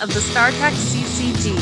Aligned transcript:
of 0.00 0.12
the 0.12 0.20
Star 0.20 0.50
Trek 0.52 0.72
CCG. 0.72 1.56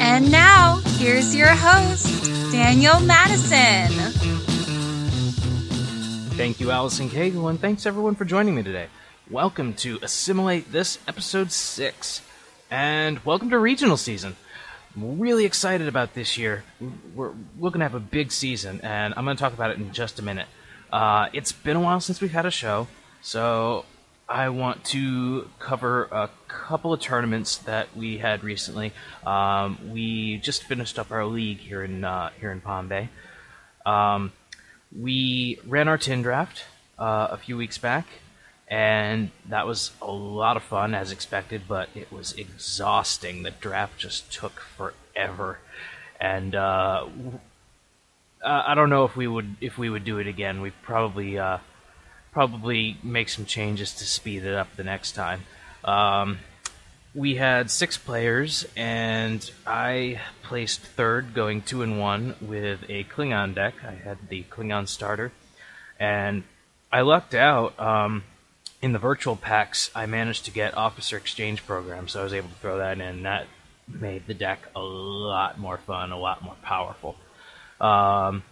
And 0.00 0.30
now, 0.30 0.80
here's 0.98 1.34
your 1.34 1.48
host, 1.48 2.24
Daniel 2.52 3.00
Madison. 3.00 3.88
Thank 6.36 6.60
you, 6.60 6.70
Allison 6.70 7.08
Cagle, 7.08 7.48
and 7.48 7.60
thanks 7.60 7.86
everyone 7.86 8.14
for 8.14 8.24
joining 8.24 8.54
me 8.54 8.62
today. 8.62 8.88
Welcome 9.30 9.72
to 9.74 9.98
Assimilate 10.02 10.70
This, 10.70 10.98
episode 11.08 11.50
6, 11.50 12.20
and 12.70 13.24
welcome 13.24 13.50
to 13.50 13.58
regional 13.58 13.96
season. 13.96 14.36
I'm 14.94 15.18
really 15.18 15.44
excited 15.46 15.88
about 15.88 16.14
this 16.14 16.36
year. 16.36 16.64
We're, 17.14 17.32
we're 17.56 17.70
going 17.70 17.80
to 17.80 17.86
have 17.86 17.94
a 17.94 18.00
big 18.00 18.32
season, 18.32 18.80
and 18.82 19.14
I'm 19.16 19.24
going 19.24 19.36
to 19.36 19.40
talk 19.40 19.54
about 19.54 19.70
it 19.70 19.78
in 19.78 19.92
just 19.92 20.18
a 20.18 20.22
minute. 20.22 20.46
Uh, 20.92 21.28
it's 21.32 21.52
been 21.52 21.76
a 21.76 21.80
while 21.80 22.00
since 22.00 22.20
we've 22.20 22.32
had 22.32 22.46
a 22.46 22.50
show, 22.50 22.86
so 23.22 23.84
I 24.28 24.48
want 24.48 24.84
to 24.86 25.50
cover 25.58 26.04
a 26.04 26.30
couple 26.48 26.92
of 26.92 27.00
tournaments 27.00 27.58
that 27.58 27.94
we 27.94 28.18
had 28.18 28.42
recently. 28.42 28.92
Um, 29.26 29.78
we 29.92 30.38
just 30.38 30.62
finished 30.62 30.98
up 30.98 31.10
our 31.10 31.26
league 31.26 31.58
here 31.58 31.82
in 31.82 32.04
uh, 32.04 32.30
here 32.40 32.50
in 32.50 32.60
Palm 32.62 32.88
Bay. 32.88 33.10
Um, 33.84 34.32
we 34.98 35.58
ran 35.66 35.88
our 35.88 35.98
tin 35.98 36.22
draft 36.22 36.64
uh, 36.98 37.28
a 37.32 37.36
few 37.36 37.58
weeks 37.58 37.76
back, 37.76 38.06
and 38.66 39.30
that 39.46 39.66
was 39.66 39.90
a 40.00 40.10
lot 40.10 40.56
of 40.56 40.62
fun 40.62 40.94
as 40.94 41.12
expected, 41.12 41.62
but 41.68 41.90
it 41.94 42.10
was 42.10 42.32
exhausting. 42.32 43.42
The 43.42 43.50
draft 43.50 43.98
just 43.98 44.32
took 44.32 44.60
forever, 44.60 45.58
and 46.18 46.54
uh, 46.54 47.06
I 48.42 48.74
don't 48.74 48.88
know 48.88 49.04
if 49.04 49.16
we 49.16 49.26
would 49.26 49.56
if 49.60 49.76
we 49.76 49.90
would 49.90 50.04
do 50.04 50.16
it 50.16 50.26
again. 50.26 50.62
We 50.62 50.70
probably 50.70 51.38
uh, 51.38 51.58
probably 52.34 52.98
make 53.02 53.28
some 53.30 53.46
changes 53.46 53.94
to 53.94 54.04
speed 54.04 54.44
it 54.44 54.54
up 54.54 54.76
the 54.76 54.84
next 54.84 55.12
time. 55.12 55.44
Um, 55.84 56.38
we 57.14 57.36
had 57.36 57.70
six 57.70 57.96
players, 57.96 58.66
and 58.76 59.48
I 59.64 60.20
placed 60.42 60.80
third, 60.80 61.32
going 61.32 61.62
two 61.62 61.82
and 61.82 61.98
one 61.98 62.34
with 62.40 62.82
a 62.88 63.04
Klingon 63.04 63.54
deck. 63.54 63.74
I 63.86 63.92
had 63.92 64.18
the 64.28 64.42
Klingon 64.50 64.88
starter, 64.88 65.30
and 65.98 66.42
I 66.92 67.02
lucked 67.02 67.34
out. 67.34 67.78
Um, 67.78 68.24
in 68.82 68.92
the 68.92 68.98
virtual 68.98 69.36
packs, 69.36 69.90
I 69.94 70.06
managed 70.06 70.44
to 70.46 70.50
get 70.50 70.76
Officer 70.76 71.16
Exchange 71.16 71.64
Program, 71.64 72.08
so 72.08 72.20
I 72.20 72.24
was 72.24 72.34
able 72.34 72.48
to 72.48 72.54
throw 72.56 72.78
that 72.78 73.00
in. 73.00 73.22
That 73.22 73.46
made 73.88 74.26
the 74.26 74.34
deck 74.34 74.68
a 74.74 74.80
lot 74.80 75.58
more 75.58 75.78
fun, 75.78 76.10
a 76.10 76.18
lot 76.18 76.42
more 76.42 76.56
powerful. 76.62 77.16
Um, 77.80 78.42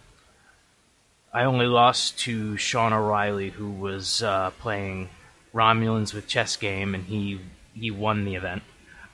I 1.33 1.45
only 1.45 1.65
lost 1.65 2.19
to 2.19 2.57
Sean 2.57 2.93
O'Reilly, 2.93 3.49
who 3.49 3.69
was 3.69 4.21
uh, 4.21 4.51
playing 4.59 5.09
Romulans 5.53 6.13
with 6.13 6.27
Chess 6.27 6.55
Game, 6.55 6.93
and 6.93 7.05
he 7.05 7.39
he 7.73 7.89
won 7.89 8.23
the 8.23 8.35
event. 8.35 8.61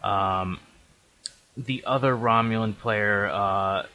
Um, 0.03 0.59
the 1.56 1.84
other 1.86 2.16
Romulan 2.16 2.78
player 2.78 3.28
uh, 3.28 3.85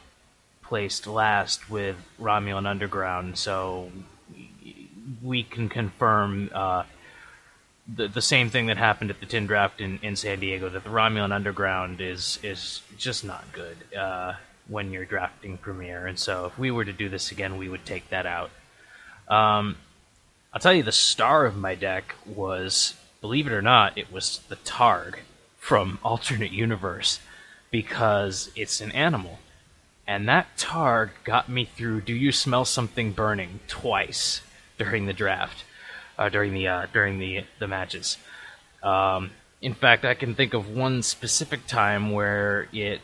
placed 0.63 1.07
last 1.07 1.69
with 1.69 1.97
Romulan 2.19 2.67
Underground, 2.67 3.37
so 3.37 3.91
we 5.23 5.43
can 5.43 5.69
confirm 5.69 6.51
uh, 6.55 6.85
the 7.87 8.09
the 8.09 8.23
same 8.23 8.49
thing 8.49 8.67
that 8.67 8.79
happened 8.79 9.11
at 9.11 9.21
the 9.21 9.27
Tin 9.27 9.47
Draft 9.47 9.83
in, 9.83 9.99
in 10.03 10.17
San 10.17 10.41
Diego. 10.41 10.71
That 10.71 10.85
the 10.85 10.91
Romulan 10.91 11.33
Underground 11.33 12.01
is 12.01 12.39
is 12.43 12.81
just 12.97 13.23
not 13.23 13.45
good 13.53 13.77
uh, 13.95 14.35
when 14.69 14.91
you're 14.93 15.05
drafting 15.05 15.59
Premiere. 15.59 16.07
and 16.07 16.19
so 16.19 16.47
if 16.47 16.59
we 16.59 16.71
were 16.71 16.85
to 16.85 16.93
do 16.93 17.09
this 17.09 17.31
again, 17.31 17.57
we 17.57 17.69
would 17.69 17.85
take 17.85 18.09
that 18.11 18.27
out. 18.27 18.51
Um, 19.29 19.77
I'll 20.53 20.61
tell 20.61 20.73
you, 20.73 20.83
the 20.83 20.93
star 20.93 21.45
of 21.47 21.57
my 21.57 21.75
deck 21.75 22.15
was, 22.25 22.95
believe 23.21 23.47
it 23.47 23.53
or 23.53 23.63
not, 23.63 23.99
it 23.99 24.13
was 24.13 24.41
the 24.49 24.57
Targ 24.57 25.17
from 25.59 25.99
Alternate 26.05 26.53
Universe 26.53 27.21
because 27.71 28.51
it's 28.55 28.81
an 28.81 28.93
animal. 28.93 29.39
And 30.07 30.29
that 30.29 30.57
Targ 30.57 31.11
got 31.25 31.49
me 31.49 31.65
through 31.65 32.03
Do 32.03 32.15
You 32.15 32.33
Smell 32.33 32.65
Something 32.65 33.13
Burning 33.13 33.61
twice 33.67 34.43
during 34.79 35.07
the 35.07 35.13
draft 35.13 35.65
uh, 36.19 36.29
during 36.29 36.55
the 36.55 36.69
uh, 36.69 36.87
during 36.93 37.19
the 37.19 37.45
the 37.59 37.69
matches. 37.69 38.19
Um, 38.83 39.31
in 39.61 39.75
fact, 39.75 40.05
I 40.05 40.15
can 40.15 40.35
think 40.35 40.55
of 40.55 40.69
one 40.69 41.03
specific 41.03 41.67
time 41.67 42.11
where 42.11 42.69
it 42.73 43.01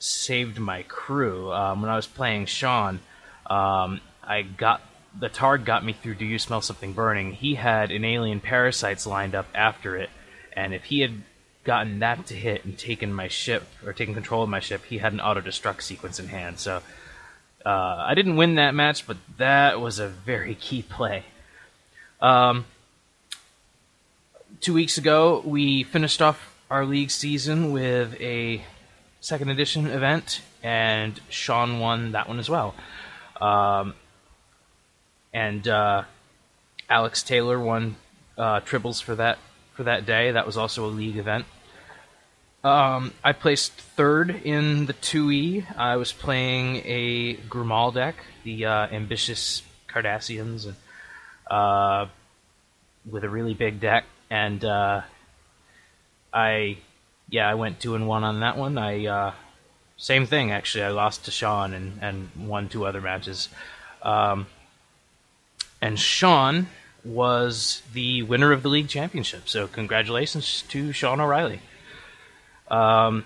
saved 0.00 0.58
my 0.58 0.82
crew. 0.82 1.52
Um, 1.52 1.82
when 1.82 1.90
I 1.90 1.94
was 1.94 2.08
playing 2.08 2.46
Sean, 2.46 2.98
um, 3.46 4.00
I 4.24 4.42
got 4.42 4.82
the 5.16 5.28
Targ 5.28 5.64
got 5.64 5.84
me 5.84 5.92
through. 5.92 6.16
Do 6.16 6.24
you 6.24 6.38
smell 6.38 6.60
something 6.60 6.92
burning? 6.92 7.32
He 7.32 7.54
had 7.54 7.92
an 7.92 8.04
alien 8.04 8.40
parasites 8.40 9.06
lined 9.06 9.34
up 9.36 9.46
after 9.54 9.96
it, 9.96 10.10
and 10.52 10.74
if 10.74 10.84
he 10.84 11.00
had 11.00 11.22
gotten 11.62 11.98
that 11.98 12.26
to 12.26 12.34
hit 12.34 12.64
and 12.64 12.76
taken 12.76 13.12
my 13.12 13.28
ship 13.28 13.68
or 13.84 13.92
taken 13.92 14.14
control 14.14 14.42
of 14.42 14.48
my 14.48 14.60
ship, 14.60 14.84
he 14.86 14.98
had 14.98 15.12
an 15.12 15.20
auto 15.20 15.40
destruct 15.40 15.82
sequence 15.82 16.18
in 16.18 16.28
hand. 16.28 16.58
So 16.58 16.82
uh, 17.64 17.68
I 17.68 18.14
didn't 18.14 18.36
win 18.36 18.54
that 18.54 18.74
match, 18.74 19.06
but 19.06 19.18
that 19.36 19.80
was 19.80 19.98
a 19.98 20.08
very 20.08 20.54
key 20.54 20.82
play. 20.82 21.24
Um, 22.20 22.64
two 24.60 24.72
weeks 24.72 24.96
ago, 24.96 25.42
we 25.44 25.82
finished 25.82 26.22
off 26.22 26.56
our 26.70 26.86
league 26.86 27.10
season 27.10 27.72
with 27.72 28.18
a 28.20 28.62
second 29.20 29.50
edition 29.50 29.86
event, 29.86 30.42
and 30.62 31.20
Sean 31.28 31.78
won 31.78 32.12
that 32.12 32.28
one 32.28 32.38
as 32.38 32.48
well. 32.48 32.74
Um, 33.40 33.94
and 35.32 35.66
uh, 35.68 36.04
Alex 36.88 37.22
Taylor 37.22 37.58
won 37.58 37.96
uh, 38.36 38.60
triples 38.60 39.00
for 39.00 39.14
that 39.14 39.38
for 39.74 39.84
that 39.84 40.04
day. 40.04 40.32
That 40.32 40.46
was 40.46 40.56
also 40.56 40.84
a 40.84 40.88
league 40.90 41.16
event. 41.16 41.46
Um, 42.62 43.14
I 43.24 43.32
placed 43.32 43.72
third 43.72 44.30
in 44.30 44.84
the 44.84 44.92
2E. 44.92 45.78
I 45.78 45.96
was 45.96 46.12
playing 46.12 46.82
a 46.84 47.36
Grumal 47.36 47.94
deck, 47.94 48.16
the 48.44 48.66
uh, 48.66 48.86
ambitious 48.88 49.62
Cardassians, 49.88 50.66
and 50.66 50.76
uh, 51.50 52.06
with 53.10 53.24
a 53.24 53.30
really 53.30 53.54
big 53.54 53.80
deck, 53.80 54.04
and 54.28 54.62
uh, 54.62 55.00
I, 56.34 56.78
yeah, 57.30 57.48
I 57.48 57.54
went 57.54 57.80
two 57.80 57.94
and 57.94 58.06
one 58.06 58.24
on 58.24 58.40
that 58.40 58.56
one. 58.56 58.76
I 58.78 59.06
uh, 59.06 59.32
same 59.96 60.26
thing 60.26 60.50
actually. 60.50 60.84
I 60.84 60.90
lost 60.90 61.24
to 61.26 61.30
Sean 61.30 61.72
and 61.72 61.98
and 62.02 62.30
won 62.36 62.68
two 62.68 62.84
other 62.84 63.00
matches, 63.00 63.48
um, 64.02 64.46
and 65.80 65.98
Sean 65.98 66.66
was 67.04 67.82
the 67.92 68.22
winner 68.22 68.52
of 68.52 68.62
the 68.62 68.68
league 68.68 68.88
championship. 68.88 69.48
So 69.48 69.66
congratulations 69.66 70.62
to 70.68 70.92
Sean 70.92 71.20
O'Reilly. 71.20 71.60
Um, 72.68 73.24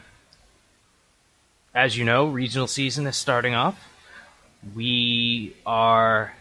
as 1.75 1.97
you 1.97 2.05
know, 2.05 2.27
regional 2.27 2.69
season 2.69 3.07
is 3.07 3.17
starting 3.17 3.55
off. 3.55 3.89
We 4.75 5.57
are 5.67 6.35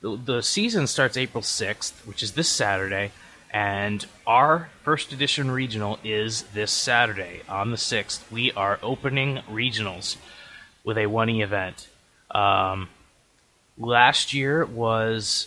the, 0.00 0.16
the 0.16 0.42
season 0.42 0.86
starts 0.86 1.16
April 1.16 1.42
6th, 1.42 2.06
which 2.06 2.22
is 2.22 2.32
this 2.32 2.48
Saturday, 2.48 3.12
and 3.54 4.04
our 4.26 4.68
first 4.82 5.12
edition 5.12 5.48
regional 5.48 6.00
is 6.02 6.42
this 6.54 6.72
Saturday 6.72 7.40
on 7.48 7.70
the 7.70 7.76
6th. 7.76 8.28
We 8.28 8.50
are 8.50 8.80
opening 8.82 9.42
regionals 9.48 10.16
with 10.82 10.98
a 10.98 11.04
1E 11.04 11.40
event. 11.40 11.88
Um, 12.32 12.88
last 13.78 14.32
year 14.32 14.64
was 14.64 15.46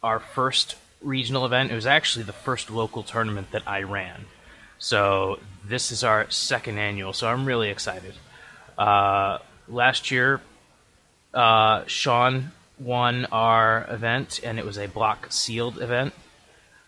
our 0.00 0.20
first 0.20 0.76
regional 1.02 1.44
event. 1.44 1.72
It 1.72 1.74
was 1.74 1.86
actually 1.86 2.24
the 2.24 2.32
first 2.32 2.70
local 2.70 3.02
tournament 3.02 3.50
that 3.50 3.66
I 3.66 3.82
ran. 3.82 4.26
So 4.78 5.40
this 5.66 5.90
is 5.90 6.04
our 6.04 6.30
second 6.30 6.78
annual, 6.78 7.12
so 7.12 7.26
I'm 7.26 7.46
really 7.46 7.68
excited. 7.68 8.14
Uh, 8.78 9.38
last 9.66 10.12
year, 10.12 10.40
uh, 11.32 11.82
Sean 11.86 12.52
won 12.78 13.24
our 13.32 13.86
event, 13.90 14.38
and 14.44 14.60
it 14.60 14.64
was 14.64 14.78
a 14.78 14.86
block 14.86 15.32
sealed 15.32 15.82
event. 15.82 16.14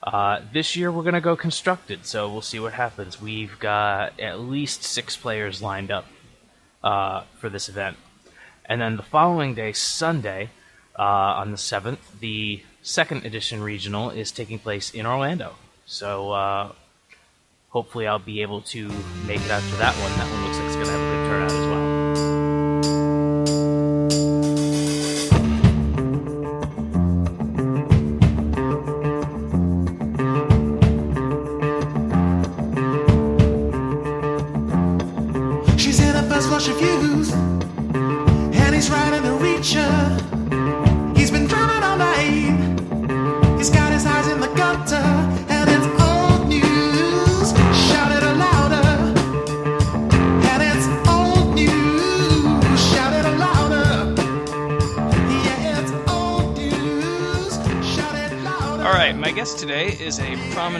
Uh, 0.07 0.41
this 0.53 0.77
year 0.77 0.93
we're 0.93 1.03
going 1.03 1.15
to 1.15 1.21
go 1.21 1.35
constructed, 1.35 2.07
so 2.07 2.31
we'll 2.31 2.41
see 2.41 2.61
what 2.61 2.73
happens. 2.73 3.21
We've 3.21 3.59
got 3.59 4.19
at 4.21 4.39
least 4.39 4.85
six 4.85 5.17
players 5.17 5.61
lined 5.61 5.91
up 5.91 6.07
uh, 6.85 7.25
for 7.41 7.49
this 7.49 7.69
event. 7.69 7.97
And 8.65 8.81
then 8.81 8.97
the 8.97 9.03
following 9.03 9.55
day, 9.55 9.73
Sunday, 9.73 10.51
uh, 10.97 11.03
on 11.03 11.51
the 11.51 11.57
7th, 11.57 11.99
the 12.21 12.63
second 12.83 13.27
edition 13.27 13.63
regional 13.63 14.11
is 14.11 14.31
taking 14.31 14.61
place 14.61 14.91
in 14.91 15.07
Orlando. 15.07 15.57
So 15.87 16.31
uh, 16.31 16.73
hopefully 17.71 18.07
I'll 18.07 18.21
be 18.21 18.43
able 18.43 18.61
to 18.63 18.89
make 19.27 19.41
it 19.41 19.51
out 19.51 19.63
to 19.63 19.77
that 19.77 19.95
one. 19.97 20.13
That 20.13 20.31
one 20.31 20.45
looks 20.45 20.57
like 20.57 20.67
it's 20.67 20.77
going 20.77 20.87
to 20.87 20.93
have 20.93 21.01
a 21.01 21.17
good 21.17 21.29
turnout 21.29 21.51
as 21.51 21.67
well. 21.67 21.76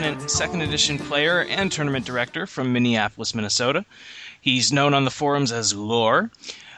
Prominent 0.07 0.31
second 0.31 0.61
edition 0.61 0.97
player 0.97 1.41
and 1.49 1.69
tournament 1.69 2.05
director 2.05 2.47
from 2.47 2.71
Minneapolis, 2.71 3.35
Minnesota. 3.35 3.83
He's 4.39 4.71
known 4.71 4.93
on 4.93 5.03
the 5.03 5.11
forums 5.11 5.51
as 5.51 5.73
Lore. 5.73 6.31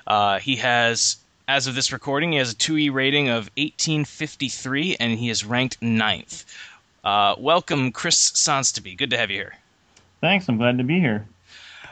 Uh, 0.07 0.39
he 0.39 0.55
has, 0.55 1.17
as 1.47 1.67
of 1.67 1.75
this 1.75 1.93
recording, 1.93 2.31
he 2.31 2.39
has 2.39 2.53
a 2.53 2.55
2E 2.55 2.91
rating 2.91 3.27
of 3.27 3.51
1853 3.55 4.95
and 4.99 5.19
he 5.19 5.29
is 5.29 5.45
ranked 5.45 5.79
ninth. 5.79 6.43
Uh, 7.03 7.35
welcome, 7.37 7.91
Chris 7.91 8.31
Sonsteby. 8.31 8.97
Good 8.97 9.11
to 9.11 9.17
have 9.17 9.29
you 9.29 9.37
here. 9.37 9.55
Thanks, 10.21 10.49
I'm 10.49 10.57
glad 10.57 10.79
to 10.79 10.83
be 10.83 10.99
here. 10.99 11.27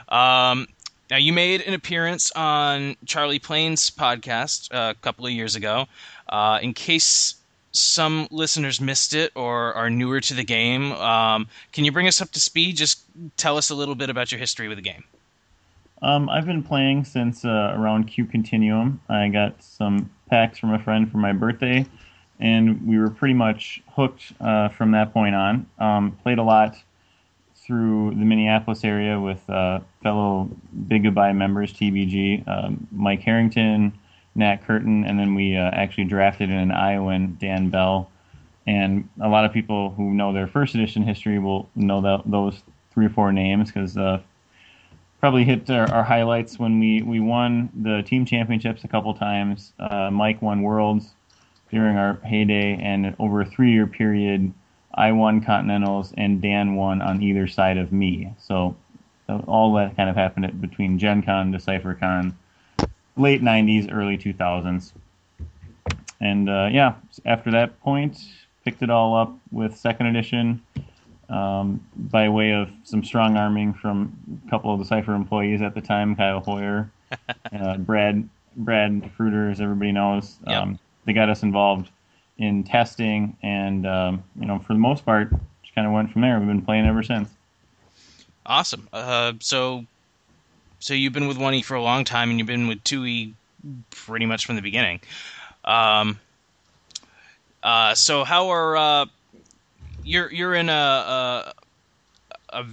Um, 0.10 0.68
now, 1.12 1.18
you 1.18 1.34
made 1.34 1.62
an 1.62 1.76
appearance 1.76 2.32
on 2.32 2.96
Charlie 3.06 3.38
Plain's 3.38 3.92
podcast 3.92 4.74
uh, 4.74 4.94
a 4.98 5.02
couple 5.02 5.28
of 5.28 5.32
years 5.32 5.56
ago. 5.56 5.86
Uh, 6.28 6.58
in 6.64 6.74
case 6.74 7.36
some 7.78 8.28
listeners 8.32 8.82
missed 8.82 9.14
it 9.14 9.32
or 9.36 9.74
are 9.74 9.90
newer 9.90 10.20
to 10.22 10.34
the 10.34 10.44
game, 10.44 10.92
um, 10.94 11.48
can 11.72 11.86
you 11.86 11.92
bring 11.92 12.08
us 12.08 12.22
up 12.22 12.32
to 12.32 12.40
speed? 12.40 12.78
Just 12.78 13.02
tell 13.38 13.58
us 13.58 13.70
a 13.70 13.76
little 13.76 13.96
bit 13.96 14.10
about 14.10 14.32
your 14.32 14.40
history 14.40 14.68
with 14.68 14.78
the 14.78 14.84
game. 14.84 15.04
Um, 16.02 16.30
I've 16.30 16.46
been 16.46 16.64
playing 16.64 17.06
since 17.06 17.44
uh, 17.44 17.74
around 17.76 18.06
Q 18.06 18.26
Continuum. 18.26 19.02
I 19.10 19.30
got 19.30 19.62
some 19.64 20.12
packs 20.30 20.60
from 20.60 20.74
a 20.74 20.80
friend 20.80 21.12
for 21.12 21.18
my 21.18 21.34
birthday, 21.34 21.86
and 22.40 22.86
we 22.86 23.00
were 23.00 23.10
pretty 23.10 23.34
much 23.34 23.82
hooked 23.96 24.34
uh, 24.40 24.70
from 24.70 24.92
that 24.92 25.12
point 25.12 25.34
on. 25.34 25.66
Um, 25.80 26.12
played 26.24 26.38
a 26.38 26.44
lot 26.44 26.76
through 27.56 28.12
the 28.12 28.24
Minneapolis 28.24 28.84
area 28.84 29.20
with 29.20 29.48
uh, 29.50 29.80
fellow 30.04 30.50
Big 30.88 31.04
Goodbye 31.04 31.34
members, 31.34 31.74
TBG, 31.74 32.48
um, 32.48 32.88
Mike 32.92 33.22
Harrington, 33.22 33.92
Nat 34.38 34.66
Curtin, 34.66 35.04
and 35.04 35.20
then 35.20 35.36
we 35.36 35.58
uh, 35.58 35.72
actually 35.74 36.06
drafted 36.06 36.50
in 36.50 36.56
an 36.56 36.72
Iowan, 36.72 37.38
Dan 37.42 37.70
Bell. 37.70 38.10
And 38.66 39.10
a 39.22 39.28
lot 39.28 39.46
of 39.46 39.52
people 39.52 39.92
who 39.92 40.14
know 40.14 40.32
their 40.32 40.48
first 40.48 40.76
edition 40.76 41.04
history 41.04 41.40
will 41.40 41.68
know 41.76 42.02
that, 42.02 42.22
those 42.26 42.62
three 42.92 43.08
or 43.08 43.10
four 43.10 43.32
names 43.32 43.72
because 43.72 43.98
uh, 43.98 44.20
probably 45.20 45.44
hit 45.44 45.70
our, 45.70 45.92
our, 45.92 46.04
highlights 46.04 46.60
when 46.60 46.80
we, 46.80 47.02
we 47.02 47.20
won 47.20 47.70
the 47.74 48.04
team 48.04 48.26
championships 48.26 48.84
a 48.84 48.88
couple 48.88 49.14
times. 49.14 49.74
Uh, 49.80 50.12
Mike 50.12 50.42
won 50.42 50.62
Worlds 50.62 51.14
during 51.72 51.98
our 51.98 52.16
heyday, 52.26 52.78
and 52.82 53.16
over 53.20 53.42
a 53.42 53.46
three 53.46 53.72
year 53.72 53.88
period, 53.88 54.54
I 54.94 55.12
won 55.12 55.42
Continentals 55.42 56.14
and 56.18 56.42
Dan 56.42 56.76
won 56.76 57.02
on 57.02 57.22
either 57.22 57.48
side 57.48 57.78
of 57.78 57.92
me. 57.92 58.34
So, 58.40 58.76
so 59.26 59.44
all 59.48 59.74
that 59.76 59.96
kind 59.96 60.10
of 60.10 60.16
happened 60.16 60.60
between 60.62 61.00
Gen 61.00 61.24
Con 61.24 61.52
to 61.52 61.58
CypherCon 61.58 62.34
late 63.18 63.42
90s, 63.42 63.92
early 63.92 64.18
2000s. 64.18 64.94
And 66.20 66.50
uh, 66.50 66.70
yeah, 66.72 66.96
after 67.26 67.52
that 67.52 67.80
point, 67.82 68.18
picked 68.66 68.82
it 68.82 68.90
all 68.90 69.16
up 69.16 69.34
with 69.52 69.78
second 69.78 70.08
edition 70.08 70.62
um, 71.30 71.86
by 71.96 72.30
way 72.30 72.54
of 72.54 72.70
some 72.84 73.04
strong 73.04 73.38
arming 73.38 73.74
from 73.74 74.16
a 74.46 74.50
couple 74.50 74.74
of 74.74 74.80
the 74.80 74.86
Cypher 74.86 75.14
employees 75.14 75.62
at 75.62 75.76
the 75.76 75.82
time, 75.82 76.16
Kyle 76.16 76.40
Hoyer, 76.40 76.90
uh, 77.54 77.78
Brad, 77.78 78.28
Brad 78.56 79.12
Fruiter, 79.18 79.52
as 79.52 79.62
everybody 79.62 79.92
knows. 79.92 80.38
Yep. 80.48 80.62
Um, 80.62 80.80
they 81.06 81.14
got 81.14 81.30
us 81.30 81.44
involved 81.44 81.90
in 82.38 82.64
testing, 82.64 83.36
and 83.42 83.86
um, 83.86 84.24
you 84.40 84.46
know, 84.46 84.60
for 84.60 84.74
the 84.74 84.80
most 84.80 85.06
part, 85.06 85.32
just 85.64 85.76
kind 85.76 85.88
of 85.88 85.94
went 85.94 86.12
from 86.12 86.22
there. 86.22 86.38
We've 86.40 86.48
been 86.48 86.62
playing 86.62 86.86
ever 86.86 87.04
since. 87.04 87.30
Awesome. 88.46 88.88
Uh, 88.94 89.34
so 89.40 89.86
so 90.80 90.94
you've 90.94 91.14
been 91.14 91.28
with 91.28 91.38
1E 91.38 91.64
for 91.64 91.76
a 91.76 91.82
long 91.82 92.04
time, 92.04 92.30
and 92.30 92.40
you've 92.40 92.48
been 92.48 92.68
with 92.68 92.84
2E 92.84 93.34
pretty 93.90 94.26
much 94.26 94.46
from 94.46 94.56
the 94.56 94.62
beginning. 94.62 95.00
Um, 95.66 96.20
uh, 97.64 97.96
so 97.96 98.24
how 98.24 98.50
are 98.50 98.78
uh, 98.78 99.06
you're 100.04 100.32
you're 100.32 100.56
in 100.56 100.70
a, 100.70 100.74
a, 100.74 101.54
a 102.50 102.66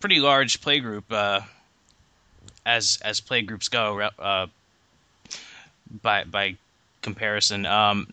pretty 0.00 0.18
large 0.18 0.60
play 0.60 0.80
group 0.80 1.04
uh, 1.10 1.40
as 2.66 2.98
as 3.02 3.20
play 3.20 3.42
groups 3.42 3.68
go 3.68 4.00
uh, 4.18 4.46
by 6.02 6.24
by 6.24 6.56
comparison. 7.02 7.66
Um, 7.66 8.08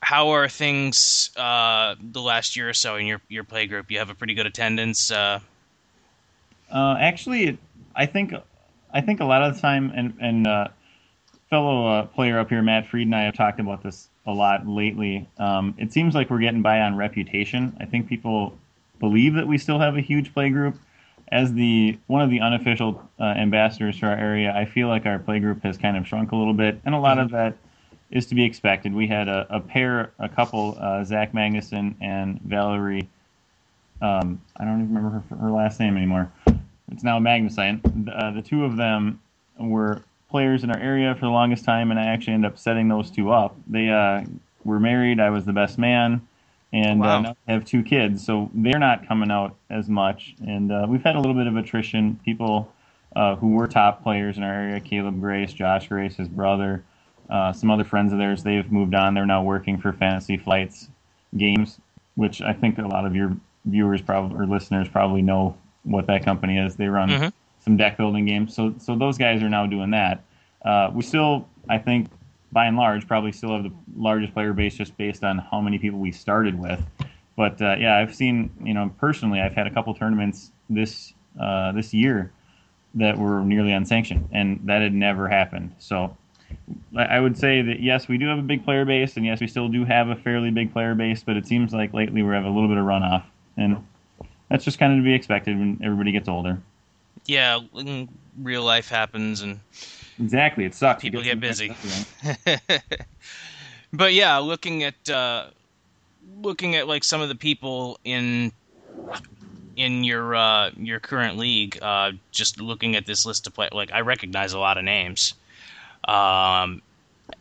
how 0.00 0.30
are 0.30 0.48
things 0.48 1.30
uh, 1.36 1.94
the 2.00 2.20
last 2.20 2.56
year 2.56 2.68
or 2.68 2.74
so 2.74 2.96
in 2.96 3.06
your 3.06 3.20
your 3.28 3.44
play 3.44 3.66
group? 3.66 3.90
You 3.90 3.98
have 4.00 4.10
a 4.10 4.14
pretty 4.14 4.34
good 4.34 4.46
attendance. 4.46 5.10
Uh 5.10 5.40
actually, 6.70 7.56
I 7.96 8.04
think 8.06 8.34
I 8.92 9.00
think 9.00 9.20
a 9.20 9.24
lot 9.24 9.42
of 9.42 9.54
the 9.54 9.60
time, 9.60 9.92
and 9.94 10.14
and 10.20 10.46
uh, 10.46 10.68
fellow 11.50 11.86
uh, 11.86 12.06
player 12.06 12.38
up 12.38 12.48
here, 12.48 12.62
Matt 12.62 12.86
Freed, 12.88 13.06
and 13.06 13.14
I 13.14 13.22
have 13.22 13.34
talked 13.34 13.60
about 13.60 13.82
this 13.82 14.08
a 14.26 14.32
lot 14.32 14.66
lately. 14.66 15.28
Um, 15.38 15.74
it 15.78 15.92
seems 15.92 16.14
like 16.14 16.30
we're 16.30 16.38
getting 16.38 16.62
by 16.62 16.80
on 16.80 16.96
reputation. 16.96 17.76
I 17.80 17.86
think 17.86 18.08
people 18.08 18.56
believe 19.00 19.34
that 19.34 19.46
we 19.46 19.58
still 19.58 19.78
have 19.78 19.96
a 19.96 20.00
huge 20.00 20.34
play 20.34 20.50
group. 20.50 20.78
As 21.30 21.52
the 21.52 21.98
one 22.06 22.22
of 22.22 22.30
the 22.30 22.40
unofficial 22.40 23.06
uh, 23.20 23.24
ambassadors 23.24 23.98
for 23.98 24.06
our 24.06 24.16
area, 24.16 24.52
I 24.54 24.64
feel 24.64 24.88
like 24.88 25.04
our 25.04 25.18
play 25.18 25.40
group 25.40 25.62
has 25.62 25.76
kind 25.76 25.96
of 25.96 26.06
shrunk 26.06 26.32
a 26.32 26.36
little 26.36 26.54
bit, 26.54 26.80
and 26.84 26.94
a 26.94 26.98
lot 26.98 27.18
of 27.18 27.30
that 27.32 27.56
is 28.10 28.26
to 28.26 28.34
be 28.34 28.44
expected. 28.44 28.94
We 28.94 29.06
had 29.06 29.28
a, 29.28 29.46
a 29.50 29.60
pair, 29.60 30.12
a 30.18 30.30
couple, 30.30 30.78
uh, 30.80 31.04
Zach 31.04 31.32
Magnuson 31.32 31.94
and 32.00 32.40
Valerie. 32.40 33.10
Um, 34.00 34.40
I 34.56 34.64
don't 34.64 34.82
even 34.82 34.94
remember 34.94 35.22
her, 35.28 35.36
her 35.36 35.50
last 35.50 35.78
name 35.80 35.98
anymore 35.98 36.32
it's 36.90 37.04
now 37.04 37.18
Magnuson. 37.18 38.08
Uh, 38.08 38.30
the 38.32 38.42
two 38.42 38.64
of 38.64 38.76
them 38.76 39.20
were 39.58 40.02
players 40.30 40.64
in 40.64 40.70
our 40.70 40.78
area 40.78 41.14
for 41.14 41.22
the 41.22 41.30
longest 41.30 41.64
time, 41.64 41.90
and 41.90 41.98
I 41.98 42.06
actually 42.06 42.34
ended 42.34 42.52
up 42.52 42.58
setting 42.58 42.88
those 42.88 43.10
two 43.10 43.30
up. 43.30 43.56
They 43.66 43.88
uh, 43.88 44.24
were 44.64 44.80
married. 44.80 45.20
I 45.20 45.30
was 45.30 45.44
the 45.44 45.52
best 45.52 45.78
man, 45.78 46.26
and 46.72 47.02
uh, 47.02 47.06
wow. 47.06 47.16
uh, 47.16 47.20
now 47.20 47.36
have 47.48 47.64
two 47.64 47.82
kids. 47.82 48.24
So 48.24 48.50
they're 48.54 48.78
not 48.78 49.06
coming 49.08 49.30
out 49.30 49.56
as 49.70 49.88
much, 49.88 50.34
and 50.46 50.70
uh, 50.70 50.86
we've 50.88 51.02
had 51.02 51.16
a 51.16 51.20
little 51.20 51.34
bit 51.34 51.46
of 51.46 51.56
attrition. 51.56 52.20
People 52.24 52.72
uh, 53.16 53.36
who 53.36 53.48
were 53.48 53.66
top 53.66 54.02
players 54.02 54.36
in 54.36 54.42
our 54.42 54.52
area, 54.52 54.80
Caleb 54.80 55.20
Grace, 55.20 55.52
Josh 55.52 55.88
Grace, 55.88 56.16
his 56.16 56.28
brother, 56.28 56.84
some 57.54 57.70
other 57.70 57.84
friends 57.84 58.12
of 58.12 58.18
theirs, 58.18 58.42
they've 58.42 58.70
moved 58.70 58.94
on. 58.94 59.14
They're 59.14 59.26
now 59.26 59.42
working 59.42 59.78
for 59.78 59.92
Fantasy 59.92 60.36
Flights 60.36 60.88
Games, 61.36 61.78
which 62.14 62.40
I 62.42 62.52
think 62.52 62.78
a 62.78 62.82
lot 62.82 63.06
of 63.06 63.14
your 63.14 63.36
viewers 63.64 64.00
probably 64.00 64.38
or 64.38 64.46
listeners 64.46 64.88
probably 64.88 65.22
know 65.22 65.56
what 65.88 66.06
that 66.06 66.24
company 66.24 66.58
is. 66.58 66.76
They 66.76 66.86
run 66.88 67.08
mm-hmm. 67.08 67.28
some 67.60 67.76
deck 67.76 67.96
building 67.96 68.26
games. 68.26 68.54
So 68.54 68.74
so 68.78 68.96
those 68.96 69.18
guys 69.18 69.42
are 69.42 69.48
now 69.48 69.66
doing 69.66 69.90
that. 69.90 70.22
Uh, 70.64 70.90
we 70.92 71.02
still, 71.02 71.48
I 71.68 71.78
think, 71.78 72.08
by 72.52 72.66
and 72.66 72.76
large, 72.76 73.06
probably 73.06 73.32
still 73.32 73.54
have 73.54 73.64
the 73.64 73.72
largest 73.96 74.34
player 74.34 74.52
base 74.52 74.74
just 74.74 74.96
based 74.96 75.24
on 75.24 75.38
how 75.38 75.60
many 75.60 75.78
people 75.78 75.98
we 75.98 76.12
started 76.12 76.58
with. 76.58 76.80
But 77.36 77.60
uh, 77.62 77.76
yeah, 77.78 77.96
I've 77.96 78.14
seen, 78.14 78.50
you 78.62 78.74
know, 78.74 78.92
personally, 78.98 79.40
I've 79.40 79.54
had 79.54 79.66
a 79.66 79.70
couple 79.70 79.94
tournaments 79.94 80.50
this 80.68 81.12
uh, 81.40 81.72
this 81.72 81.94
year 81.94 82.32
that 82.94 83.16
were 83.16 83.42
nearly 83.42 83.72
unsanctioned, 83.72 84.28
and 84.32 84.60
that 84.64 84.82
had 84.82 84.92
never 84.92 85.28
happened. 85.28 85.74
So 85.78 86.16
I 86.96 87.20
would 87.20 87.36
say 87.36 87.62
that 87.62 87.80
yes, 87.80 88.08
we 88.08 88.18
do 88.18 88.26
have 88.26 88.38
a 88.38 88.42
big 88.42 88.64
player 88.64 88.84
base, 88.84 89.16
and 89.16 89.24
yes, 89.24 89.40
we 89.40 89.46
still 89.46 89.68
do 89.68 89.84
have 89.84 90.08
a 90.08 90.16
fairly 90.16 90.50
big 90.50 90.72
player 90.72 90.94
base. 90.94 91.22
But 91.22 91.36
it 91.36 91.46
seems 91.46 91.72
like 91.72 91.92
lately 91.94 92.22
we 92.22 92.34
have 92.34 92.44
a 92.44 92.50
little 92.50 92.68
bit 92.68 92.78
of 92.78 92.84
runoff, 92.84 93.24
and 93.56 93.86
that's 94.48 94.64
just 94.64 94.78
kind 94.78 94.92
of 94.92 94.98
to 94.98 95.02
be 95.02 95.14
expected 95.14 95.58
when 95.58 95.80
everybody 95.82 96.12
gets 96.12 96.28
older. 96.28 96.58
Yeah, 97.26 97.60
real 98.40 98.62
life 98.62 98.88
happens, 98.88 99.42
and 99.42 99.60
exactly, 100.18 100.64
it 100.64 100.74
sucks. 100.74 101.02
People 101.02 101.22
get 101.22 101.40
busy. 101.40 101.76
but 103.92 104.14
yeah, 104.14 104.38
looking 104.38 104.82
at 104.84 105.10
uh, 105.10 105.48
looking 106.42 106.76
at 106.76 106.88
like 106.88 107.04
some 107.04 107.20
of 107.20 107.28
the 107.28 107.34
people 107.34 107.98
in 108.04 108.52
in 109.76 110.04
your 110.04 110.34
uh, 110.34 110.70
your 110.76 111.00
current 111.00 111.36
league, 111.36 111.78
uh, 111.82 112.12
just 112.32 112.60
looking 112.60 112.96
at 112.96 113.06
this 113.06 113.26
list 113.26 113.46
of 113.46 113.54
play, 113.54 113.68
like 113.72 113.92
I 113.92 114.00
recognize 114.00 114.52
a 114.52 114.58
lot 114.58 114.78
of 114.78 114.84
names, 114.84 115.34
um, 116.04 116.82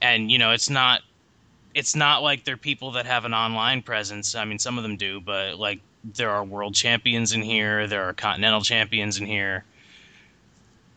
and 0.02 0.30
you 0.30 0.38
know 0.38 0.52
it's 0.52 0.70
not 0.70 1.02
it's 1.74 1.96
not 1.96 2.24
like 2.24 2.44
they're 2.44 2.58
people 2.58 2.92
that 2.92 3.06
have 3.06 3.24
an 3.26 3.34
online 3.34 3.82
presence. 3.82 4.36
I 4.36 4.46
mean, 4.46 4.60
some 4.60 4.78
of 4.78 4.84
them 4.84 4.98
do, 4.98 5.22
but 5.22 5.60
like 5.60 5.80
there 6.16 6.30
are 6.30 6.44
world 6.44 6.76
champions 6.76 7.34
in 7.34 7.42
here. 7.42 7.88
There 7.88 8.04
are 8.04 8.14
continental 8.14 8.62
champions 8.62 9.20
in 9.20 9.26
here. 9.26 9.66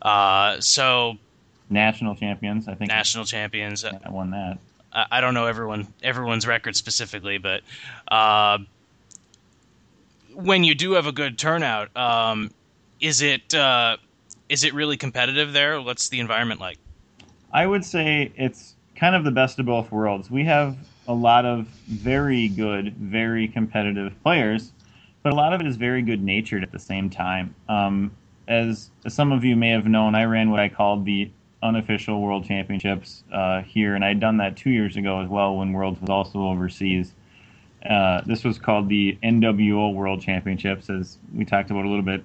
Uh, 0.00 0.61
so 0.61 1.19
national 1.69 2.14
champions, 2.14 2.69
I 2.69 2.75
think. 2.75 2.88
National 2.88 3.25
champions. 3.25 3.85
I 3.85 4.09
won 4.09 4.31
that. 4.31 4.59
I, 4.93 5.07
I 5.11 5.21
don't 5.21 5.35
know 5.35 5.47
everyone 5.47 5.93
everyone's 6.02 6.47
record 6.47 6.76
specifically, 6.76 7.38
but 7.38 7.62
uh, 8.09 8.59
when 10.35 10.64
you 10.64 10.75
do 10.75 10.93
have 10.93 11.07
a 11.07 11.12
good 11.12 11.38
turnout, 11.38 11.95
um, 11.97 12.50
is 13.00 13.21
it 13.21 13.55
uh, 13.55 13.97
is 14.49 14.64
it 14.64 14.75
really 14.75 14.97
competitive 14.97 15.52
there? 15.52 15.81
What's 15.81 16.09
the 16.09 16.21
environment 16.21 16.61
like? 16.61 16.79
I 17.52 17.67
would 17.67 17.85
say 17.85 18.33
it's 18.37 18.76
kind 18.95 19.14
of 19.14 19.25
the 19.25 19.31
best 19.33 19.59
of 19.59 19.67
both 19.67 19.90
worlds. 19.90 20.31
We 20.31 20.45
have 20.45 20.76
a 21.09 21.14
lot 21.14 21.45
of 21.45 21.67
very 21.88 22.49
good, 22.49 22.95
very 22.97 23.49
competitive 23.49 24.12
players 24.23 24.71
but 25.22 25.32
a 25.32 25.36
lot 25.36 25.52
of 25.52 25.60
it 25.60 25.66
is 25.66 25.76
very 25.76 26.02
good 26.02 26.22
natured 26.22 26.62
at 26.62 26.72
the 26.72 26.78
same 26.78 27.10
time. 27.10 27.54
Um, 27.68 28.12
as, 28.48 28.90
some 29.08 29.32
of 29.32 29.44
you 29.44 29.56
may 29.56 29.70
have 29.70 29.86
known, 29.86 30.14
I 30.14 30.24
ran 30.24 30.50
what 30.50 30.60
I 30.60 30.68
called 30.68 31.04
the 31.04 31.30
unofficial 31.62 32.20
World 32.20 32.44
Championships 32.44 33.22
uh, 33.32 33.62
here, 33.62 33.94
and 33.94 34.04
I'd 34.04 34.20
done 34.20 34.38
that 34.38 34.56
two 34.56 34.70
years 34.70 34.96
ago 34.96 35.20
as 35.20 35.28
well 35.28 35.56
when 35.56 35.72
Worlds 35.72 36.00
was 36.00 36.10
also 36.10 36.40
overseas. 36.40 37.14
Uh, 37.88 38.22
this 38.26 38.44
was 38.44 38.58
called 38.58 38.88
the 38.88 39.18
NWO 39.22 39.94
World 39.94 40.20
Championships, 40.20 40.90
as 40.90 41.18
we 41.34 41.44
talked 41.44 41.70
about 41.70 41.84
a 41.84 41.88
little 41.88 42.04
bit. 42.04 42.24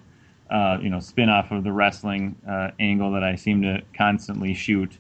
Uh, 0.50 0.78
you 0.80 0.90
know, 0.90 1.00
spin 1.00 1.28
off 1.28 1.52
of 1.52 1.64
the 1.64 1.72
wrestling 1.72 2.36
uh, 2.48 2.70
angle 2.80 3.12
that 3.12 3.24
I 3.24 3.36
seem 3.36 3.64
to 3.64 3.82
constantly 3.98 4.54
shoot. 4.54 4.96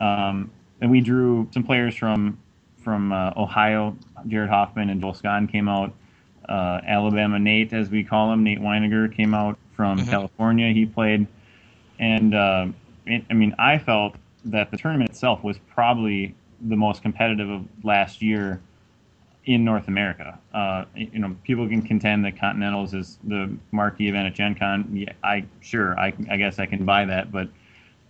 Um, 0.00 0.50
and 0.80 0.90
we 0.90 1.00
drew 1.00 1.48
some 1.52 1.62
players 1.62 1.94
from 1.94 2.38
from 2.82 3.12
uh, 3.12 3.32
Ohio. 3.36 3.96
Jared 4.28 4.48
Hoffman 4.48 4.88
and 4.88 5.00
Joel 5.00 5.12
Scott 5.12 5.48
came 5.50 5.68
out. 5.68 5.92
Uh, 6.48 6.80
Alabama 6.86 7.38
Nate, 7.38 7.72
as 7.72 7.90
we 7.90 8.02
call 8.02 8.32
him, 8.32 8.42
Nate 8.44 8.60
Weiniger, 8.60 9.14
came 9.14 9.34
out 9.34 9.58
from 9.74 9.98
mm-hmm. 9.98 10.10
California. 10.10 10.72
He 10.72 10.86
played, 10.86 11.26
and 11.98 12.34
uh, 12.34 12.66
it, 13.06 13.24
I 13.30 13.34
mean, 13.34 13.54
I 13.58 13.78
felt 13.78 14.16
that 14.46 14.70
the 14.70 14.76
tournament 14.76 15.10
itself 15.10 15.44
was 15.44 15.58
probably 15.68 16.34
the 16.62 16.76
most 16.76 17.02
competitive 17.02 17.50
of 17.50 17.64
last 17.84 18.22
year 18.22 18.60
in 19.44 19.64
North 19.64 19.88
America. 19.88 20.38
Uh, 20.52 20.84
you 20.94 21.18
know, 21.18 21.34
people 21.42 21.66
can 21.68 21.82
contend 21.82 22.24
that 22.24 22.36
Continentals 22.36 22.94
is 22.94 23.18
the 23.24 23.54
marquee 23.72 24.08
event 24.08 24.26
at 24.26 24.34
Gen 24.34 24.54
Con. 24.54 24.88
Yeah, 24.92 25.12
I 25.22 25.44
sure, 25.60 25.98
I, 25.98 26.12
I 26.30 26.36
guess 26.36 26.58
I 26.58 26.66
can 26.66 26.84
buy 26.84 27.04
that, 27.06 27.32
but 27.32 27.48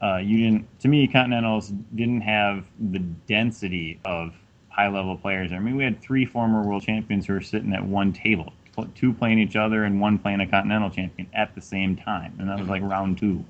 uh, 0.03 0.17
you 0.17 0.39
didn't. 0.39 0.81
To 0.81 0.89
me, 0.89 1.07
Continentals 1.07 1.73
didn't 1.95 2.23
have 2.23 2.65
the 2.91 3.01
density 3.27 4.01
of 4.05 4.35
high 4.79 4.89
level 4.89 5.17
players. 5.17 5.53
I 5.53 5.59
mean, 5.59 5.77
we 5.77 5.83
had 5.83 6.01
three 6.01 6.25
former 6.25 6.63
world 6.63 6.83
champions 6.83 7.27
who 7.27 7.33
were 7.33 7.41
sitting 7.41 7.73
at 7.73 7.85
one 7.85 8.13
table, 8.13 8.53
two 8.95 9.13
playing 9.13 9.41
each 9.41 9.57
other 9.57 9.85
and 9.85 10.01
one 10.01 10.19
playing 10.19 10.41
a 10.41 10.47
Continental 10.47 10.89
champion 10.89 11.29
at 11.35 11.55
the 11.55 11.61
same 11.61 11.97
time, 11.97 12.35
and 12.39 12.49
that 12.49 12.59
was 12.59 12.69
like 12.69 12.83
round 12.83 13.19
two 13.19 13.45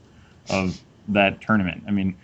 of 0.50 0.80
that 1.08 1.40
tournament. 1.40 1.84
I 1.86 1.90
mean 1.90 2.16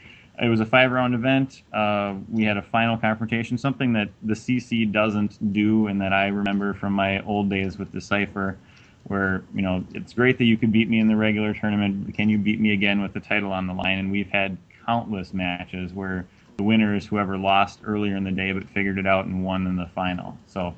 it 0.42 0.48
was 0.48 0.60
a 0.60 0.66
five 0.66 0.90
round 0.90 1.14
event. 1.14 1.62
Uh, 1.72 2.14
we 2.30 2.44
had 2.44 2.56
a 2.56 2.62
final 2.62 2.96
confrontation, 2.96 3.56
something 3.56 3.92
that 3.92 4.08
the 4.22 4.34
CC 4.34 4.90
doesn't 4.90 5.52
do, 5.52 5.86
and 5.86 6.00
that 6.00 6.12
I 6.12 6.28
remember 6.28 6.74
from 6.74 6.92
my 6.92 7.22
old 7.22 7.48
days 7.50 7.78
with 7.78 7.92
Decipher, 7.92 8.56
where 9.04 9.44
you 9.54 9.62
know 9.62 9.84
it's 9.94 10.12
great 10.12 10.38
that 10.38 10.44
you 10.44 10.56
could 10.56 10.72
beat 10.72 10.88
me 10.88 10.98
in 10.98 11.08
the 11.08 11.16
regular 11.16 11.54
tournament. 11.54 12.06
but 12.06 12.14
Can 12.14 12.28
you 12.28 12.38
beat 12.38 12.60
me 12.60 12.72
again 12.72 13.00
with 13.00 13.12
the 13.12 13.20
title 13.20 13.52
on 13.52 13.66
the 13.66 13.74
line? 13.74 13.98
And 13.98 14.10
we've 14.10 14.30
had 14.30 14.56
countless 14.86 15.32
matches 15.32 15.92
where 15.92 16.26
the 16.56 16.62
winner 16.62 16.94
is 16.94 17.06
whoever 17.06 17.36
lost 17.36 17.80
earlier 17.84 18.16
in 18.16 18.24
the 18.24 18.30
day 18.30 18.52
but 18.52 18.68
figured 18.68 18.98
it 18.98 19.06
out 19.06 19.26
and 19.26 19.44
won 19.44 19.66
in 19.66 19.76
the 19.76 19.86
final. 19.94 20.38
So 20.46 20.74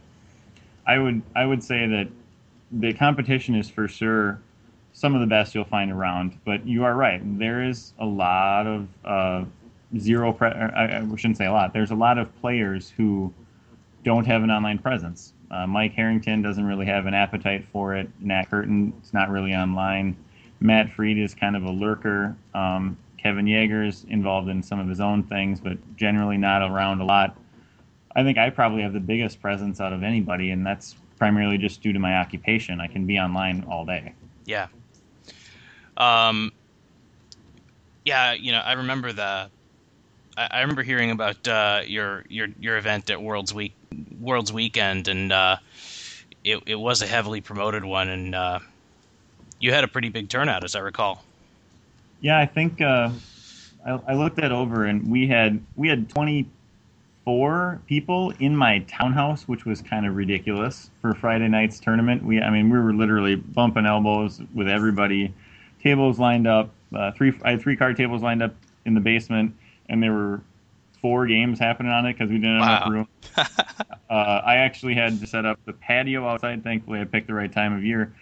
I 0.87 0.99
would 0.99 1.23
I 1.35 1.45
would 1.47 1.63
say 1.63 1.87
that 1.87 2.09
the 2.73 2.93
competition 2.95 3.55
is 3.55 3.69
for 3.69 3.89
sure 3.89 4.41
some 4.97 5.15
of 5.15 5.21
the 5.21 5.27
best 5.27 5.55
you'll 5.55 5.65
find 5.65 5.93
around. 5.93 6.39
But 6.45 6.67
you 6.67 6.85
are 6.85 6.95
right. 6.95 7.21
There 7.39 7.63
is 7.63 7.93
a 7.99 8.07
lot 8.07 8.67
of 8.67 8.89
uh, 9.05 9.45
zero. 9.99 10.33
Pre- 10.33 10.49
I, 10.49 11.01
I, 11.01 11.17
shouldn't 11.17 11.37
say 11.37 11.47
a 11.47 11.53
lot. 11.53 11.75
There's 11.75 11.91
a 11.91 11.97
lot 11.97 12.17
of 12.17 12.35
players 12.41 12.91
who 12.97 13.33
don't 14.05 14.27
have 14.27 14.43
an 14.43 14.51
online 14.51 14.79
presence. 14.79 15.35
Uh, 15.51 15.67
Mike 15.67 15.93
Harrington 15.93 16.41
doesn't 16.41 16.65
really 16.65 16.87
have 16.87 17.07
an 17.07 17.13
appetite 17.13 17.67
for 17.73 17.95
it. 17.95 18.09
Nat 18.21 18.45
Curtin 18.51 18.93
is 19.05 19.13
not 19.13 19.29
really 19.29 19.55
online. 19.55 20.17
Matt 20.61 20.91
Freed 20.91 21.19
is 21.19 21.35
kind 21.35 21.57
of 21.57 21.65
a 21.65 21.71
lurker. 21.71 22.35
Um, 22.55 22.97
Kevin 23.27 23.47
Yeager's 23.47 24.05
involved 24.09 24.49
in 24.49 24.63
some 24.63 24.79
of 24.79 24.87
his 24.87 25.01
own 25.01 25.25
things, 25.25 25.59
but 25.59 25.79
generally 25.97 26.37
not 26.37 26.63
around 26.63 27.01
a 27.01 27.05
lot. 27.05 27.37
I 28.15 28.23
think 28.23 28.39
I 28.39 28.51
probably 28.51 28.83
have 28.83 28.93
the 28.93 29.01
biggest 29.01 29.43
presence 29.43 29.81
out 29.81 29.93
of 29.93 30.05
anybody, 30.05 30.53
and 30.53 30.65
that's 30.65 30.95
primarily 31.19 31.59
just 31.59 31.83
due 31.83 31.93
to 31.93 31.99
my 31.99 32.19
occupation. 32.19 32.81
I 32.81 32.87
can 32.87 33.05
be 33.05 33.19
online 33.19 33.67
all 33.69 33.85
day. 33.85 34.13
Yeah, 34.45 34.69
um, 35.97 36.53
yeah, 38.05 38.35
you 38.35 38.53
know, 38.53 38.61
I 38.61 38.75
remember 38.75 39.13
the. 39.13 39.51
I, 40.37 40.61
remember 40.61 40.85
hearing 40.85 41.11
about 41.11 41.49
uh, 41.49 41.81
your 41.85 42.25
your 42.29 42.47
your 42.61 42.77
event 42.77 43.11
at 43.11 43.21
World's 43.21 43.53
Week 43.53 43.75
World's 44.21 44.53
Weekend, 44.53 45.09
and 45.09 45.33
uh, 45.33 45.57
it 46.45 46.63
it 46.67 46.77
was 46.77 47.03
a 47.03 47.09
heavily 47.09 47.41
promoted 47.41 47.85
one, 47.85 48.09
and 48.09 48.35
uh, 48.37 48.61
you 49.59 49.73
had 49.73 49.83
a 49.83 49.89
pretty 49.89 50.11
big 50.11 50.29
turnout, 50.29 50.63
as 50.63 50.77
I 50.77 50.79
recall. 50.79 51.25
Yeah, 52.27 52.41
I 52.41 52.47
think 52.47 52.81
uh, 52.81 53.11
I, 53.87 54.01
I 54.09 54.15
looked 54.15 54.35
that 54.39 54.51
over, 54.51 54.85
and 54.85 55.09
we 55.09 55.29
had 55.29 55.65
we 55.77 55.87
had 55.87 56.11
twenty 56.11 56.51
four 57.25 57.81
people 57.87 58.33
in 58.41 58.57
my 58.57 58.81
townhouse, 58.81 59.47
which 59.47 59.65
was 59.65 59.81
kind 59.81 60.05
of 60.05 60.17
ridiculous 60.17 60.91
for 61.01 61.15
Friday 61.15 61.47
night's 61.47 61.79
tournament. 61.79 62.25
We, 62.25 62.43
I 62.43 62.51
mean, 62.51 62.69
we 62.69 62.81
were 62.81 62.93
literally 62.93 63.37
bumping 63.37 63.87
elbows 63.87 64.41
with 64.53 64.67
everybody 64.67 65.33
tables 65.81 66.19
lined 66.19 66.49
up. 66.49 66.71
Uh, 66.93 67.13
three 67.13 67.33
I 67.45 67.53
had 67.53 67.63
three 67.63 67.77
card 67.77 67.97
tables 67.97 68.23
lined 68.23 68.43
up 68.43 68.57
in 68.87 68.95
the 68.95 69.01
basement, 69.01 69.55
and 69.89 70.03
there 70.03 70.13
were 70.13 70.41
four 71.01 71.29
games 71.29 71.61
happening 71.61 71.93
on 71.93 72.07
it 72.07 72.15
because 72.15 72.29
we 72.29 72.39
didn't 72.39 72.59
have 72.61 72.89
wow. 72.89 72.93
enough 72.93 72.93
room. 72.93 73.09
uh, 74.11 74.13
I 74.45 74.57
actually 74.57 74.95
had 74.95 75.21
to 75.21 75.29
set 75.29 75.47
up 75.47 75.61
the 75.65 75.75
patio 75.75 76.27
outside. 76.27 76.65
Thankfully, 76.65 76.99
I 76.99 77.05
picked 77.05 77.29
the 77.29 77.35
right 77.35 77.53
time 77.53 77.73
of 77.73 77.85
year. 77.85 78.13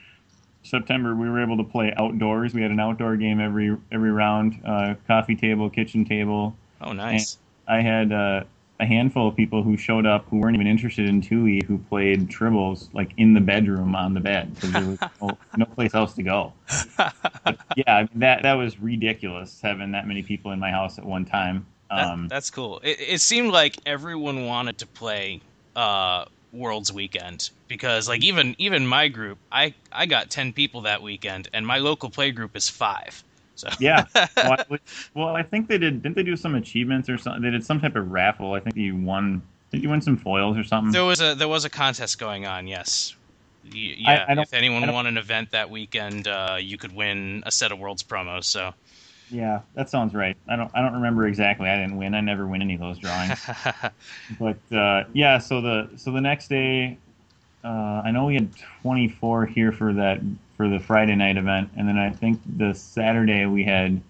September, 0.64 1.14
we 1.14 1.28
were 1.28 1.42
able 1.42 1.58
to 1.58 1.64
play 1.64 1.94
outdoors. 1.96 2.54
We 2.54 2.62
had 2.62 2.70
an 2.70 2.80
outdoor 2.80 3.16
game 3.16 3.40
every 3.40 3.76
every 3.92 4.10
round. 4.10 4.60
Uh, 4.64 4.94
coffee 5.06 5.36
table, 5.36 5.70
kitchen 5.70 6.04
table. 6.04 6.56
Oh, 6.80 6.92
nice. 6.92 7.38
And 7.68 7.76
I 7.76 7.82
had 7.82 8.12
uh, 8.12 8.44
a 8.80 8.86
handful 8.86 9.28
of 9.28 9.36
people 9.36 9.62
who 9.62 9.76
showed 9.76 10.06
up 10.06 10.26
who 10.30 10.38
weren't 10.38 10.54
even 10.54 10.66
interested 10.66 11.08
in 11.08 11.22
2E 11.22 11.64
who 11.64 11.78
played 11.78 12.28
tribbles 12.28 12.88
like 12.92 13.12
in 13.16 13.34
the 13.34 13.40
bedroom 13.40 13.94
on 13.94 14.14
the 14.14 14.20
bed 14.20 14.54
because 14.54 14.72
there 14.72 14.86
was 14.86 14.98
no, 15.20 15.38
no, 15.58 15.64
place 15.66 15.94
else 15.94 16.14
to 16.14 16.22
go. 16.22 16.52
But, 16.96 17.58
yeah, 17.76 18.06
that 18.16 18.42
that 18.42 18.54
was 18.54 18.80
ridiculous 18.80 19.60
having 19.62 19.92
that 19.92 20.08
many 20.08 20.22
people 20.22 20.50
in 20.52 20.58
my 20.58 20.70
house 20.70 20.98
at 20.98 21.04
one 21.04 21.24
time. 21.24 21.66
Um, 21.90 22.22
that, 22.22 22.36
that's 22.36 22.50
cool. 22.50 22.80
It, 22.82 22.98
it, 23.00 23.20
seemed 23.20 23.52
like 23.52 23.76
everyone 23.86 24.46
wanted 24.46 24.78
to 24.78 24.86
play 24.86 25.40
uh, 25.76 26.24
Worlds 26.54 26.92
Weekend 26.92 27.50
because 27.68 28.08
like 28.08 28.22
even 28.22 28.54
even 28.58 28.86
my 28.86 29.08
group, 29.08 29.38
I 29.50 29.74
I 29.92 30.06
got 30.06 30.30
ten 30.30 30.52
people 30.52 30.82
that 30.82 31.02
weekend, 31.02 31.48
and 31.52 31.66
my 31.66 31.78
local 31.78 32.10
play 32.10 32.30
group 32.30 32.56
is 32.56 32.68
five. 32.68 33.22
So 33.56 33.68
yeah, 33.78 34.06
well 34.36 34.56
I, 34.58 34.78
well, 35.14 35.36
I 35.36 35.42
think 35.42 35.68
they 35.68 35.78
did. 35.78 36.02
Didn't 36.02 36.16
they 36.16 36.22
do 36.22 36.36
some 36.36 36.54
achievements 36.54 37.08
or 37.08 37.18
something? 37.18 37.42
They 37.42 37.50
did 37.50 37.64
some 37.64 37.80
type 37.80 37.96
of 37.96 38.10
raffle. 38.10 38.52
I 38.52 38.60
think 38.60 38.76
you 38.76 38.96
won. 38.96 39.42
Did 39.72 39.82
you 39.82 39.90
win 39.90 40.00
some 40.00 40.16
foils 40.16 40.56
or 40.56 40.64
something? 40.64 40.92
There 40.92 41.04
was 41.04 41.20
a 41.20 41.34
there 41.34 41.48
was 41.48 41.64
a 41.64 41.70
contest 41.70 42.18
going 42.18 42.46
on. 42.46 42.66
Yes. 42.66 43.14
Yeah, 43.64 44.26
I, 44.28 44.34
I 44.34 44.42
if 44.42 44.52
anyone 44.52 44.92
won 44.92 45.06
an 45.06 45.16
event 45.16 45.52
that 45.52 45.70
weekend, 45.70 46.28
uh, 46.28 46.58
you 46.60 46.76
could 46.76 46.94
win 46.94 47.42
a 47.46 47.50
set 47.50 47.72
of 47.72 47.78
Worlds 47.78 48.02
promos. 48.02 48.44
So, 48.44 48.74
yeah, 49.34 49.62
that 49.74 49.90
sounds 49.90 50.14
right. 50.14 50.36
I 50.46 50.54
don't 50.54 50.70
I 50.74 50.80
don't 50.80 50.94
remember 50.94 51.26
exactly. 51.26 51.68
I 51.68 51.76
didn't 51.76 51.96
win. 51.96 52.14
I 52.14 52.20
never 52.20 52.46
win 52.46 52.62
any 52.62 52.74
of 52.74 52.80
those 52.80 52.98
drawings. 52.98 53.44
but 54.38 54.58
uh, 54.72 55.04
yeah, 55.12 55.38
so 55.38 55.60
the 55.60 55.90
so 55.96 56.12
the 56.12 56.20
next 56.20 56.48
day, 56.48 56.96
uh, 57.64 58.02
I 58.04 58.12
know 58.12 58.26
we 58.26 58.34
had 58.34 58.48
24 58.82 59.46
here 59.46 59.72
for 59.72 59.92
that 59.94 60.20
for 60.56 60.68
the 60.68 60.78
Friday 60.78 61.16
night 61.16 61.36
event, 61.36 61.70
and 61.76 61.88
then 61.88 61.98
I 61.98 62.10
think 62.10 62.40
the 62.56 62.74
Saturday 62.74 63.44
we 63.46 63.64
had 63.64 64.00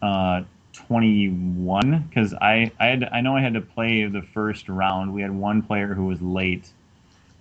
uh, 0.00 0.42
21 0.74 2.04
because 2.08 2.32
I 2.34 2.70
I 2.78 2.86
had 2.86 3.08
I 3.12 3.20
know 3.20 3.36
I 3.36 3.40
had 3.40 3.54
to 3.54 3.60
play 3.60 4.06
the 4.06 4.22
first 4.22 4.68
round. 4.68 5.12
We 5.12 5.22
had 5.22 5.32
one 5.32 5.62
player 5.62 5.92
who 5.92 6.06
was 6.06 6.22
late, 6.22 6.68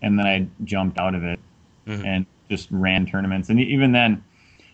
and 0.02 0.18
then 0.18 0.26
I 0.26 0.48
jumped 0.64 0.98
out 0.98 1.14
of 1.14 1.24
it 1.24 1.40
mm-hmm. 1.86 2.04
and 2.04 2.26
just 2.50 2.68
ran 2.72 3.06
tournaments. 3.06 3.50
And 3.50 3.60
even 3.60 3.92
then, 3.92 4.24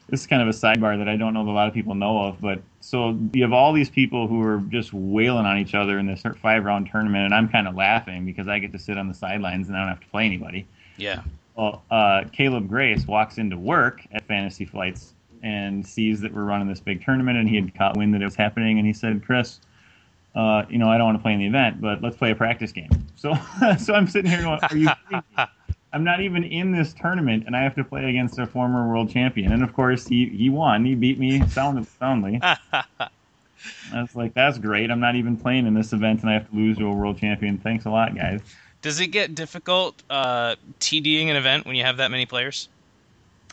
this 0.09 0.21
is 0.21 0.27
kind 0.27 0.41
of 0.41 0.47
a 0.47 0.51
sidebar 0.51 0.97
that 0.97 1.09
I 1.09 1.17
don't 1.17 1.33
know 1.33 1.43
that 1.43 1.51
a 1.51 1.53
lot 1.53 1.67
of 1.67 1.73
people 1.73 1.93
know 1.95 2.19
of. 2.19 2.39
But 2.39 2.61
so 2.79 3.17
you 3.33 3.43
have 3.43 3.53
all 3.53 3.73
these 3.73 3.89
people 3.89 4.27
who 4.27 4.41
are 4.41 4.59
just 4.69 4.93
wailing 4.93 5.45
on 5.45 5.57
each 5.57 5.75
other 5.75 5.99
in 5.99 6.05
this 6.05 6.23
five 6.41 6.63
round 6.63 6.89
tournament, 6.91 7.25
and 7.25 7.33
I'm 7.33 7.49
kind 7.49 7.67
of 7.67 7.75
laughing 7.75 8.25
because 8.25 8.47
I 8.47 8.59
get 8.59 8.71
to 8.71 8.79
sit 8.79 8.97
on 8.97 9.07
the 9.07 9.13
sidelines 9.13 9.67
and 9.67 9.77
I 9.77 9.81
don't 9.81 9.89
have 9.89 9.99
to 9.99 10.07
play 10.07 10.25
anybody. 10.25 10.65
Yeah. 10.97 11.23
Well, 11.55 11.83
uh, 11.91 12.23
Caleb 12.31 12.69
Grace 12.69 13.05
walks 13.07 13.37
into 13.37 13.57
work 13.57 14.01
at 14.11 14.25
Fantasy 14.27 14.63
Flights 14.63 15.13
and 15.43 15.85
sees 15.85 16.21
that 16.21 16.33
we're 16.33 16.43
running 16.43 16.67
this 16.67 16.79
big 16.79 17.03
tournament, 17.03 17.37
and 17.37 17.49
he 17.49 17.55
had 17.55 17.73
caught 17.75 17.97
wind 17.97 18.13
that 18.13 18.21
it 18.21 18.25
was 18.25 18.35
happening, 18.35 18.77
and 18.77 18.87
he 18.87 18.93
said, 18.93 19.23
"Chris, 19.25 19.59
uh, 20.35 20.63
you 20.69 20.77
know, 20.77 20.89
I 20.89 20.97
don't 20.97 21.05
want 21.05 21.17
to 21.17 21.21
play 21.21 21.33
in 21.33 21.39
the 21.39 21.45
event, 21.45 21.81
but 21.81 22.01
let's 22.01 22.15
play 22.15 22.31
a 22.31 22.35
practice 22.35 22.71
game." 22.71 22.89
So, 23.15 23.33
so 23.79 23.93
I'm 23.93 24.07
sitting 24.07 24.31
here 24.31 24.41
going, 24.41 24.59
"Are 24.61 24.77
you?" 24.77 24.89
I'm 25.97 26.03
not 26.03 26.21
even 26.21 26.43
in 26.43 26.73
this 26.73 26.93
tournament, 26.93 27.45
and 27.47 27.55
I 27.55 27.63
have 27.63 27.73
to 27.73 27.83
play 27.83 28.07
against 28.07 28.37
a 28.37 28.45
former 28.45 28.87
world 28.87 29.09
champion. 29.09 29.51
And 29.51 29.63
of 29.63 29.73
course, 29.73 30.05
he 30.05 30.27
he 30.27 30.47
won. 30.47 30.85
He 30.85 30.93
beat 30.93 31.17
me 31.17 31.47
sound, 31.47 31.87
soundly. 31.99 32.39
I 32.43 33.09
was 33.91 34.15
like, 34.15 34.35
"That's 34.35 34.59
great. 34.59 34.91
I'm 34.91 34.99
not 34.99 35.15
even 35.15 35.37
playing 35.37 35.65
in 35.65 35.73
this 35.73 35.93
event, 35.93 36.21
and 36.21 36.29
I 36.29 36.33
have 36.33 36.47
to 36.51 36.55
lose 36.55 36.77
to 36.77 36.85
a 36.85 36.93
world 36.93 37.17
champion. 37.17 37.57
Thanks 37.57 37.85
a 37.85 37.89
lot, 37.89 38.15
guys." 38.15 38.41
Does 38.83 38.99
it 38.99 39.07
get 39.07 39.33
difficult 39.33 40.03
uh, 40.07 40.55
TDing 40.79 41.29
an 41.29 41.35
event 41.35 41.65
when 41.65 41.75
you 41.75 41.83
have 41.83 41.97
that 41.97 42.11
many 42.11 42.27
players? 42.27 42.69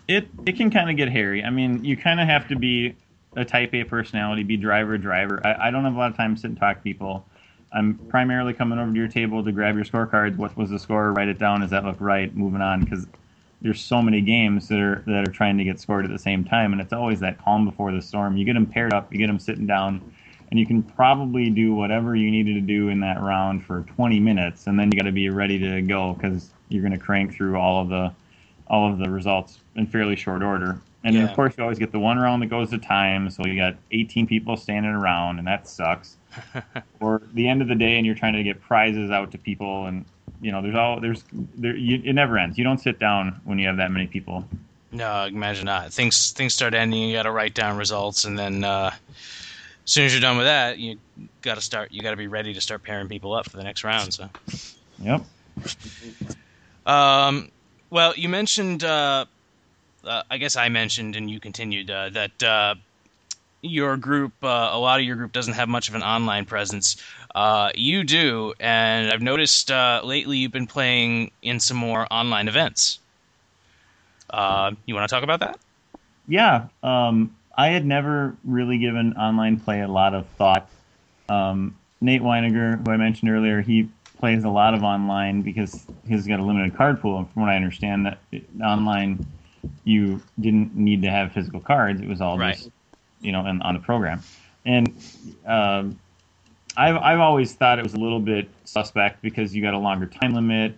It 0.07 0.29
it 0.45 0.59
can 0.59 0.71
kind 0.71 0.91
of 0.91 0.99
get 0.99 1.09
hairy. 1.09 1.43
I 1.43 1.49
mean, 1.49 1.83
you 1.83 1.97
kind 1.97 2.21
of 2.21 2.29
have 2.29 2.47
to 2.49 2.57
be 2.57 2.95
a 3.37 3.47
Type 3.47 3.73
A 3.73 3.85
personality, 3.85 4.43
be 4.43 4.59
driver 4.59 4.99
driver. 4.99 5.41
I, 5.47 5.69
I 5.69 5.71
don't 5.71 5.85
have 5.85 5.95
a 5.95 5.99
lot 5.99 6.11
of 6.11 6.17
time 6.19 6.35
to 6.35 6.41
sit 6.43 6.51
and 6.51 6.61
talk 6.61 6.77
to 6.77 6.83
people. 6.83 7.25
I'm 7.75 7.99
primarily 8.09 8.55
coming 8.55 8.79
over 8.79 8.93
to 8.93 8.97
your 8.97 9.09
table 9.09 9.43
to 9.45 9.51
grab 9.51 9.75
your 9.75 9.85
scorecards. 9.85 10.37
What 10.37 10.57
was 10.57 10.71
the 10.71 10.79
score? 10.79 11.13
Write 11.13 11.29
it 11.29 11.39
down. 11.39 11.61
Does 11.61 11.71
that 11.71 11.85
look 11.85 12.01
right? 12.01 12.35
Moving 12.35 12.61
on 12.63 12.85
because 12.85 13.07
there's 13.61 13.81
so 13.81 14.01
many 14.01 14.21
games 14.21 14.69
that 14.69 14.79
are 14.79 15.03
that 15.07 15.29
are 15.29 15.33
trying 15.33 15.59
to 15.59 15.65
get 15.65 15.81
scored 15.81 16.05
at 16.05 16.11
the 16.11 16.19
same 16.19 16.45
time, 16.45 16.73
and 16.73 16.81
it's 16.81 16.93
always 16.93 17.21
that 17.21 17.43
calm 17.43 17.65
before 17.65 17.91
the 17.93 18.01
storm. 18.01 18.37
You 18.37 18.45
get 18.45 18.55
them 18.55 18.67
paired 18.67 18.93
up, 18.95 19.13
you 19.13 19.19
get 19.19 19.27
them 19.27 19.41
sitting 19.41 19.67
down, 19.67 20.13
and 20.51 20.61
you 20.61 20.67
can 20.67 20.83
probably 20.83 21.51
do 21.51 21.75
whatever 21.75 22.15
you 22.15 22.31
needed 22.31 22.55
to 22.55 22.61
do 22.61 22.91
in 22.91 23.01
that 23.01 23.21
round 23.21 23.65
for 23.65 23.83
20 23.97 24.21
minutes, 24.21 24.67
and 24.69 24.79
then 24.79 24.91
you 24.93 24.97
got 24.97 25.07
to 25.07 25.13
be 25.13 25.29
ready 25.31 25.59
to 25.59 25.83
go 25.83 26.13
because 26.13 26.51
you're 26.69 26.83
going 26.83 26.93
to 26.93 26.99
crank 27.05 27.35
through 27.35 27.57
all 27.57 27.83
of 27.83 27.89
the 27.89 28.13
all 28.69 28.91
of 28.91 28.99
the 28.99 29.11
results 29.11 29.59
in 29.75 29.87
fairly 29.87 30.17
short 30.17 30.43
order. 30.43 30.81
And 31.03 31.15
then, 31.17 31.25
Yeah. 31.25 31.29
of 31.31 31.37
course, 31.37 31.55
you 31.59 31.63
always 31.63 31.79
get 31.79 31.93
the 31.93 31.99
one 31.99 32.19
round 32.19 32.41
that 32.43 32.47
goes 32.47 32.71
to 32.71 32.79
time, 32.79 33.29
so 33.31 33.45
you 33.45 33.57
got 33.57 33.77
18 33.91 34.27
people 34.27 34.57
standing 34.57 34.93
around, 34.93 35.39
and 35.39 35.47
that 35.47 35.69
sucks. 35.69 36.17
or 37.01 37.23
the 37.33 37.49
end 37.49 37.63
of 37.63 37.69
the 37.69 37.75
day, 37.75 37.97
and 37.97 38.07
you're 38.07 38.15
trying 38.15 38.35
to 38.35 38.43
get 38.43 38.61
prizes 38.61 39.11
out 39.11 39.33
to 39.33 39.39
people, 39.39 39.87
and 39.87 40.05
you 40.41 40.53
know, 40.53 40.63
there's 40.63 40.75
all 40.75 41.01
there's 41.01 41.25
there. 41.57 41.77
You, 41.77 42.01
it 42.05 42.13
never 42.15 42.39
ends. 42.39 42.59
You 42.59 42.65
don't 42.65 42.79
sit 42.79 42.99
down 42.99 43.41
when 43.45 43.59
you 43.59 43.67
have 43.67 43.77
that 43.79 43.91
many 43.91 44.07
people. 44.07 44.47
No, 44.93 45.25
imagine 45.25 45.65
not. 45.67 45.93
Things 45.93 46.33
things 46.33 46.55
start 46.55 46.75
ending. 46.75 47.03
You 47.03 47.17
got 47.17 47.25
to 47.25 47.33
write 47.33 47.55
down 47.55 47.77
results, 47.77 48.25
and 48.25 48.39
then 48.39 48.63
uh, 48.65 48.91
as 48.95 49.91
soon 49.91 50.05
as 50.07 50.13
you're 50.13 50.21
done 50.21 50.37
with 50.37 50.47
that, 50.47 50.79
you 50.79 50.99
got 51.43 51.57
to 51.57 51.61
start. 51.61 51.93
You 51.93 52.03
got 52.03 52.13
to 52.13 52.17
be 52.17 52.29
ready 52.29 52.55
to 52.55 52.61
start 52.61 52.83
pairing 52.83 53.09
people 53.09 53.33
up 53.35 53.49
for 53.51 53.57
the 53.57 53.65
next 53.65 53.85
round. 53.85 54.15
So, 54.15 54.29
Yep. 55.01 55.25
um, 56.87 57.51
well, 57.91 58.15
you 58.17 58.29
mentioned. 58.29 58.85
Uh, 58.85 59.27
uh, 60.05 60.23
I 60.31 60.37
guess 60.37 60.55
I 60.57 60.69
mentioned, 60.69 61.17
and 61.17 61.31
you 61.31 61.41
continued 61.41 61.91
uh, 61.91 62.11
that 62.11 62.43
uh, 62.43 62.75
your 63.65 63.97
group, 63.97 64.33
uh, 64.43 64.71
a 64.73 64.79
lot 64.79 65.01
of 65.01 65.07
your 65.07 65.17
group, 65.17 65.33
doesn't 65.33 65.55
have 65.55 65.69
much 65.69 65.89
of 65.89 65.95
an 65.95 66.03
online 66.03 66.45
presence. 66.45 66.97
Uh, 67.35 67.71
you 67.75 68.05
do, 68.05 68.55
and 68.61 69.11
I've 69.11 69.23
noticed 69.23 69.71
uh, 69.71 70.01
lately 70.05 70.39
you've 70.39 70.53
been 70.53 70.67
playing 70.67 71.31
in 71.43 71.61
some 71.61 71.77
more 71.77 72.07
online 72.11 72.49
events. 72.49 73.01
Uh, 74.31 74.73
you 74.87 74.95
want 74.95 75.09
to 75.09 75.15
talk 75.15 75.25
about 75.25 75.41
that? 75.41 75.59
Yeah, 76.27 76.69
um, 76.83 77.37
I 77.57 77.69
had 77.69 77.85
never 77.85 78.37
really 78.45 78.79
given 78.79 79.15
online 79.15 79.61
play 79.61 79.81
a 79.81 79.89
lot 79.89 80.15
of 80.15 80.27
thought. 80.39 80.69
Um, 81.29 81.77
Nate 82.01 82.23
Weiniger, 82.23 82.83
who 82.85 82.91
I 82.91 82.97
mentioned 82.97 83.31
earlier, 83.31 83.61
he 83.61 83.89
plays 84.19 84.45
a 84.45 84.49
lot 84.49 84.75
of 84.75 84.83
online 84.83 85.43
because 85.43 85.87
he's 86.07 86.27
got 86.27 86.41
a 86.41 86.43
limited 86.43 86.77
card 86.77 87.01
pool. 87.01 87.19
And 87.19 87.31
from 87.33 87.43
what 87.43 87.51
I 87.51 87.57
understand, 87.57 88.07
that 88.07 88.19
online 88.63 89.27
you 89.85 90.21
didn't 90.41 90.75
need 90.75 91.03
to 91.03 91.11
have 91.11 91.33
physical 91.33 91.61
cards; 91.61 92.01
it 92.01 92.09
was 92.09 92.21
all 92.21 92.39
Right. 92.39 92.57
just 92.57 92.71
you 93.25 93.33
know 93.33 93.47
in, 93.47 93.61
on 93.63 93.75
the 93.75 93.81
program. 93.81 94.23
And 94.65 94.89
um, 95.47 95.99
I've 96.77 96.97
I've 96.97 97.21
always 97.21 97.53
thought 97.55 97.79
it 97.79 97.83
was 97.83 97.95
a 97.95 97.99
little 97.99 98.21
bit 98.21 98.49
suspect 98.65 99.23
because 99.23 99.55
you 99.55 99.63
got 99.63 99.75
a 99.75 99.79
longer 99.79 100.07
time 100.07 100.35
limit. 100.35 100.77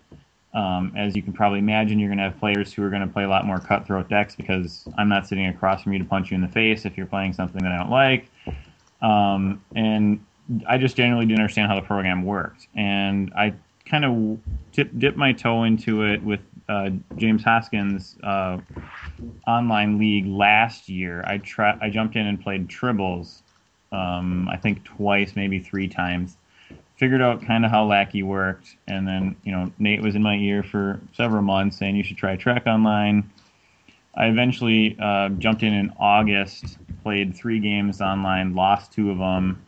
Um, 0.55 0.95
as 0.97 1.15
you 1.15 1.23
can 1.23 1.35
probably 1.35 1.59
imagine, 1.59 1.99
you're 1.99 2.09
going 2.09 2.19
to 2.19 2.25
have 2.25 2.39
players 2.39 2.73
who 2.73 2.83
are 2.83 2.89
going 2.89 3.03
to 3.03 3.13
play 3.13 3.25
a 3.25 3.29
lot 3.29 3.45
more 3.45 3.59
cutthroat 3.59 4.09
decks 4.09 4.35
because 4.35 4.89
I'm 4.97 5.09
not 5.09 5.27
sitting 5.27 5.47
across 5.47 5.83
from 5.83 5.93
you 5.93 5.99
to 5.99 6.05
punch 6.05 6.31
you 6.31 6.35
in 6.35 6.41
the 6.41 6.49
face 6.49 6.87
if 6.87 6.97
you're 6.97 7.07
playing 7.07 7.35
something 7.35 7.63
that 7.63 7.73
I 7.73 7.77
don't 7.77 7.91
like. 7.91 8.31
Um, 9.03 9.63
and 9.75 10.25
I 10.67 10.79
just 10.79 10.97
generally 10.97 11.27
didn't 11.27 11.41
understand 11.41 11.69
how 11.69 11.75
the 11.75 11.87
program 11.87 12.25
worked. 12.25 12.69
And 12.75 13.33
I 13.37 13.53
kind 13.85 14.07
of 14.07 14.39
dip, 14.73 14.99
dipped 14.99 15.19
my 15.19 15.33
toe 15.33 15.65
into 15.65 16.05
it 16.05 16.23
with 16.23 16.41
uh, 16.69 16.91
James 17.17 17.45
Hoskins' 17.45 18.17
uh, 18.23 18.59
online 19.47 19.99
league 19.99 20.27
last 20.27 20.89
year. 20.89 21.23
I 21.27 21.39
tra- 21.39 21.79
I 21.81 21.91
jumped 21.91 22.17
in 22.17 22.27
and 22.27 22.41
played 22.41 22.69
tribbles, 22.69 23.43
um, 23.93 24.49
I 24.49 24.57
think 24.57 24.85
twice, 24.85 25.37
maybe 25.37 25.59
three 25.59 25.89
times 25.89 26.37
figured 26.97 27.21
out 27.21 27.43
kind 27.43 27.65
of 27.65 27.71
how 27.71 27.85
Lackey 27.85 28.23
worked, 28.23 28.77
and 28.89 29.07
then 29.07 29.37
you 29.45 29.53
know 29.53 29.71
Nate 29.79 30.03
was 30.03 30.15
in 30.15 30.23
my 30.23 30.37
ear 30.37 30.63
for 30.63 31.01
several 31.13 31.43
months 31.43 31.79
saying 31.79 31.97
you 31.97 32.05
should 32.05 32.17
try 32.17 32.37
Trek 32.37 32.67
Online. 32.67 33.31
I 34.15 34.27
eventually 34.27 34.97
uh, 34.99 35.29
jumped 35.31 35.63
in 35.63 35.75
in 35.75 35.93
August, 35.99 36.79
played 37.03 37.37
three 37.37 37.61
games 37.61 38.01
online, 38.01 38.55
lost 38.55 38.93
two 38.93 39.11
of 39.11 39.19
them. 39.19 39.66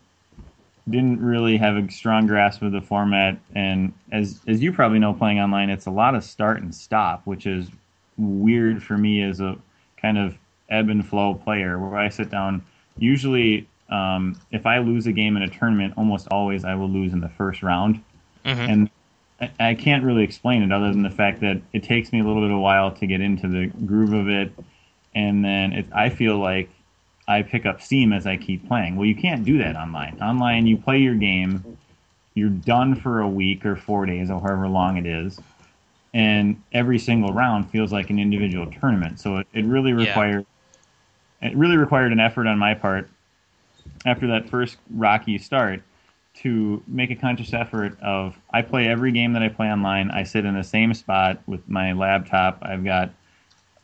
Didn't 0.88 1.20
really 1.20 1.56
have 1.58 1.76
a 1.76 1.90
strong 1.90 2.26
grasp 2.26 2.62
of 2.62 2.72
the 2.72 2.80
format, 2.80 3.38
and 3.54 3.92
as 4.10 4.40
as 4.46 4.62
you 4.62 4.72
probably 4.72 4.98
know, 4.98 5.12
playing 5.12 5.38
online, 5.40 5.70
it's 5.70 5.86
a 5.86 5.90
lot 5.90 6.14
of 6.14 6.24
start 6.24 6.62
and 6.62 6.74
stop, 6.74 7.22
which 7.26 7.46
is 7.46 7.68
weird 8.16 8.82
for 8.82 8.96
me 8.96 9.22
as 9.22 9.40
a 9.40 9.56
kind 10.00 10.16
of 10.16 10.36
ebb 10.70 10.88
and 10.88 11.06
flow 11.06 11.34
player, 11.34 11.78
where 11.78 11.98
I 11.98 12.08
sit 12.08 12.30
down 12.30 12.64
usually 12.98 13.66
um, 13.90 14.40
if 14.50 14.66
I 14.66 14.78
lose 14.78 15.06
a 15.06 15.12
game 15.12 15.36
in 15.36 15.42
a 15.42 15.48
tournament, 15.48 15.94
almost 15.96 16.28
always 16.30 16.64
I 16.64 16.74
will 16.74 16.88
lose 16.88 17.12
in 17.12 17.20
the 17.20 17.28
first 17.28 17.62
round. 17.62 18.02
Mhm. 18.44 18.68
And 18.68 18.90
I, 19.40 19.70
I 19.70 19.74
can't 19.74 20.04
really 20.04 20.24
explain 20.24 20.62
it 20.62 20.72
other 20.72 20.90
than 20.90 21.02
the 21.02 21.10
fact 21.10 21.40
that 21.40 21.60
it 21.72 21.82
takes 21.82 22.12
me 22.12 22.20
a 22.20 22.24
little 22.24 22.42
bit 22.42 22.50
of 22.50 22.56
a 22.56 22.60
while 22.60 22.90
to 22.92 23.06
get 23.06 23.20
into 23.20 23.48
the 23.48 23.66
groove 23.86 24.12
of 24.12 24.28
it. 24.28 24.52
And 25.14 25.44
then 25.44 25.72
it, 25.72 25.86
I 25.92 26.10
feel 26.10 26.38
like 26.38 26.70
I 27.28 27.42
pick 27.42 27.66
up 27.66 27.82
steam 27.82 28.12
as 28.14 28.26
I 28.26 28.38
keep 28.38 28.68
playing. 28.68 28.96
Well, 28.96 29.06
you 29.06 29.16
can't 29.16 29.44
do 29.44 29.58
that 29.58 29.76
online. 29.76 30.18
Online, 30.22 30.66
you 30.66 30.78
play 30.78 30.98
your 30.98 31.16
game, 31.16 31.66
you're 32.34 32.50
done 32.50 32.96
for 32.96 33.20
a 33.20 33.28
week 33.28 33.66
or 33.66 33.76
four 33.76 34.06
days 34.06 34.30
or 34.30 34.40
however 34.40 34.68
long 34.68 34.98
it 34.98 35.06
is. 35.06 35.42
And 36.14 36.64
every 36.72 36.98
single 36.98 37.32
round 37.34 37.70
feels 37.70 37.92
like 37.92 38.10
an 38.10 38.18
individual 38.18 38.66
tournament. 38.70 39.20
So 39.20 39.38
it, 39.38 39.48
it 39.54 39.66
really 39.66 39.92
Yeah. 39.96 39.98
required 40.06 40.46
it 41.42 41.56
really 41.56 41.76
required 41.76 42.12
an 42.12 42.20
effort 42.20 42.46
on 42.46 42.58
my 42.58 42.74
part 42.74 43.10
after 44.06 44.26
that 44.28 44.48
first 44.48 44.78
rocky 44.90 45.38
start 45.38 45.82
to 46.34 46.82
make 46.86 47.10
a 47.10 47.16
conscious 47.16 47.52
effort 47.52 47.98
of 48.00 48.40
I 48.52 48.62
play 48.62 48.88
every 48.88 49.12
game 49.12 49.32
that 49.34 49.42
I 49.42 49.48
play 49.48 49.68
online. 49.72 50.10
I 50.10 50.22
sit 50.22 50.44
in 50.44 50.54
the 50.54 50.64
same 50.64 50.94
spot 50.94 51.42
with 51.46 51.68
my 51.68 51.92
laptop. 51.92 52.58
I've 52.62 52.84
got 52.84 53.10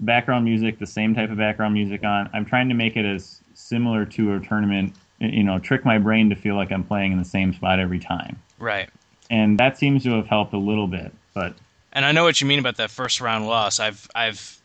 background 0.01 0.45
music, 0.45 0.79
the 0.79 0.87
same 0.87 1.15
type 1.15 1.31
of 1.31 1.37
background 1.37 1.75
music 1.75 2.05
on. 2.05 2.31
I'm 2.33 2.45
trying 2.45 2.69
to 2.69 2.75
make 2.75 2.97
it 2.97 3.05
as 3.05 3.41
similar 3.55 4.05
to 4.05 4.35
a 4.35 4.41
tournament, 4.41 4.95
you 5.19 5.43
know, 5.43 5.59
trick 5.59 5.85
my 5.85 5.99
brain 5.99 6.31
to 6.31 6.37
feel 6.37 6.57
like 6.57 6.73
I'm 6.73 6.85
playing 6.85 7.13
in 7.13 7.19
the 7.19 7.25
same 7.25 7.53
spot 7.55 7.79
every 7.79 7.99
time. 7.99 8.37
Right. 8.59 8.89
And 9.31 9.59
that 9.59 9.79
seems 9.79 10.03
to 10.05 10.11
have 10.11 10.27
helped 10.27 10.53
a 10.53 10.59
little 10.59 10.87
bit, 10.87 11.13
but 11.35 11.55
And 11.93 12.05
I 12.05 12.13
know 12.13 12.25
what 12.25 12.41
you 12.41 12.47
mean 12.47 12.59
about 12.59 12.77
that 12.77 12.91
first 12.91 13.21
round 13.21 13.47
loss. 13.47 13.81
I've 13.81 14.09
I've 14.15 14.61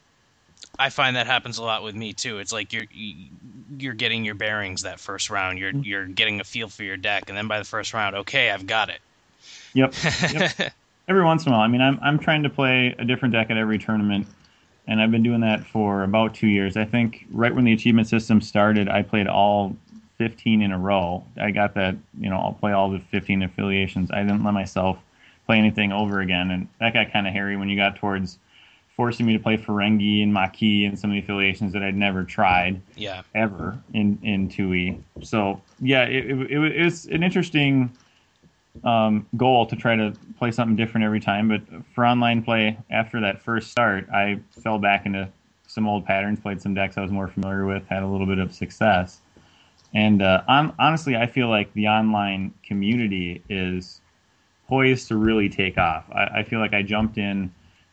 I 0.78 0.90
find 0.90 1.16
that 1.16 1.28
happens 1.28 1.58
a 1.58 1.64
lot 1.64 1.84
with 1.84 1.96
me 1.96 2.14
too. 2.14 2.40
It's 2.40 2.52
like 2.52 2.74
you're 2.74 2.86
you're 3.78 3.94
getting 3.94 4.26
your 4.26 4.36
bearings 4.36 4.84
that 4.84 5.00
first 5.00 5.30
round. 5.30 5.60
You're 5.60 5.72
mm-hmm. 5.72 5.84
you're 5.84 6.06
getting 6.06 6.40
a 6.40 6.44
feel 6.44 6.70
for 6.70 6.84
your 6.84 6.98
deck, 6.98 7.30
and 7.30 7.38
then 7.38 7.48
by 7.48 7.60
the 7.60 7.66
first 7.66 7.94
round, 7.94 8.16
okay, 8.16 8.50
I've 8.50 8.66
got 8.66 8.90
it. 8.90 9.00
Yep. 9.74 9.94
yep. 10.34 10.74
every 11.10 11.24
once 11.24 11.46
in 11.46 11.52
a 11.52 11.56
while. 11.56 11.64
I 11.64 11.68
mean, 11.68 11.82
I'm 11.82 12.00
I'm 12.02 12.20
trying 12.20 12.44
to 12.44 12.50
play 12.50 12.96
a 12.98 13.04
different 13.04 13.34
deck 13.34 13.50
at 13.50 13.58
every 13.58 13.78
tournament, 13.78 14.28
and 14.90 15.00
I've 15.00 15.12
been 15.12 15.24
doing 15.24 15.42
that 15.42 15.64
for 15.66 16.04
about 16.04 16.34
two 16.34 16.48
years. 16.48 16.76
I 16.76 16.84
think 16.84 17.28
right 17.32 17.54
when 17.54 17.64
the 17.64 17.72
achievement 17.74 18.08
system 18.08 18.42
started, 18.42 18.90
I 18.90 19.04
played 19.04 19.28
all 19.28 19.76
15 20.18 20.64
in 20.64 20.72
a 20.72 20.80
row. 20.80 21.24
I 21.40 21.52
got 21.52 21.76
that, 21.76 21.96
you 22.20 22.30
know, 22.30 22.38
I'll 22.38 22.54
play 22.54 22.72
all 22.72 22.90
the 22.90 23.00
15 23.12 23.44
affiliations. 23.44 24.10
I 24.12 24.24
didn't 24.24 24.44
let 24.44 24.56
myself 24.56 24.98
play 25.46 25.60
anything 25.60 25.92
over 25.92 26.22
again, 26.22 26.50
and 26.50 26.68
that 26.80 26.94
got 26.94 27.14
kind 27.14 27.28
of 27.28 27.34
hairy 27.34 27.56
when 27.56 27.70
you 27.70 27.78
got 27.78 27.98
towards 27.98 28.40
forcing 28.96 29.28
me 29.28 29.34
to 29.34 29.40
play 29.40 29.58
Ferengi 29.58 30.24
and 30.24 30.34
Maquis 30.34 30.86
and 30.86 31.00
some 31.00 31.12
of 31.12 31.14
the 31.14 31.20
affiliations 31.20 31.72
that 31.74 31.84
I'd 31.84 31.96
never 31.96 32.24
tried 32.24 32.82
yeah. 32.98 33.22
ever 33.36 33.78
in 33.94 34.20
in 34.24 34.50
2e. 34.50 35.00
So 35.22 35.62
yeah, 35.80 36.04
it, 36.04 36.32
it, 36.32 36.52
it, 36.52 36.78
it 36.78 36.84
was 36.84 37.06
an 37.06 37.22
interesting 37.24 37.92
um, 38.84 39.28
goal 39.38 39.66
to 39.66 39.76
try 39.76 39.96
to 39.96 40.14
play 40.38 40.52
something 40.52 40.76
different 40.76 41.06
every 41.06 41.20
time. 41.20 41.48
But 41.48 41.62
for 41.94 42.06
online 42.06 42.44
play, 42.44 42.78
after 42.90 43.20
that 43.22 43.42
first 43.42 43.72
start, 43.72 44.10
I 44.10 44.40
fell 44.52 44.80
back 44.80 45.06
into 45.06 45.30
some 45.68 45.88
old 45.88 46.06
patterns, 46.06 46.40
played 46.40 46.62
some 46.62 46.74
decks 46.74 46.98
I 46.98 47.02
was 47.02 47.12
more 47.12 47.28
familiar 47.28 47.66
with, 47.66 47.86
had 47.88 48.04
a 48.04 48.08
little 48.08 48.28
bit 48.28 48.40
of 48.40 48.54
success. 48.54 49.22
And 49.94 50.22
uh, 50.22 50.44
on, 50.48 50.74
honestly, 50.80 51.16
I 51.16 51.26
feel 51.26 51.50
like 51.50 51.74
the 51.74 51.88
online 51.88 52.54
community 52.64 53.44
is 53.50 54.02
poised 54.68 55.08
to 55.08 55.18
really 55.18 55.50
take 55.50 55.78
off. 55.78 56.06
I, 56.12 56.40
I 56.40 56.44
feel 56.44 56.60
like 56.60 56.74
I 56.74 56.82
jumped 56.84 57.18
in 57.18 57.52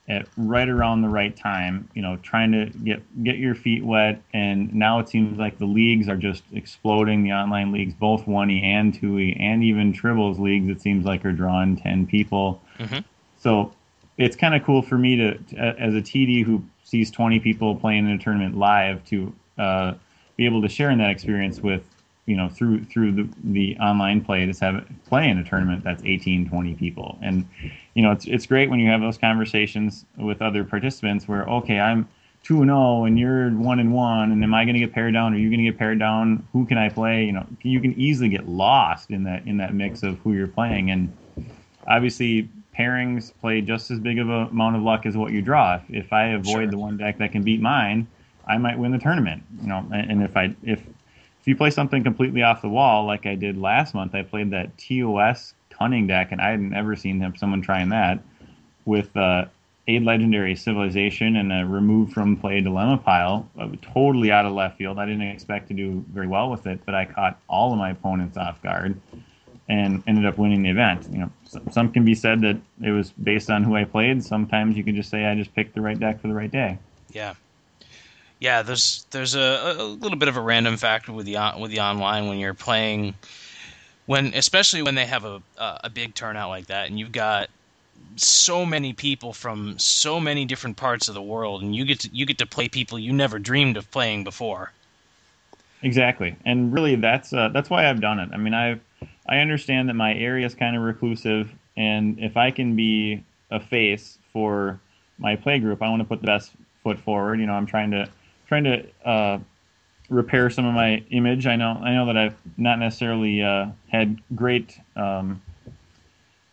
at 0.08 0.26
right 0.36 0.68
around 0.68 1.02
the 1.02 1.08
right 1.08 1.36
time, 1.36 1.88
you 1.94 2.02
know, 2.02 2.16
trying 2.18 2.52
to 2.52 2.66
get 2.66 3.24
get 3.24 3.36
your 3.38 3.54
feet 3.54 3.84
wet. 3.84 4.22
And 4.32 4.72
now 4.74 5.00
it 5.00 5.08
seems 5.08 5.38
like 5.38 5.58
the 5.58 5.66
leagues 5.66 6.08
are 6.08 6.16
just 6.16 6.44
exploding. 6.52 7.24
The 7.24 7.32
online 7.32 7.72
leagues, 7.72 7.94
both 7.94 8.24
1e 8.26 8.62
and 8.62 8.94
2e, 8.94 9.40
and 9.40 9.64
even 9.64 9.92
Tribbles 9.92 10.38
leagues, 10.38 10.68
it 10.68 10.80
seems 10.80 11.04
like 11.04 11.24
are 11.24 11.32
drawing 11.32 11.76
10 11.76 12.06
people. 12.06 12.60
Mhm. 12.78 13.04
So 13.38 13.72
it's 14.16 14.36
kind 14.36 14.54
of 14.54 14.64
cool 14.64 14.80
for 14.82 14.96
me 14.96 15.16
to, 15.16 15.38
to, 15.38 15.56
as 15.56 15.94
a 15.94 16.00
TD 16.00 16.44
who 16.44 16.62
sees 16.84 17.10
20 17.10 17.40
people 17.40 17.74
playing 17.74 18.06
in 18.06 18.12
a 18.12 18.18
tournament 18.18 18.56
live, 18.56 19.04
to 19.06 19.34
uh, 19.58 19.94
be 20.36 20.44
able 20.46 20.62
to 20.62 20.68
share 20.68 20.90
in 20.90 20.98
that 20.98 21.10
experience 21.10 21.60
with 21.60 21.82
you 22.26 22.36
know 22.36 22.48
through 22.48 22.84
through 22.84 23.12
the, 23.12 23.28
the 23.44 23.76
online 23.78 24.20
play 24.24 24.44
to 24.44 24.64
have 24.64 24.84
play 25.08 25.28
in 25.28 25.38
a 25.38 25.44
tournament 25.44 25.82
that's 25.84 26.02
18 26.04 26.48
20 26.48 26.74
people. 26.74 27.18
And 27.22 27.48
you 27.94 28.02
know 28.02 28.12
it's 28.12 28.26
it's 28.26 28.46
great 28.46 28.68
when 28.68 28.80
you 28.80 28.90
have 28.90 29.00
those 29.00 29.16
conversations 29.18 30.04
with 30.18 30.42
other 30.42 30.64
participants 30.64 31.26
where 31.28 31.44
okay 31.48 31.78
i'm 31.80 32.08
2 32.42 32.62
and 32.62 32.68
0 32.68 33.04
and 33.04 33.18
you're 33.18 33.50
1 33.50 33.78
and 33.80 33.92
1 33.92 34.32
and 34.32 34.42
am 34.44 34.54
i 34.54 34.64
going 34.64 34.74
to 34.74 34.80
get 34.80 34.92
paired 34.92 35.14
down? 35.14 35.34
Are 35.34 35.38
you 35.38 35.48
going 35.48 35.58
to 35.58 35.64
get 35.64 35.78
paired 35.78 35.98
down? 35.98 36.46
Who 36.52 36.66
can 36.66 36.78
i 36.78 36.88
play? 36.88 37.24
You 37.24 37.32
know 37.32 37.46
you 37.62 37.80
can 37.80 37.92
easily 37.98 38.28
get 38.28 38.48
lost 38.48 39.10
in 39.10 39.24
that 39.24 39.46
in 39.46 39.56
that 39.58 39.74
mix 39.74 40.02
of 40.02 40.18
who 40.18 40.32
you're 40.34 40.46
playing. 40.46 40.90
And 40.90 41.12
obviously 41.88 42.48
pairings 42.76 43.32
play 43.40 43.60
just 43.62 43.90
as 43.90 43.98
big 43.98 44.18
of 44.18 44.28
a 44.28 44.46
amount 44.50 44.76
of 44.76 44.82
luck 44.82 45.06
as 45.06 45.16
what 45.16 45.32
you 45.32 45.40
draw. 45.42 45.76
If, 45.88 46.06
if 46.06 46.12
i 46.12 46.26
avoid 46.28 46.44
Sure. 46.46 46.66
the 46.66 46.78
one 46.78 46.96
deck 46.96 47.18
that 47.18 47.32
can 47.32 47.42
beat 47.42 47.60
mine 47.60 48.06
i 48.46 48.58
might 48.58 48.78
win 48.78 48.92
the 48.92 48.98
tournament 48.98 49.42
you 49.62 49.68
know 49.68 49.84
and 49.92 50.10
and 50.10 50.22
if 50.22 50.36
i 50.36 50.54
if 50.62 50.82
if 51.46 51.50
you 51.50 51.56
play 51.56 51.70
something 51.70 52.02
completely 52.02 52.42
off 52.42 52.60
the 52.60 52.68
wall, 52.68 53.06
like 53.06 53.24
I 53.24 53.36
did 53.36 53.56
last 53.56 53.94
month, 53.94 54.16
I 54.16 54.22
played 54.22 54.50
that 54.50 54.76
TOS 54.78 55.54
Cunning 55.70 56.08
deck, 56.08 56.32
and 56.32 56.40
I 56.40 56.50
had 56.50 56.60
never 56.60 56.96
seen 56.96 57.32
someone 57.36 57.62
trying 57.62 57.90
that 57.90 58.18
with 58.84 59.16
uh, 59.16 59.44
Aid 59.86 60.02
Legendary 60.02 60.56
Civilization 60.56 61.36
and 61.36 61.52
a 61.52 61.64
remove 61.64 62.10
from 62.10 62.36
play 62.36 62.60
dilemma 62.60 62.98
pile, 62.98 63.48
uh, 63.60 63.68
totally 63.80 64.32
out 64.32 64.44
of 64.44 64.54
left 64.54 64.76
field. 64.76 64.98
I 64.98 65.06
didn't 65.06 65.22
expect 65.22 65.68
to 65.68 65.74
do 65.74 66.04
very 66.12 66.26
well 66.26 66.50
with 66.50 66.66
it, 66.66 66.80
but 66.84 66.96
I 66.96 67.04
caught 67.04 67.38
all 67.48 67.72
of 67.72 67.78
my 67.78 67.90
opponents 67.90 68.36
off 68.36 68.60
guard 68.60 69.00
and 69.68 70.02
ended 70.08 70.26
up 70.26 70.38
winning 70.38 70.64
the 70.64 70.70
event. 70.70 71.06
You 71.12 71.18
know, 71.18 71.30
some 71.70 71.92
can 71.92 72.04
be 72.04 72.16
said 72.16 72.40
that 72.40 72.58
it 72.82 72.90
was 72.90 73.12
based 73.12 73.50
on 73.50 73.62
who 73.62 73.76
I 73.76 73.84
played. 73.84 74.24
Sometimes 74.24 74.76
you 74.76 74.82
can 74.82 74.96
just 74.96 75.10
say 75.10 75.26
I 75.26 75.36
just 75.36 75.54
picked 75.54 75.76
the 75.76 75.80
right 75.80 76.00
deck 76.00 76.20
for 76.20 76.26
the 76.26 76.34
right 76.34 76.50
day. 76.50 76.78
Yeah 77.12 77.34
yeah, 78.38 78.62
there's 78.62 79.06
there's 79.10 79.34
a, 79.34 79.76
a 79.78 79.84
little 79.84 80.18
bit 80.18 80.28
of 80.28 80.36
a 80.36 80.40
random 80.40 80.76
factor 80.76 81.12
with 81.12 81.26
the 81.26 81.36
with 81.58 81.70
the 81.70 81.80
online 81.80 82.28
when 82.28 82.38
you're 82.38 82.54
playing 82.54 83.14
when 84.06 84.32
especially 84.34 84.82
when 84.82 84.94
they 84.94 85.06
have 85.06 85.24
a 85.24 85.42
a 85.58 85.90
big 85.90 86.14
turnout 86.14 86.48
like 86.48 86.66
that 86.66 86.88
and 86.88 86.98
you've 86.98 87.12
got 87.12 87.48
so 88.16 88.64
many 88.64 88.92
people 88.92 89.32
from 89.32 89.78
so 89.78 90.20
many 90.20 90.44
different 90.44 90.76
parts 90.76 91.08
of 91.08 91.14
the 91.14 91.22
world 91.22 91.62
and 91.62 91.74
you 91.74 91.84
get 91.84 92.00
to 92.00 92.08
you 92.12 92.26
get 92.26 92.38
to 92.38 92.46
play 92.46 92.68
people 92.68 92.98
you 92.98 93.12
never 93.12 93.38
dreamed 93.38 93.76
of 93.76 93.90
playing 93.90 94.24
before. 94.24 94.72
Exactly. 95.82 96.34
And 96.44 96.72
really 96.72 96.96
that's 96.96 97.32
uh, 97.32 97.48
that's 97.48 97.70
why 97.70 97.88
I've 97.88 98.00
done 98.00 98.18
it. 98.18 98.30
I 98.32 98.36
mean, 98.36 98.54
I 98.54 98.80
I 99.28 99.38
understand 99.38 99.88
that 99.88 99.94
my 99.94 100.14
area 100.14 100.46
is 100.46 100.54
kind 100.54 100.76
of 100.76 100.82
reclusive 100.82 101.52
and 101.76 102.18
if 102.18 102.36
I 102.36 102.50
can 102.50 102.76
be 102.76 103.24
a 103.50 103.60
face 103.60 104.18
for 104.32 104.80
my 105.18 105.36
play 105.36 105.58
group, 105.58 105.82
I 105.82 105.88
want 105.88 106.00
to 106.00 106.08
put 106.08 106.20
the 106.20 106.26
best 106.26 106.52
foot 106.82 106.98
forward. 106.98 107.40
You 107.40 107.46
know, 107.46 107.54
I'm 107.54 107.66
trying 107.66 107.90
to 107.90 108.08
trying 108.48 108.64
to 108.64 108.86
uh, 109.04 109.38
repair 110.08 110.50
some 110.50 110.66
of 110.66 110.74
my 110.74 111.02
image. 111.10 111.46
I 111.46 111.56
know 111.56 111.80
I 111.82 111.94
know 111.94 112.06
that 112.06 112.16
I've 112.16 112.36
not 112.56 112.78
necessarily 112.78 113.42
uh, 113.42 113.66
had 113.88 114.20
great 114.34 114.78
um, 114.94 115.42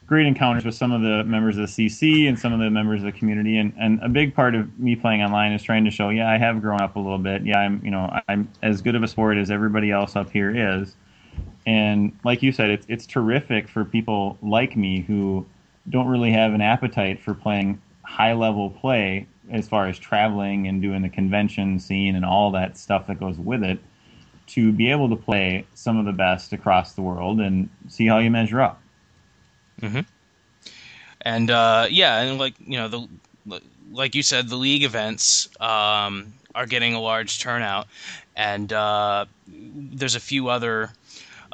great 0.06 0.26
encounters 0.28 0.66
with 0.66 0.76
some 0.76 0.92
of 0.92 1.02
the 1.02 1.24
members 1.24 1.58
of 1.58 1.68
the 1.68 1.88
CC 1.88 2.28
and 2.28 2.38
some 2.38 2.54
of 2.54 2.60
the 2.60 2.70
members 2.70 3.02
of 3.02 3.06
the 3.06 3.18
community, 3.18 3.58
and, 3.58 3.74
and 3.80 4.02
a 4.04 4.10
big 4.10 4.36
part 4.36 4.54
of 4.56 4.80
me 4.80 4.96
playing 4.96 5.24
online 5.24 5.54
is 5.54 5.64
trying 5.64 5.86
to 5.86 5.92
show, 5.92 6.10
yeah, 6.10 6.30
I 6.30 6.38
have 6.38 6.62
grown 6.62 6.82
up 6.82 6.96
a 6.96 7.00
little 7.00 7.18
bit. 7.18 7.44
Yeah, 7.46 7.60
I'm 7.60 7.84
you 7.84 7.92
know 7.92 8.20
I'm 8.28 8.50
as 8.62 8.82
good 8.82 8.96
of 8.96 9.04
a 9.04 9.08
sport 9.08 9.38
as 9.38 9.52
everybody 9.52 9.92
else 9.92 10.16
up 10.16 10.30
here 10.30 10.80
is, 10.80 10.96
and 11.66 12.18
like 12.24 12.44
you 12.44 12.52
said, 12.52 12.70
it's 12.70 12.86
it's 12.90 13.06
terrific 13.06 13.68
for 13.68 13.86
people 13.86 14.38
like 14.42 14.76
me 14.76 15.02
who 15.02 15.46
don't 15.90 16.08
really 16.08 16.32
have 16.32 16.54
an 16.54 16.62
appetite 16.62 17.20
for 17.20 17.34
playing 17.34 17.82
high 18.04 18.34
level 18.34 18.70
play 18.70 19.28
as 19.52 19.68
far 19.68 19.88
as 19.88 20.00
traveling 20.00 20.68
and 20.68 20.82
doing 20.82 21.02
the 21.02 21.10
convention 21.10 21.80
scene 21.80 22.16
and 22.16 22.26
all 22.26 22.52
that 22.52 22.78
stuff 22.78 23.08
that 23.08 23.20
goes 23.20 23.38
with 23.38 23.64
it 23.64 23.80
to 24.46 24.72
be 24.72 24.92
able 24.92 25.10
to 25.10 25.16
play 25.16 25.66
some 25.74 25.98
of 25.98 26.06
the 26.06 26.12
best 26.12 26.54
across 26.54 26.94
the 26.94 27.02
world 27.02 27.40
and 27.40 27.70
see 27.88 28.08
how 28.08 28.20
you 28.20 28.30
measure 28.30 28.62
up. 28.62 28.82
Mm-hmm. 29.82 30.02
And 31.22 31.50
uh, 31.50 31.88
yeah, 31.90 32.22
and 32.22 32.38
like 32.38 32.56
you 32.60 32.78
know 32.78 32.88
the 32.88 33.60
like 33.92 34.16
you 34.16 34.24
said, 34.24 34.50
the 34.50 34.56
league 34.56 34.84
events 34.84 35.48
um, 35.60 36.34
are 36.54 36.66
getting 36.66 36.94
a 36.94 37.00
large 37.00 37.40
turnout, 37.40 37.88
and 38.36 38.72
uh, 38.74 39.26
there's 39.48 40.16
a 40.16 40.20
few 40.20 40.50
other 40.50 40.92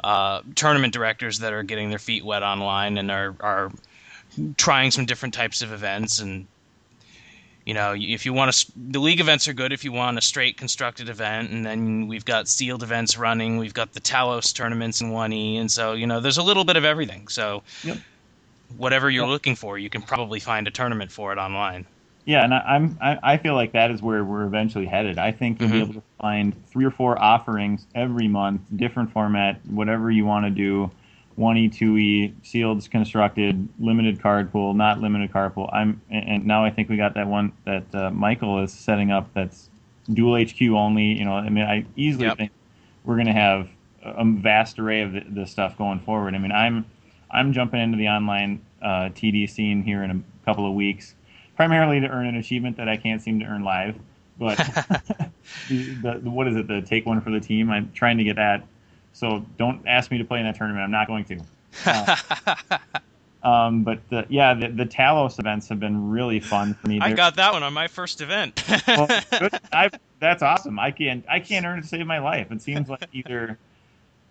uh, 0.02 0.42
tournament 0.54 0.92
directors 0.92 1.38
that 1.40 1.52
are 1.52 1.62
getting 1.62 1.90
their 1.90 1.98
feet 1.98 2.24
wet 2.24 2.42
online 2.42 2.98
and 2.98 3.10
are 3.10 3.36
are 3.40 3.72
trying 4.56 4.90
some 4.90 5.06
different 5.06 5.34
types 5.34 5.62
of 5.62 5.72
events 5.72 6.20
and 6.20 6.46
you 7.70 7.74
know, 7.74 7.94
if 7.96 8.26
you 8.26 8.32
want 8.32 8.52
to, 8.52 8.72
the 8.76 8.98
league 8.98 9.20
events 9.20 9.46
are 9.46 9.52
good 9.52 9.72
if 9.72 9.84
you 9.84 9.92
want 9.92 10.18
a 10.18 10.20
straight 10.20 10.56
constructed 10.56 11.08
event, 11.08 11.52
and 11.52 11.64
then 11.64 12.08
we've 12.08 12.24
got 12.24 12.48
sealed 12.48 12.82
events 12.82 13.16
running. 13.16 13.58
We've 13.58 13.72
got 13.72 13.92
the 13.92 14.00
Talos 14.00 14.52
tournaments 14.52 15.00
in 15.00 15.12
1E, 15.12 15.60
and 15.60 15.70
so 15.70 15.92
you 15.92 16.04
know, 16.04 16.18
there's 16.18 16.38
a 16.38 16.42
little 16.42 16.64
bit 16.64 16.76
of 16.76 16.84
everything. 16.84 17.28
So, 17.28 17.62
yep. 17.84 17.98
whatever 18.76 19.08
you're 19.08 19.22
yep. 19.22 19.30
looking 19.30 19.54
for, 19.54 19.78
you 19.78 19.88
can 19.88 20.02
probably 20.02 20.40
find 20.40 20.66
a 20.66 20.72
tournament 20.72 21.12
for 21.12 21.32
it 21.32 21.38
online. 21.38 21.86
Yeah, 22.24 22.42
and 22.42 22.54
I, 22.54 22.74
am 22.74 22.98
I, 23.00 23.18
I, 23.22 23.36
feel 23.36 23.54
like 23.54 23.70
that 23.70 23.92
is 23.92 24.02
where 24.02 24.24
we're 24.24 24.46
eventually 24.46 24.86
headed. 24.86 25.16
I 25.16 25.30
think 25.30 25.60
you'll 25.60 25.68
mm-hmm. 25.68 25.78
be 25.78 25.82
able 25.84 25.94
to 25.94 26.02
find 26.20 26.66
three 26.66 26.84
or 26.84 26.90
four 26.90 27.22
offerings 27.22 27.86
every 27.94 28.26
month, 28.26 28.62
different 28.74 29.12
format, 29.12 29.64
whatever 29.66 30.10
you 30.10 30.24
want 30.24 30.44
to 30.44 30.50
do 30.50 30.90
1E, 31.38 31.74
2E, 31.74 32.34
sealed, 32.42 32.90
constructed, 32.90 33.68
limited 33.78 34.20
card 34.20 34.52
pool, 34.52 34.74
not 34.74 35.00
limited 35.00 35.32
card 35.32 35.54
pool. 35.54 35.70
I'm 35.72 36.00
and 36.10 36.46
now 36.46 36.64
I 36.64 36.70
think 36.70 36.88
we 36.88 36.96
got 36.96 37.14
that 37.14 37.26
one 37.26 37.52
that 37.64 37.94
uh, 37.94 38.10
Michael 38.10 38.62
is 38.62 38.72
setting 38.72 39.10
up 39.10 39.32
that's 39.34 39.70
dual 40.12 40.38
HQ 40.38 40.60
only. 40.62 41.18
You 41.18 41.24
know, 41.24 41.32
I 41.32 41.48
mean, 41.48 41.64
I 41.64 41.86
easily 41.96 42.26
yep. 42.26 42.36
think 42.36 42.52
we're 43.04 43.16
going 43.16 43.26
to 43.26 43.32
have 43.32 43.68
a 44.02 44.24
vast 44.24 44.78
array 44.78 45.02
of 45.02 45.12
this 45.34 45.50
stuff 45.50 45.76
going 45.78 46.00
forward. 46.00 46.34
I 46.34 46.38
mean, 46.38 46.52
I'm 46.52 46.84
I'm 47.30 47.52
jumping 47.52 47.80
into 47.80 47.96
the 47.96 48.08
online 48.08 48.60
uh, 48.82 49.10
TD 49.10 49.48
scene 49.48 49.82
here 49.82 50.02
in 50.02 50.10
a 50.10 50.44
couple 50.44 50.66
of 50.66 50.74
weeks, 50.74 51.14
primarily 51.56 52.00
to 52.00 52.08
earn 52.08 52.26
an 52.26 52.36
achievement 52.36 52.76
that 52.76 52.88
I 52.88 52.96
can't 52.96 53.22
seem 53.22 53.40
to 53.40 53.46
earn 53.46 53.62
live. 53.62 53.96
But 54.38 54.56
the, 55.68 56.20
the, 56.22 56.30
what 56.30 56.48
is 56.48 56.56
it? 56.56 56.66
The 56.66 56.82
take 56.82 57.06
one 57.06 57.20
for 57.20 57.30
the 57.30 57.40
team. 57.40 57.70
I'm 57.70 57.90
trying 57.92 58.18
to 58.18 58.24
get 58.24 58.36
that 58.36 58.66
so 59.12 59.44
don't 59.58 59.86
ask 59.86 60.10
me 60.10 60.18
to 60.18 60.24
play 60.24 60.38
in 60.38 60.46
that 60.46 60.56
tournament. 60.56 60.82
I'm 60.82 60.90
not 60.90 61.06
going 61.06 61.24
to. 61.26 61.40
Uh, 61.86 62.78
um, 63.42 63.84
but 63.84 64.00
the, 64.10 64.26
yeah, 64.28 64.54
the, 64.54 64.68
the, 64.68 64.84
Talos 64.84 65.38
events 65.38 65.68
have 65.68 65.80
been 65.80 66.10
really 66.10 66.40
fun 66.40 66.74
for 66.74 66.88
me. 66.88 67.00
I 67.00 67.12
got 67.14 67.36
that 67.36 67.52
one 67.52 67.62
on 67.62 67.72
my 67.72 67.88
first 67.88 68.20
event. 68.20 68.62
well, 68.86 69.08
that's 70.20 70.42
awesome. 70.42 70.78
I 70.78 70.90
can't 70.90 71.24
I 71.28 71.40
can't 71.40 71.64
earn 71.64 71.78
it 71.78 71.82
to 71.82 71.88
save 71.88 72.06
my 72.06 72.18
life. 72.18 72.52
It 72.52 72.60
seems 72.60 72.90
like 72.90 73.08
either 73.12 73.58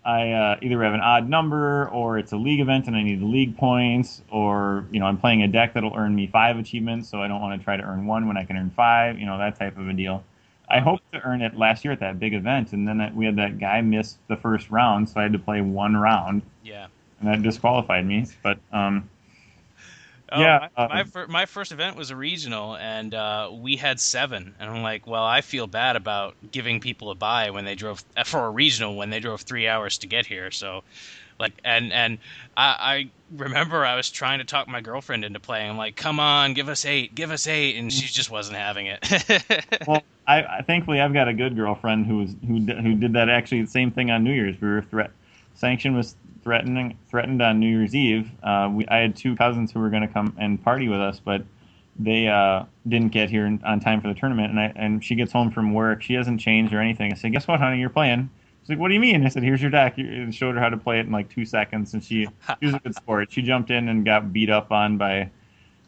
I 0.04 0.30
uh, 0.30 0.58
either 0.62 0.82
have 0.84 0.94
an 0.94 1.00
odd 1.00 1.28
number 1.28 1.88
or 1.88 2.18
it's 2.18 2.32
a 2.32 2.36
league 2.36 2.60
event 2.60 2.86
and 2.86 2.94
I 2.94 3.02
need 3.02 3.20
the 3.20 3.26
league 3.26 3.56
points, 3.56 4.22
or 4.30 4.86
you 4.92 5.00
know 5.00 5.06
I'm 5.06 5.18
playing 5.18 5.42
a 5.42 5.48
deck 5.48 5.74
that'll 5.74 5.96
earn 5.96 6.14
me 6.14 6.28
five 6.28 6.56
achievements, 6.56 7.08
so 7.08 7.20
I 7.20 7.26
don't 7.26 7.40
want 7.40 7.60
to 7.60 7.64
try 7.64 7.76
to 7.76 7.82
earn 7.82 8.06
one 8.06 8.28
when 8.28 8.36
I 8.36 8.44
can 8.44 8.56
earn 8.56 8.70
five. 8.70 9.18
You 9.18 9.26
know 9.26 9.38
that 9.38 9.58
type 9.58 9.76
of 9.76 9.88
a 9.88 9.92
deal. 9.92 10.22
I 10.70 10.78
hoped 10.78 11.10
to 11.12 11.20
earn 11.22 11.42
it 11.42 11.56
last 11.56 11.84
year 11.84 11.92
at 11.92 12.00
that 12.00 12.20
big 12.20 12.32
event, 12.32 12.72
and 12.72 12.86
then 12.86 13.12
we 13.14 13.26
had 13.26 13.36
that 13.36 13.58
guy 13.58 13.80
miss 13.80 14.16
the 14.28 14.36
first 14.36 14.70
round, 14.70 15.08
so 15.08 15.18
I 15.18 15.24
had 15.24 15.32
to 15.32 15.38
play 15.38 15.60
one 15.60 15.96
round. 15.96 16.42
Yeah. 16.64 16.86
And 17.18 17.28
that 17.28 17.42
disqualified 17.42 18.06
me. 18.06 18.26
But 18.42 18.58
um, 18.72 19.10
oh, 20.30 20.40
yeah, 20.40 20.68
my, 20.76 20.86
my, 20.86 21.00
um, 21.00 21.06
fir- 21.08 21.26
my, 21.26 21.46
first 21.46 21.72
event 21.72 21.96
was 21.96 22.10
a 22.10 22.16
regional, 22.16 22.76
and 22.76 23.12
uh, 23.12 23.50
we 23.52 23.76
had 23.76 23.98
seven. 23.98 24.54
And 24.58 24.70
I'm 24.70 24.82
like, 24.82 25.06
well, 25.06 25.24
I 25.24 25.40
feel 25.40 25.66
bad 25.66 25.96
about 25.96 26.36
giving 26.52 26.80
people 26.80 27.10
a 27.10 27.16
buy 27.16 27.50
when 27.50 27.64
they 27.64 27.74
drove 27.74 28.04
for 28.24 28.46
a 28.46 28.50
regional 28.50 28.96
when 28.96 29.10
they 29.10 29.20
drove 29.20 29.42
three 29.42 29.66
hours 29.66 29.98
to 29.98 30.06
get 30.06 30.24
here. 30.24 30.50
So 30.50 30.84
like 31.40 31.54
and 31.64 31.92
and 31.92 32.18
I, 32.56 32.76
I 32.78 33.10
remember 33.36 33.84
I 33.84 33.96
was 33.96 34.10
trying 34.10 34.38
to 34.38 34.44
talk 34.44 34.68
my 34.68 34.80
girlfriend 34.80 35.24
into 35.24 35.40
playing. 35.40 35.70
I'm 35.70 35.76
like, 35.76 35.96
come 35.96 36.20
on, 36.20 36.54
give 36.54 36.68
us 36.68 36.84
eight, 36.84 37.14
give 37.14 37.30
us 37.30 37.46
eight, 37.46 37.76
and 37.76 37.92
she 37.92 38.06
just 38.06 38.30
wasn't 38.30 38.58
having 38.58 38.86
it. 38.86 39.66
well, 39.88 40.02
I, 40.26 40.42
I, 40.42 40.62
thankfully 40.62 41.00
I've 41.00 41.14
got 41.14 41.26
a 41.26 41.32
good 41.32 41.56
girlfriend 41.56 42.06
who 42.06 42.18
was 42.18 42.34
who 42.46 42.60
who 42.60 42.94
did 42.94 43.14
that 43.14 43.28
actually 43.28 43.62
the 43.62 43.70
same 43.70 43.90
thing 43.90 44.10
on 44.10 44.22
New 44.22 44.32
Year's. 44.32 44.60
We 44.60 44.68
were 44.68 44.82
threat 44.82 45.10
sanction 45.54 45.94
was 45.96 46.14
threatening 46.42 46.96
threatened 47.08 47.42
on 47.42 47.58
New 47.58 47.68
Year's 47.68 47.94
Eve. 47.94 48.30
Uh, 48.42 48.70
we 48.72 48.86
I 48.88 48.98
had 48.98 49.16
two 49.16 49.34
cousins 49.34 49.72
who 49.72 49.80
were 49.80 49.90
going 49.90 50.02
to 50.02 50.12
come 50.12 50.36
and 50.38 50.62
party 50.62 50.88
with 50.88 51.00
us, 51.00 51.20
but 51.20 51.42
they 51.98 52.28
uh, 52.28 52.64
didn't 52.88 53.08
get 53.08 53.30
here 53.30 53.46
on 53.64 53.80
time 53.80 54.00
for 54.00 54.08
the 54.08 54.14
tournament. 54.14 54.50
And 54.50 54.60
I 54.60 54.72
and 54.76 55.04
she 55.04 55.14
gets 55.14 55.32
home 55.32 55.50
from 55.50 55.72
work. 55.72 56.02
She 56.02 56.14
hasn't 56.14 56.40
changed 56.40 56.72
or 56.72 56.80
anything. 56.80 57.12
I 57.12 57.16
said, 57.16 57.32
guess 57.32 57.48
what, 57.48 57.60
honey, 57.60 57.80
you're 57.80 57.90
playing. 57.90 58.30
She's 58.62 58.70
like, 58.70 58.78
"What 58.78 58.88
do 58.88 58.94
you 58.94 59.00
mean?" 59.00 59.24
I 59.24 59.28
said, 59.28 59.42
"Here's 59.42 59.62
your 59.62 59.70
deck." 59.70 59.98
And 59.98 60.34
showed 60.34 60.54
her 60.54 60.60
how 60.60 60.68
to 60.68 60.76
play 60.76 60.98
it 60.98 61.06
in 61.06 61.12
like 61.12 61.28
two 61.28 61.44
seconds, 61.44 61.94
and 61.94 62.02
she, 62.02 62.26
she 62.60 62.66
was 62.66 62.74
a 62.74 62.78
good 62.78 62.94
sport. 62.94 63.32
She 63.32 63.42
jumped 63.42 63.70
in 63.70 63.88
and 63.88 64.04
got 64.04 64.32
beat 64.32 64.50
up 64.50 64.70
on 64.70 64.98
by 64.98 65.30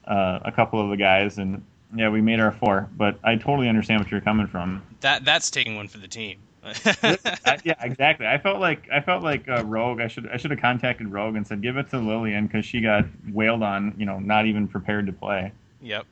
uh, 0.06 0.40
a 0.44 0.52
couple 0.52 0.80
of 0.80 0.90
the 0.90 0.96
guys, 0.96 1.38
and 1.38 1.64
yeah, 1.94 2.08
we 2.08 2.20
made 2.20 2.40
our 2.40 2.52
four. 2.52 2.88
But 2.96 3.18
I 3.22 3.36
totally 3.36 3.68
understand 3.68 4.00
what 4.00 4.10
you're 4.10 4.20
coming 4.20 4.46
from. 4.46 4.82
That 5.00 5.24
that's 5.24 5.50
taking 5.50 5.76
one 5.76 5.88
for 5.88 5.98
the 5.98 6.08
team. 6.08 6.38
I, 6.64 7.58
yeah, 7.64 7.74
exactly. 7.80 8.26
I 8.26 8.38
felt 8.38 8.60
like 8.60 8.88
I 8.90 9.00
felt 9.00 9.22
like 9.22 9.48
uh, 9.48 9.64
Rogue. 9.64 10.00
I 10.00 10.06
should 10.06 10.28
I 10.28 10.36
should 10.36 10.52
have 10.52 10.60
contacted 10.60 11.08
Rogue 11.08 11.34
and 11.34 11.46
said 11.46 11.60
give 11.60 11.76
it 11.76 11.90
to 11.90 11.98
Lillian 11.98 12.46
because 12.46 12.64
she 12.64 12.80
got 12.80 13.04
wailed 13.32 13.62
on. 13.62 13.94
You 13.98 14.06
know, 14.06 14.18
not 14.18 14.46
even 14.46 14.68
prepared 14.68 15.06
to 15.06 15.12
play. 15.12 15.52
Yep. 15.80 16.06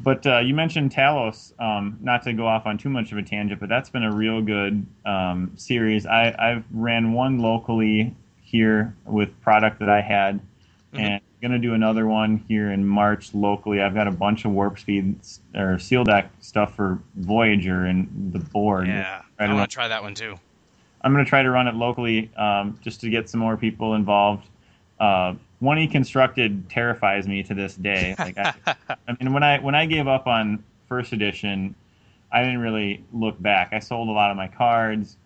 But 0.00 0.26
uh, 0.26 0.38
you 0.38 0.54
mentioned 0.54 0.92
Talos, 0.92 1.58
um, 1.60 1.98
not 2.00 2.22
to 2.22 2.32
go 2.32 2.46
off 2.46 2.66
on 2.66 2.78
too 2.78 2.88
much 2.88 3.10
of 3.10 3.18
a 3.18 3.22
tangent, 3.22 3.58
but 3.58 3.68
that's 3.68 3.90
been 3.90 4.04
a 4.04 4.12
real 4.12 4.40
good 4.40 4.86
um, 5.04 5.52
series. 5.56 6.06
I, 6.06 6.34
I've 6.38 6.64
ran 6.70 7.12
one 7.12 7.40
locally 7.40 8.14
here 8.42 8.94
with 9.04 9.38
product 9.40 9.80
that 9.80 9.88
I 9.88 10.00
had, 10.00 10.36
mm-hmm. 10.92 10.98
and 10.98 11.20
going 11.40 11.52
to 11.52 11.58
do 11.58 11.74
another 11.74 12.06
one 12.06 12.44
here 12.48 12.70
in 12.72 12.86
March 12.86 13.34
locally. 13.34 13.80
I've 13.80 13.94
got 13.94 14.08
a 14.08 14.12
bunch 14.12 14.44
of 14.44 14.52
warp 14.52 14.78
speed 14.78 15.20
or 15.54 15.78
seal 15.78 16.04
deck 16.04 16.30
stuff 16.40 16.74
for 16.74 17.00
Voyager 17.16 17.84
and 17.84 18.32
the 18.32 18.38
Borg. 18.38 18.88
Yeah, 18.88 19.22
I 19.38 19.52
want 19.52 19.70
to 19.70 19.74
try 19.74 19.88
that 19.88 20.02
one 20.02 20.14
too. 20.14 20.38
I'm 21.02 21.12
going 21.12 21.24
to 21.24 21.28
try 21.28 21.42
to 21.42 21.50
run 21.50 21.68
it 21.68 21.74
locally 21.74 22.30
um, 22.36 22.78
just 22.82 23.00
to 23.02 23.10
get 23.10 23.28
some 23.28 23.40
more 23.40 23.56
people 23.56 23.94
involved. 23.94 24.48
Uh, 24.98 25.34
one 25.60 25.78
e 25.78 25.86
constructed 25.86 26.68
terrifies 26.68 27.26
me 27.26 27.42
to 27.44 27.54
this 27.54 27.74
day. 27.74 28.14
Like 28.18 28.38
I, 28.38 28.54
I 29.06 29.16
mean, 29.20 29.32
when 29.32 29.42
I 29.42 29.58
when 29.58 29.74
I 29.74 29.86
gave 29.86 30.06
up 30.06 30.26
on 30.26 30.62
first 30.88 31.12
edition, 31.12 31.74
I 32.32 32.42
didn't 32.42 32.60
really 32.60 33.04
look 33.12 33.40
back. 33.40 33.72
I 33.72 33.78
sold 33.78 34.08
a 34.08 34.12
lot 34.12 34.30
of 34.30 34.36
my 34.36 34.48
cards. 34.48 35.16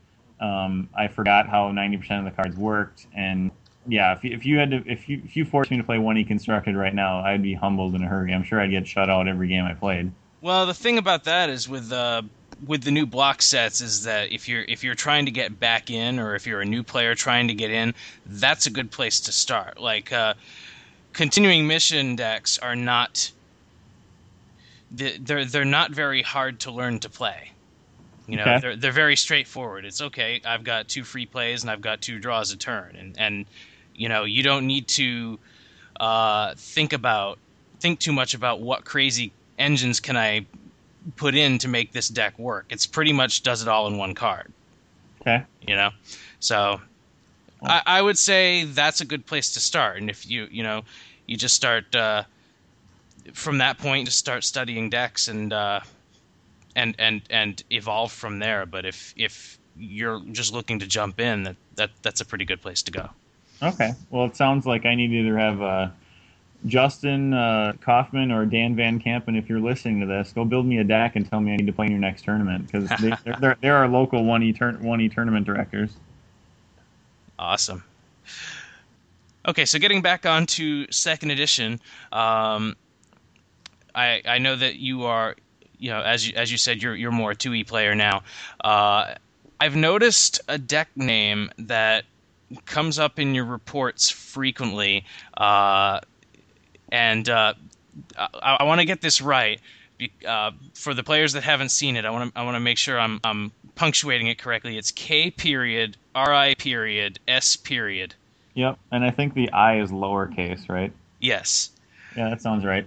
Um, 0.40 0.88
I 0.94 1.06
forgot 1.08 1.48
how 1.48 1.70
90% 1.70 2.18
of 2.18 2.24
the 2.24 2.30
cards 2.32 2.56
worked, 2.56 3.06
and 3.14 3.52
yeah, 3.86 4.12
if 4.14 4.24
you, 4.24 4.32
if 4.32 4.44
you 4.44 4.58
had 4.58 4.70
to, 4.70 4.82
if 4.86 5.08
you 5.08 5.22
if 5.24 5.36
you 5.36 5.44
forced 5.44 5.70
me 5.70 5.76
to 5.76 5.84
play 5.84 5.98
one 5.98 6.16
e 6.16 6.24
constructed 6.24 6.76
right 6.76 6.94
now, 6.94 7.20
I'd 7.20 7.42
be 7.42 7.54
humbled 7.54 7.94
in 7.94 8.02
a 8.02 8.08
hurry. 8.08 8.32
I'm 8.32 8.42
sure 8.42 8.60
I'd 8.60 8.70
get 8.70 8.86
shut 8.86 9.08
out 9.08 9.28
every 9.28 9.48
game 9.48 9.64
I 9.64 9.74
played. 9.74 10.12
Well, 10.40 10.66
the 10.66 10.74
thing 10.74 10.98
about 10.98 11.24
that 11.24 11.50
is 11.50 11.68
with 11.68 11.92
uh, 11.92 12.22
with 12.66 12.82
the 12.84 12.90
new 12.90 13.06
block 13.06 13.42
sets 13.42 13.80
is 13.80 14.04
that 14.04 14.32
if 14.32 14.48
you're 14.48 14.62
if 14.68 14.84
you're 14.84 14.94
trying 14.94 15.26
to 15.26 15.30
get 15.30 15.58
back 15.58 15.90
in, 15.90 16.18
or 16.18 16.34
if 16.34 16.46
you're 16.46 16.60
a 16.60 16.66
new 16.66 16.82
player 16.82 17.14
trying 17.14 17.48
to 17.48 17.54
get 17.54 17.70
in, 17.70 17.94
that's 18.26 18.66
a 18.66 18.70
good 18.70 18.90
place 18.90 19.20
to 19.20 19.32
start. 19.32 19.80
Like 19.80 20.12
uh, 20.12 20.34
continuing 21.12 21.66
mission 21.66 22.16
decks 22.16 22.58
are 22.58 22.76
not 22.76 23.32
they're 24.90 25.44
they're 25.44 25.64
not 25.64 25.90
very 25.92 26.22
hard 26.22 26.60
to 26.60 26.70
learn 26.70 26.98
to 27.00 27.10
play. 27.10 27.52
You 28.26 28.36
know, 28.36 28.42
Okay. 28.44 28.58
they're 28.60 28.76
they're 28.76 28.92
very 28.92 29.16
straightforward. 29.16 29.84
It's 29.84 30.00
okay. 30.00 30.40
I've 30.44 30.64
got 30.64 30.88
two 30.88 31.04
free 31.04 31.26
plays 31.26 31.62
and 31.62 31.70
I've 31.70 31.80
got 31.80 32.00
two 32.00 32.18
draws 32.18 32.52
a 32.52 32.56
turn, 32.56 32.96
and 32.96 33.18
and 33.18 33.46
you 33.94 34.08
know 34.08 34.24
you 34.24 34.42
don't 34.42 34.66
need 34.66 34.88
to 34.88 35.38
uh, 35.98 36.54
think 36.56 36.92
about 36.92 37.38
think 37.80 37.98
too 37.98 38.12
much 38.12 38.34
about 38.34 38.60
what 38.60 38.84
crazy 38.84 39.32
engines 39.58 39.98
can 40.00 40.16
I 40.16 40.46
put 41.16 41.34
in 41.34 41.58
to 41.58 41.68
make 41.68 41.92
this 41.92 42.08
deck 42.08 42.38
work. 42.38 42.66
It's 42.70 42.86
pretty 42.86 43.12
much 43.12 43.42
does 43.42 43.62
it 43.62 43.68
all 43.68 43.86
in 43.86 43.96
one 43.96 44.14
card. 44.14 44.52
Okay. 45.20 45.44
You 45.66 45.76
know, 45.76 45.90
so 46.40 46.80
I, 47.62 47.82
I 47.86 48.02
would 48.02 48.18
say 48.18 48.64
that's 48.64 49.00
a 49.00 49.04
good 49.04 49.24
place 49.26 49.52
to 49.54 49.60
start. 49.60 49.98
And 49.98 50.10
if 50.10 50.28
you 50.28 50.48
you 50.50 50.62
know 50.62 50.82
you 51.26 51.36
just 51.36 51.54
start 51.54 51.94
uh, 51.94 52.24
from 53.32 53.58
that 53.58 53.78
point, 53.78 54.06
just 54.06 54.18
start 54.18 54.44
studying 54.44 54.90
decks 54.90 55.28
and 55.28 55.52
uh, 55.52 55.80
and 56.74 56.94
and 56.98 57.22
and 57.30 57.62
evolve 57.70 58.12
from 58.12 58.38
there. 58.38 58.66
But 58.66 58.84
if 58.84 59.14
if 59.16 59.58
you're 59.76 60.20
just 60.32 60.52
looking 60.52 60.80
to 60.80 60.86
jump 60.86 61.20
in, 61.20 61.44
that, 61.44 61.56
that 61.76 61.90
that's 62.02 62.20
a 62.20 62.24
pretty 62.24 62.44
good 62.44 62.60
place 62.60 62.82
to 62.82 62.90
go. 62.90 63.08
Okay. 63.62 63.94
Well, 64.10 64.26
it 64.26 64.36
sounds 64.36 64.66
like 64.66 64.84
I 64.84 64.94
need 64.94 65.08
to 65.08 65.14
either 65.14 65.38
have 65.38 65.62
uh, 65.62 65.88
Justin 66.66 67.34
uh, 67.34 67.72
Kaufman 67.80 68.30
or 68.30 68.46
Dan 68.46 68.76
Van 68.76 69.00
Campen. 69.00 69.36
If 69.36 69.48
you're 69.48 69.60
listening 69.60 70.00
to 70.00 70.06
this, 70.06 70.32
go 70.32 70.44
build 70.44 70.66
me 70.66 70.78
a 70.78 70.84
deck 70.84 71.16
and 71.16 71.28
tell 71.28 71.40
me 71.40 71.52
I 71.52 71.56
need 71.56 71.66
to 71.66 71.72
play 71.72 71.86
in 71.86 71.92
your 71.92 72.00
next 72.00 72.22
tournament 72.22 72.70
because 72.70 72.88
they, 73.00 73.10
they're, 73.24 73.36
they're, 73.40 73.56
they're 73.60 73.76
our 73.76 73.88
local 73.88 74.24
one 74.24 74.42
e 74.42 74.52
turn 74.52 74.82
one 74.82 75.00
e 75.00 75.08
tournament 75.08 75.46
directors. 75.46 75.94
Awesome. 77.38 77.82
Okay, 79.46 79.64
so 79.64 79.78
getting 79.78 80.02
back 80.02 80.24
on 80.24 80.46
to 80.46 80.90
second 80.92 81.32
edition, 81.32 81.80
um, 82.12 82.76
I 83.94 84.22
I 84.24 84.38
know 84.38 84.54
that 84.54 84.76
you 84.76 85.04
are, 85.04 85.34
you 85.78 85.90
know, 85.90 86.00
as 86.00 86.28
you 86.28 86.34
as 86.36 86.52
you 86.52 86.58
said, 86.58 86.80
you're 86.80 86.94
you're 86.94 87.10
more 87.10 87.32
a 87.32 87.36
two 87.36 87.52
E 87.52 87.64
player 87.64 87.96
now. 87.96 88.22
Uh, 88.62 89.14
I've 89.60 89.74
noticed 89.74 90.40
a 90.48 90.58
deck 90.58 90.88
name 90.94 91.50
that 91.58 92.04
comes 92.66 92.98
up 92.98 93.18
in 93.18 93.34
your 93.34 93.44
reports 93.44 94.10
frequently, 94.10 95.04
uh, 95.36 96.00
and 96.92 97.28
uh, 97.28 97.54
I, 98.16 98.58
I 98.60 98.64
want 98.64 98.80
to 98.80 98.84
get 98.84 99.00
this 99.00 99.20
right. 99.20 99.60
Uh, 100.26 100.50
for 100.74 100.94
the 100.94 101.02
players 101.02 101.32
that 101.32 101.42
haven't 101.42 101.70
seen 101.70 101.96
it, 101.96 102.04
I 102.04 102.10
want 102.10 102.32
to 102.32 102.40
I 102.40 102.44
want 102.44 102.54
to 102.54 102.60
make 102.60 102.78
sure 102.78 102.98
I'm 102.98 103.20
I'm 103.24 103.50
punctuating 103.74 104.26
it 104.28 104.38
correctly. 104.38 104.76
It's 104.76 104.90
K 104.92 105.30
period 105.30 105.96
R 106.14 106.32
I 106.32 106.54
period 106.54 107.18
S 107.26 107.56
period. 107.56 108.14
Yep. 108.54 108.78
And 108.90 109.04
I 109.04 109.10
think 109.10 109.34
the 109.34 109.50
I 109.50 109.80
is 109.80 109.90
lowercase, 109.90 110.68
right? 110.68 110.92
Yes. 111.20 111.70
Yeah, 112.16 112.28
that 112.28 112.42
sounds 112.42 112.64
right. 112.64 112.86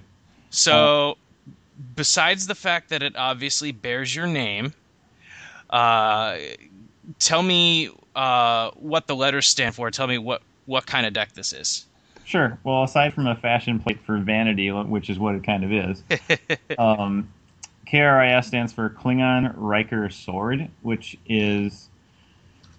So, 0.52 1.18
besides 1.96 2.46
the 2.48 2.54
fact 2.54 2.90
that 2.90 3.02
it 3.02 3.16
obviously 3.16 3.72
bears 3.72 4.16
your 4.16 4.28
name, 4.28 4.74
uh, 5.72 6.38
tell 7.18 7.42
me 7.42 7.90
uh, 8.16 8.72
what 8.72 9.08
the 9.08 9.16
letters 9.16 9.48
stand 9.48 9.74
for. 9.74 9.90
Tell 9.90 10.08
me 10.08 10.18
what 10.18 10.42
what 10.66 10.86
kind 10.86 11.06
of 11.06 11.14
deck 11.14 11.34
this 11.34 11.54
is. 11.54 11.86
Sure. 12.26 12.58
Well, 12.64 12.84
aside 12.84 13.14
from 13.14 13.28
a 13.28 13.36
fashion 13.36 13.80
plate 13.80 14.00
for 14.06 14.18
vanity, 14.18 14.72
which 14.72 15.10
is 15.10 15.20
what 15.20 15.36
it 15.36 15.44
kind 15.44 15.64
of 15.64 15.72
is, 15.72 16.04
um, 16.80 17.32
KRIS 17.88 18.46
stands 18.46 18.74
for 18.74 18.90
Klingon 18.90 19.54
Riker 19.56 20.10
Sword, 20.10 20.68
which 20.82 21.18
is 21.28 21.90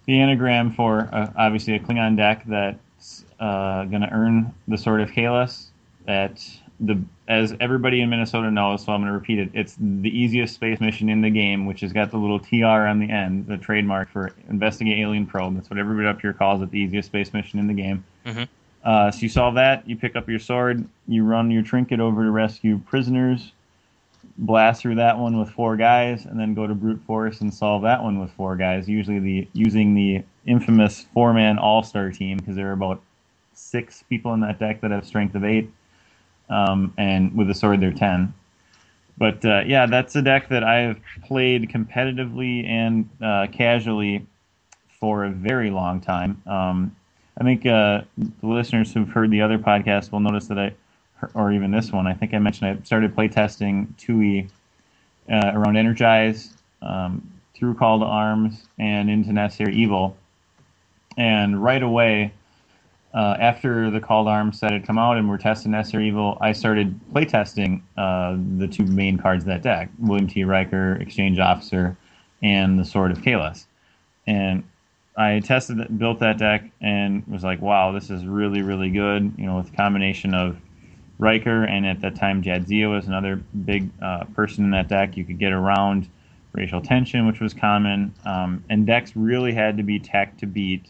the 0.06 0.20
anagram 0.20 0.72
for 0.72 1.08
uh, 1.12 1.32
obviously 1.36 1.74
a 1.74 1.78
Klingon 1.78 2.16
deck 2.16 2.44
that's 2.46 3.24
uh, 3.38 3.84
going 3.84 4.02
to 4.02 4.10
earn 4.10 4.52
the 4.66 4.76
Sword 4.76 5.00
of 5.00 5.10
Kahless. 5.10 5.66
That 6.06 6.44
the 6.80 7.00
as 7.28 7.54
everybody 7.58 8.00
in 8.00 8.10
Minnesota 8.10 8.50
knows, 8.50 8.84
so 8.84 8.92
I'm 8.92 9.00
going 9.00 9.12
to 9.12 9.18
repeat 9.18 9.38
it. 9.38 9.50
It's 9.54 9.76
the 9.78 10.10
easiest 10.10 10.54
space 10.54 10.80
mission 10.80 11.08
in 11.08 11.20
the 11.20 11.30
game, 11.30 11.66
which 11.66 11.80
has 11.80 11.92
got 11.92 12.10
the 12.10 12.18
little 12.18 12.38
TR 12.38 12.86
on 12.86 13.00
the 13.00 13.10
end, 13.10 13.46
the 13.46 13.56
trademark 13.58 14.10
for 14.10 14.32
Investigate 14.48 14.98
Alien 14.98 15.26
Probe. 15.26 15.54
That's 15.56 15.68
what 15.70 15.78
everybody 15.78 16.06
up 16.06 16.20
here 16.20 16.32
calls 16.32 16.62
it, 16.62 16.70
the 16.70 16.78
easiest 16.78 17.06
space 17.06 17.32
mission 17.32 17.58
in 17.58 17.66
the 17.66 17.74
game. 17.74 18.04
Mhm. 18.24 18.48
Uh, 18.86 19.10
so 19.10 19.18
you 19.18 19.28
solve 19.28 19.56
that, 19.56 19.86
you 19.88 19.96
pick 19.96 20.14
up 20.14 20.28
your 20.28 20.38
sword, 20.38 20.88
you 21.08 21.24
run 21.24 21.50
your 21.50 21.62
trinket 21.62 21.98
over 21.98 22.22
to 22.22 22.30
rescue 22.30 22.78
prisoners, 22.86 23.50
blast 24.38 24.80
through 24.80 24.94
that 24.94 25.18
one 25.18 25.36
with 25.40 25.50
four 25.50 25.76
guys, 25.76 26.24
and 26.24 26.38
then 26.38 26.54
go 26.54 26.68
to 26.68 26.74
brute 26.74 27.00
force 27.04 27.40
and 27.40 27.52
solve 27.52 27.82
that 27.82 28.00
one 28.00 28.20
with 28.20 28.30
four 28.30 28.54
guys. 28.54 28.88
Usually 28.88 29.18
the 29.18 29.48
using 29.52 29.94
the 29.94 30.22
infamous 30.46 31.04
four 31.12 31.34
man 31.34 31.58
all 31.58 31.82
star 31.82 32.12
team 32.12 32.36
because 32.36 32.54
there 32.54 32.68
are 32.68 32.74
about 32.74 33.02
six 33.54 34.04
people 34.04 34.32
in 34.34 34.40
that 34.40 34.60
deck 34.60 34.80
that 34.82 34.92
have 34.92 35.04
strength 35.04 35.34
of 35.34 35.44
eight, 35.44 35.68
um, 36.48 36.94
and 36.96 37.36
with 37.36 37.50
a 37.50 37.54
sword 37.54 37.80
they're 37.80 37.92
ten. 37.92 38.32
But 39.18 39.44
uh, 39.44 39.62
yeah, 39.66 39.86
that's 39.86 40.14
a 40.14 40.22
deck 40.22 40.48
that 40.50 40.62
I 40.62 40.76
have 40.82 41.00
played 41.24 41.70
competitively 41.70 42.64
and 42.68 43.10
uh, 43.20 43.48
casually 43.50 44.24
for 45.00 45.24
a 45.24 45.30
very 45.30 45.70
long 45.70 46.00
time. 46.00 46.40
Um, 46.46 46.94
I 47.38 47.44
think 47.44 47.66
uh, 47.66 48.02
the 48.16 48.46
listeners 48.46 48.92
who've 48.92 49.08
heard 49.08 49.30
the 49.30 49.42
other 49.42 49.58
podcast 49.58 50.10
will 50.10 50.20
notice 50.20 50.46
that 50.48 50.58
I, 50.58 50.74
or 51.34 51.52
even 51.52 51.70
this 51.70 51.92
one, 51.92 52.06
I 52.06 52.14
think 52.14 52.32
I 52.32 52.38
mentioned 52.38 52.78
I 52.78 52.84
started 52.84 53.14
playtesting 53.14 53.88
2E 53.96 54.48
uh, 55.30 55.52
around 55.54 55.76
Energize, 55.76 56.54
um, 56.82 57.30
through 57.54 57.74
Call 57.74 57.98
to 58.00 58.04
Arms, 58.04 58.68
and 58.78 59.10
into 59.10 59.32
Necessary 59.32 59.74
Evil. 59.74 60.16
And 61.16 61.62
right 61.62 61.82
away, 61.82 62.32
uh, 63.14 63.36
after 63.38 63.90
the 63.90 64.00
Call 64.00 64.24
to 64.24 64.30
Arms 64.30 64.58
set 64.58 64.72
had 64.72 64.86
come 64.86 64.98
out 64.98 65.16
and 65.16 65.28
we're 65.28 65.38
testing 65.38 65.72
Necessary 65.72 66.08
Evil, 66.08 66.38
I 66.40 66.52
started 66.52 66.98
playtesting 67.12 67.82
uh, 67.96 68.36
the 68.58 68.68
two 68.68 68.84
main 68.84 69.18
cards 69.18 69.44
of 69.44 69.48
that 69.48 69.62
deck 69.62 69.90
William 69.98 70.26
T. 70.26 70.44
Riker, 70.44 70.96
Exchange 70.96 71.38
Officer, 71.38 71.96
and 72.42 72.78
the 72.78 72.84
Sword 72.84 73.10
of 73.10 73.18
Kahless. 73.18 73.66
And 74.26 74.64
I 75.16 75.40
tested 75.40 75.80
it, 75.80 75.98
built 75.98 76.18
that 76.20 76.38
deck, 76.38 76.64
and 76.80 77.26
was 77.26 77.42
like, 77.42 77.62
wow, 77.62 77.92
this 77.92 78.10
is 78.10 78.26
really, 78.26 78.62
really 78.62 78.90
good. 78.90 79.32
You 79.38 79.46
know, 79.46 79.56
with 79.56 79.72
a 79.72 79.76
combination 79.76 80.34
of 80.34 80.58
Riker 81.18 81.64
and 81.64 81.86
at 81.86 82.00
that 82.02 82.16
time 82.16 82.42
Jadzia 82.42 82.90
was 82.90 83.06
another 83.06 83.36
big 83.36 83.88
uh, 84.02 84.24
person 84.34 84.64
in 84.64 84.70
that 84.72 84.88
deck. 84.88 85.16
You 85.16 85.24
could 85.24 85.38
get 85.38 85.52
around 85.52 86.08
racial 86.52 86.80
tension, 86.82 87.26
which 87.26 87.40
was 87.40 87.54
common, 87.54 88.14
um, 88.24 88.62
and 88.68 88.86
decks 88.86 89.16
really 89.16 89.52
had 89.54 89.76
to 89.78 89.82
be 89.82 89.98
tech 89.98 90.36
to 90.38 90.46
beat 90.46 90.86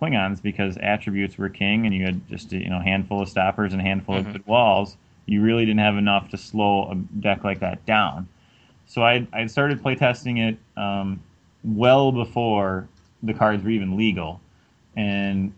Klingons 0.00 0.42
because 0.42 0.76
attributes 0.76 1.38
were 1.38 1.48
king, 1.48 1.86
and 1.86 1.94
you 1.94 2.04
had 2.04 2.28
just 2.28 2.52
a 2.52 2.58
you 2.58 2.68
know 2.68 2.80
handful 2.80 3.22
of 3.22 3.28
stoppers 3.28 3.72
and 3.72 3.80
a 3.80 3.84
handful 3.84 4.16
Mhm. 4.16 4.26
of 4.26 4.32
good 4.32 4.46
walls. 4.46 4.96
You 5.24 5.42
really 5.42 5.64
didn't 5.64 5.80
have 5.80 5.96
enough 5.96 6.28
to 6.30 6.36
slow 6.36 6.90
a 6.90 6.94
deck 6.94 7.44
like 7.44 7.60
that 7.60 7.84
down. 7.86 8.28
So 8.86 9.02
I 9.02 9.26
I 9.32 9.46
started 9.46 9.82
playtesting 9.82 10.38
it 10.38 10.58
um, 10.80 11.20
well 11.64 12.12
before 12.12 12.88
the 13.26 13.34
cards 13.34 13.62
were 13.62 13.70
even 13.70 13.96
legal, 13.96 14.40
and 14.96 15.52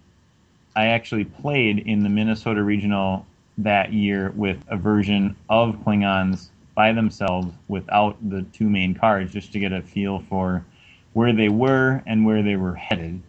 I 0.75 0.87
actually 0.87 1.25
played 1.25 1.81
in 1.81 2.03
the 2.03 2.09
Minnesota 2.09 2.63
Regional 2.63 3.27
that 3.59 3.93
year 3.93 4.33
with 4.37 4.59
a 4.69 4.77
version 4.77 5.37
of 5.49 5.77
Klingons 5.85 6.49
by 6.75 6.93
themselves 6.93 7.53
without 7.67 8.17
the 8.31 8.43
two 8.53 8.69
main 8.69 8.95
cards, 8.95 9.33
just 9.33 9.53
to 9.53 9.59
get 9.59 9.73
a 9.73 9.83
feel 9.83 10.21
for 10.29 10.65
where 11.13 11.33
they 11.33 11.49
were 11.49 12.03
and 12.07 12.25
where 12.25 12.43
they 12.43 12.57
were 12.57 12.75
headed. 12.75 13.21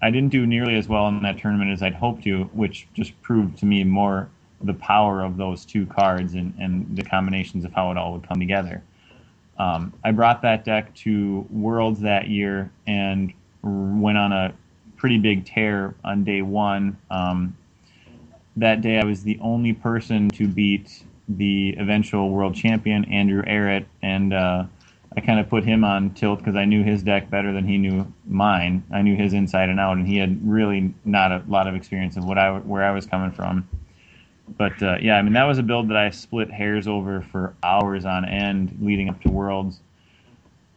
I 0.00 0.10
didn't 0.10 0.30
do 0.30 0.46
nearly 0.46 0.76
as 0.76 0.88
well 0.88 1.08
in 1.08 1.22
that 1.22 1.38
tournament 1.38 1.70
as 1.70 1.82
I'd 1.82 1.94
hoped 1.94 2.24
to, 2.24 2.44
which 2.52 2.88
just 2.94 3.20
proved 3.22 3.58
to 3.58 3.66
me 3.66 3.84
more 3.84 4.28
the 4.62 4.74
power 4.74 5.22
of 5.22 5.36
those 5.36 5.64
two 5.64 5.84
cards 5.86 6.34
and, 6.34 6.54
and 6.58 6.96
the 6.96 7.02
combinations 7.02 7.64
of 7.64 7.72
how 7.72 7.90
it 7.90 7.98
all 7.98 8.12
would 8.12 8.26
come 8.26 8.40
together. 8.40 8.82
Um, 9.58 9.92
I 10.04 10.12
brought 10.12 10.42
that 10.42 10.64
deck 10.64 10.94
to 10.96 11.46
Worlds 11.50 12.00
that 12.00 12.28
year 12.28 12.70
and 12.86 13.32
went 13.62 14.18
on 14.18 14.32
a 14.32 14.54
pretty 14.96 15.18
big 15.18 15.44
tear 15.44 15.94
on 16.04 16.24
day 16.24 16.42
one. 16.42 16.96
Um, 17.10 17.56
that 18.56 18.80
day, 18.80 18.98
I 18.98 19.04
was 19.04 19.22
the 19.22 19.38
only 19.40 19.72
person 19.72 20.30
to 20.30 20.48
beat 20.48 21.04
the 21.28 21.74
eventual 21.78 22.30
world 22.30 22.54
champion, 22.54 23.04
Andrew 23.06 23.42
Arrett, 23.46 23.86
and 24.02 24.32
uh, 24.32 24.64
I 25.16 25.20
kind 25.20 25.40
of 25.40 25.48
put 25.48 25.64
him 25.64 25.84
on 25.84 26.10
tilt 26.10 26.38
because 26.38 26.56
I 26.56 26.64
knew 26.64 26.84
his 26.84 27.02
deck 27.02 27.30
better 27.30 27.52
than 27.52 27.66
he 27.66 27.78
knew 27.78 28.12
mine. 28.26 28.84
I 28.92 29.02
knew 29.02 29.16
his 29.16 29.32
inside 29.32 29.68
and 29.68 29.80
out, 29.80 29.96
and 29.96 30.06
he 30.06 30.18
had 30.18 30.46
really 30.46 30.94
not 31.04 31.32
a 31.32 31.42
lot 31.48 31.66
of 31.66 31.74
experience 31.74 32.16
of 32.16 32.24
what 32.24 32.38
I 32.38 32.58
where 32.58 32.84
I 32.84 32.92
was 32.92 33.06
coming 33.06 33.32
from. 33.32 33.68
But 34.56 34.80
uh, 34.82 34.96
yeah, 35.00 35.16
I 35.16 35.22
mean 35.22 35.32
that 35.32 35.44
was 35.44 35.58
a 35.58 35.62
build 35.62 35.88
that 35.88 35.96
I 35.96 36.10
split 36.10 36.50
hairs 36.50 36.86
over 36.86 37.20
for 37.20 37.54
hours 37.62 38.04
on 38.04 38.24
end 38.24 38.78
leading 38.80 39.08
up 39.08 39.20
to 39.22 39.30
Worlds. 39.30 39.80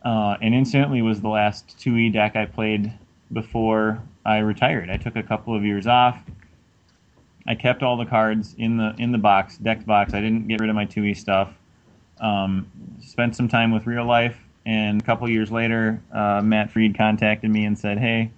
Uh, 0.03 0.37
and 0.41 0.55
incidentally 0.55 1.01
was 1.01 1.21
the 1.21 1.29
last 1.29 1.77
2e 1.79 2.13
deck 2.13 2.35
I 2.35 2.45
played 2.45 2.91
before 3.33 4.01
I 4.25 4.39
retired. 4.39 4.89
I 4.89 4.97
took 4.97 5.15
a 5.15 5.23
couple 5.23 5.55
of 5.55 5.63
years 5.63 5.87
off. 5.87 6.21
I 7.47 7.55
kept 7.55 7.83
all 7.83 7.97
the 7.97 8.05
cards 8.05 8.55
in 8.57 8.77
the 8.77 8.93
in 8.97 9.11
the 9.11 9.17
box, 9.17 9.57
decked 9.57 9.85
box. 9.85 10.13
I 10.13 10.21
didn't 10.21 10.47
get 10.47 10.59
rid 10.59 10.69
of 10.69 10.75
my 10.75 10.85
2e 10.85 11.17
stuff. 11.17 11.53
Um, 12.19 12.69
spent 13.01 13.35
some 13.35 13.47
time 13.47 13.71
with 13.71 13.87
real 13.87 14.05
life, 14.05 14.37
and 14.65 15.01
a 15.01 15.05
couple 15.05 15.27
years 15.29 15.51
later, 15.51 16.01
uh, 16.11 16.41
Matt 16.43 16.69
Freed 16.69 16.97
contacted 16.97 17.49
me 17.49 17.65
and 17.65 17.77
said, 17.77 17.97
"Hey, 17.97 18.31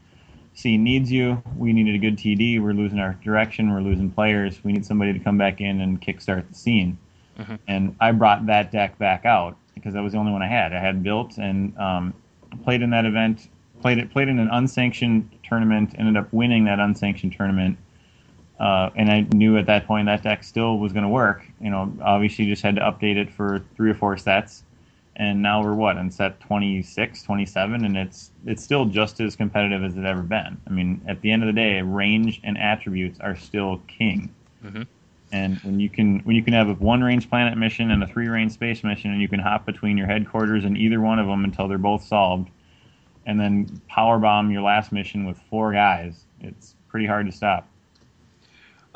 scene 0.54 0.84
needs 0.84 1.12
you. 1.12 1.42
We 1.58 1.74
needed 1.74 1.96
a 1.96 1.98
good 1.98 2.18
TD. 2.18 2.60
We're 2.60 2.74
losing 2.74 3.00
our 3.00 3.16
direction. 3.24 3.72
We're 3.72 3.82
losing 3.82 4.12
players. 4.12 4.64
We 4.64 4.72
need 4.72 4.86
somebody 4.86 5.14
to 5.14 5.20
come 5.20 5.38
back 5.38 5.60
in 5.62 5.82
and 5.82 6.02
kickstart 6.02 6.48
the 6.48 6.56
scene." 6.56 6.98
Mhm. 7.40 7.60
And 7.68 7.96
I 8.00 8.12
brought 8.12 8.46
that 8.46 8.72
deck 8.72 8.98
back 8.98 9.26
out 9.26 9.58
because 9.82 9.96
that 9.96 10.02
was 10.02 10.14
the 10.14 10.20
only 10.20 10.32
one 10.32 10.44
I 10.44 10.48
had. 10.48 10.74
I 10.74 10.80
had 10.80 11.02
built 11.02 11.38
and 11.38 11.76
um, 11.78 12.14
played 12.64 12.84
in 12.84 12.92
that 12.92 13.06
event. 13.06 13.50
Played 13.82 13.98
it. 13.98 14.12
Played 14.12 14.28
in 14.28 14.38
an 14.38 14.48
unsanctioned 14.52 15.30
tournament. 15.44 15.96
Ended 15.98 16.16
up 16.16 16.32
winning 16.32 16.66
that 16.66 16.80
unsanctioned 16.80 17.34
tournament. 17.34 17.78
Uh, 18.60 18.92
and 18.96 19.12
I 19.12 19.22
knew 19.34 19.58
at 19.58 19.66
that 19.66 19.88
point 19.88 20.06
that 20.06 20.22
deck 20.22 20.44
still 20.44 20.78
was 20.78 20.94
going 20.94 21.04
to 21.04 21.10
work. 21.10 21.44
You 21.60 21.72
know, 21.72 21.92
obviously 22.00 22.46
just 22.46 22.62
had 22.62 22.76
to 22.76 22.82
update 22.82 23.16
it 23.18 23.32
for 23.32 23.64
three 23.76 23.90
or 23.90 23.96
four 23.96 24.18
sets. 24.18 24.64
And 25.16 25.42
now 25.42 25.64
we're 25.64 25.74
what 25.74 25.98
on 25.98 26.12
set 26.12 26.40
26, 26.42 27.24
27, 27.24 27.86
and 27.86 27.98
it's 27.98 28.32
it's 28.46 28.64
still 28.64 28.86
just 28.86 29.20
as 29.20 29.36
competitive 29.36 29.84
as 29.84 29.98
it 29.98 30.06
ever 30.06 30.22
been. 30.22 30.58
I 30.68 30.70
mean, 30.70 31.02
at 31.08 31.22
the 31.22 31.32
end 31.32 31.44
of 31.44 31.48
the 31.48 31.54
day, 31.54 31.82
range 31.82 32.40
and 32.44 32.58
attributes 32.58 33.20
are 33.20 33.36
still 33.36 33.82
king. 33.88 34.34
Mhm. 34.64 34.88
And 35.32 35.58
when 35.60 35.80
you 35.80 35.90
can 35.90 36.20
when 36.20 36.36
you 36.36 36.44
can 36.44 36.54
have 36.54 36.68
a 36.68 36.74
one 36.74 37.02
range 37.02 37.30
planet 37.30 37.58
mission 37.58 37.92
and 37.92 38.04
a 38.04 38.08
three 38.08 38.28
range 38.28 38.52
space 38.52 38.84
mission, 38.84 39.12
and 39.12 39.22
you 39.22 39.28
can 39.28 39.40
hop 39.40 39.66
between 39.66 39.98
your 39.98 40.08
headquarters 40.08 40.66
and 40.66 40.78
either 40.78 41.00
one 41.00 41.20
of 41.20 41.28
them 41.28 41.44
until 41.44 41.68
they're 41.68 41.78
both 41.78 42.04
solved, 42.04 42.50
and 43.26 43.40
then 43.40 43.82
power 43.88 44.20
bomb 44.20 44.52
your 44.52 44.62
last 44.62 44.92
mission 44.92 45.26
with 45.26 45.38
four 45.50 45.72
guys, 45.72 46.26
it's 46.42 46.76
pretty 46.90 47.06
hard 47.06 47.26
to 47.28 47.32
stop. 47.32 47.68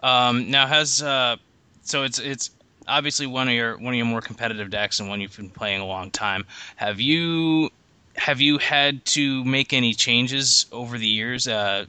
Um, 0.04 0.52
now 0.52 0.67
has 0.67 1.02
uh, 1.02 1.38
so 1.84 2.04
it's 2.04 2.19
it's 2.19 2.52
obviously 2.88 3.28
one 3.28 3.48
of 3.48 3.54
your 3.54 3.78
one 3.78 3.93
of 3.93 3.98
your 3.98 4.06
more 4.06 4.21
competitive 4.21 4.69
decks 4.69 5.00
and 5.00 5.10
one 5.10 5.21
you've 5.21 5.36
been 5.36 5.50
playing 5.50 5.82
a 5.82 5.86
long 5.86 6.12
time. 6.12 6.45
Have 6.76 7.00
you 7.00 7.69
have 8.17 8.41
you 8.41 8.58
had 8.58 9.04
to 9.06 9.43
make 9.43 9.74
any 9.74 9.93
changes 9.93 10.65
over 10.71 10.98
the 10.98 11.08
years, 11.08 11.48
uh, 11.48 11.86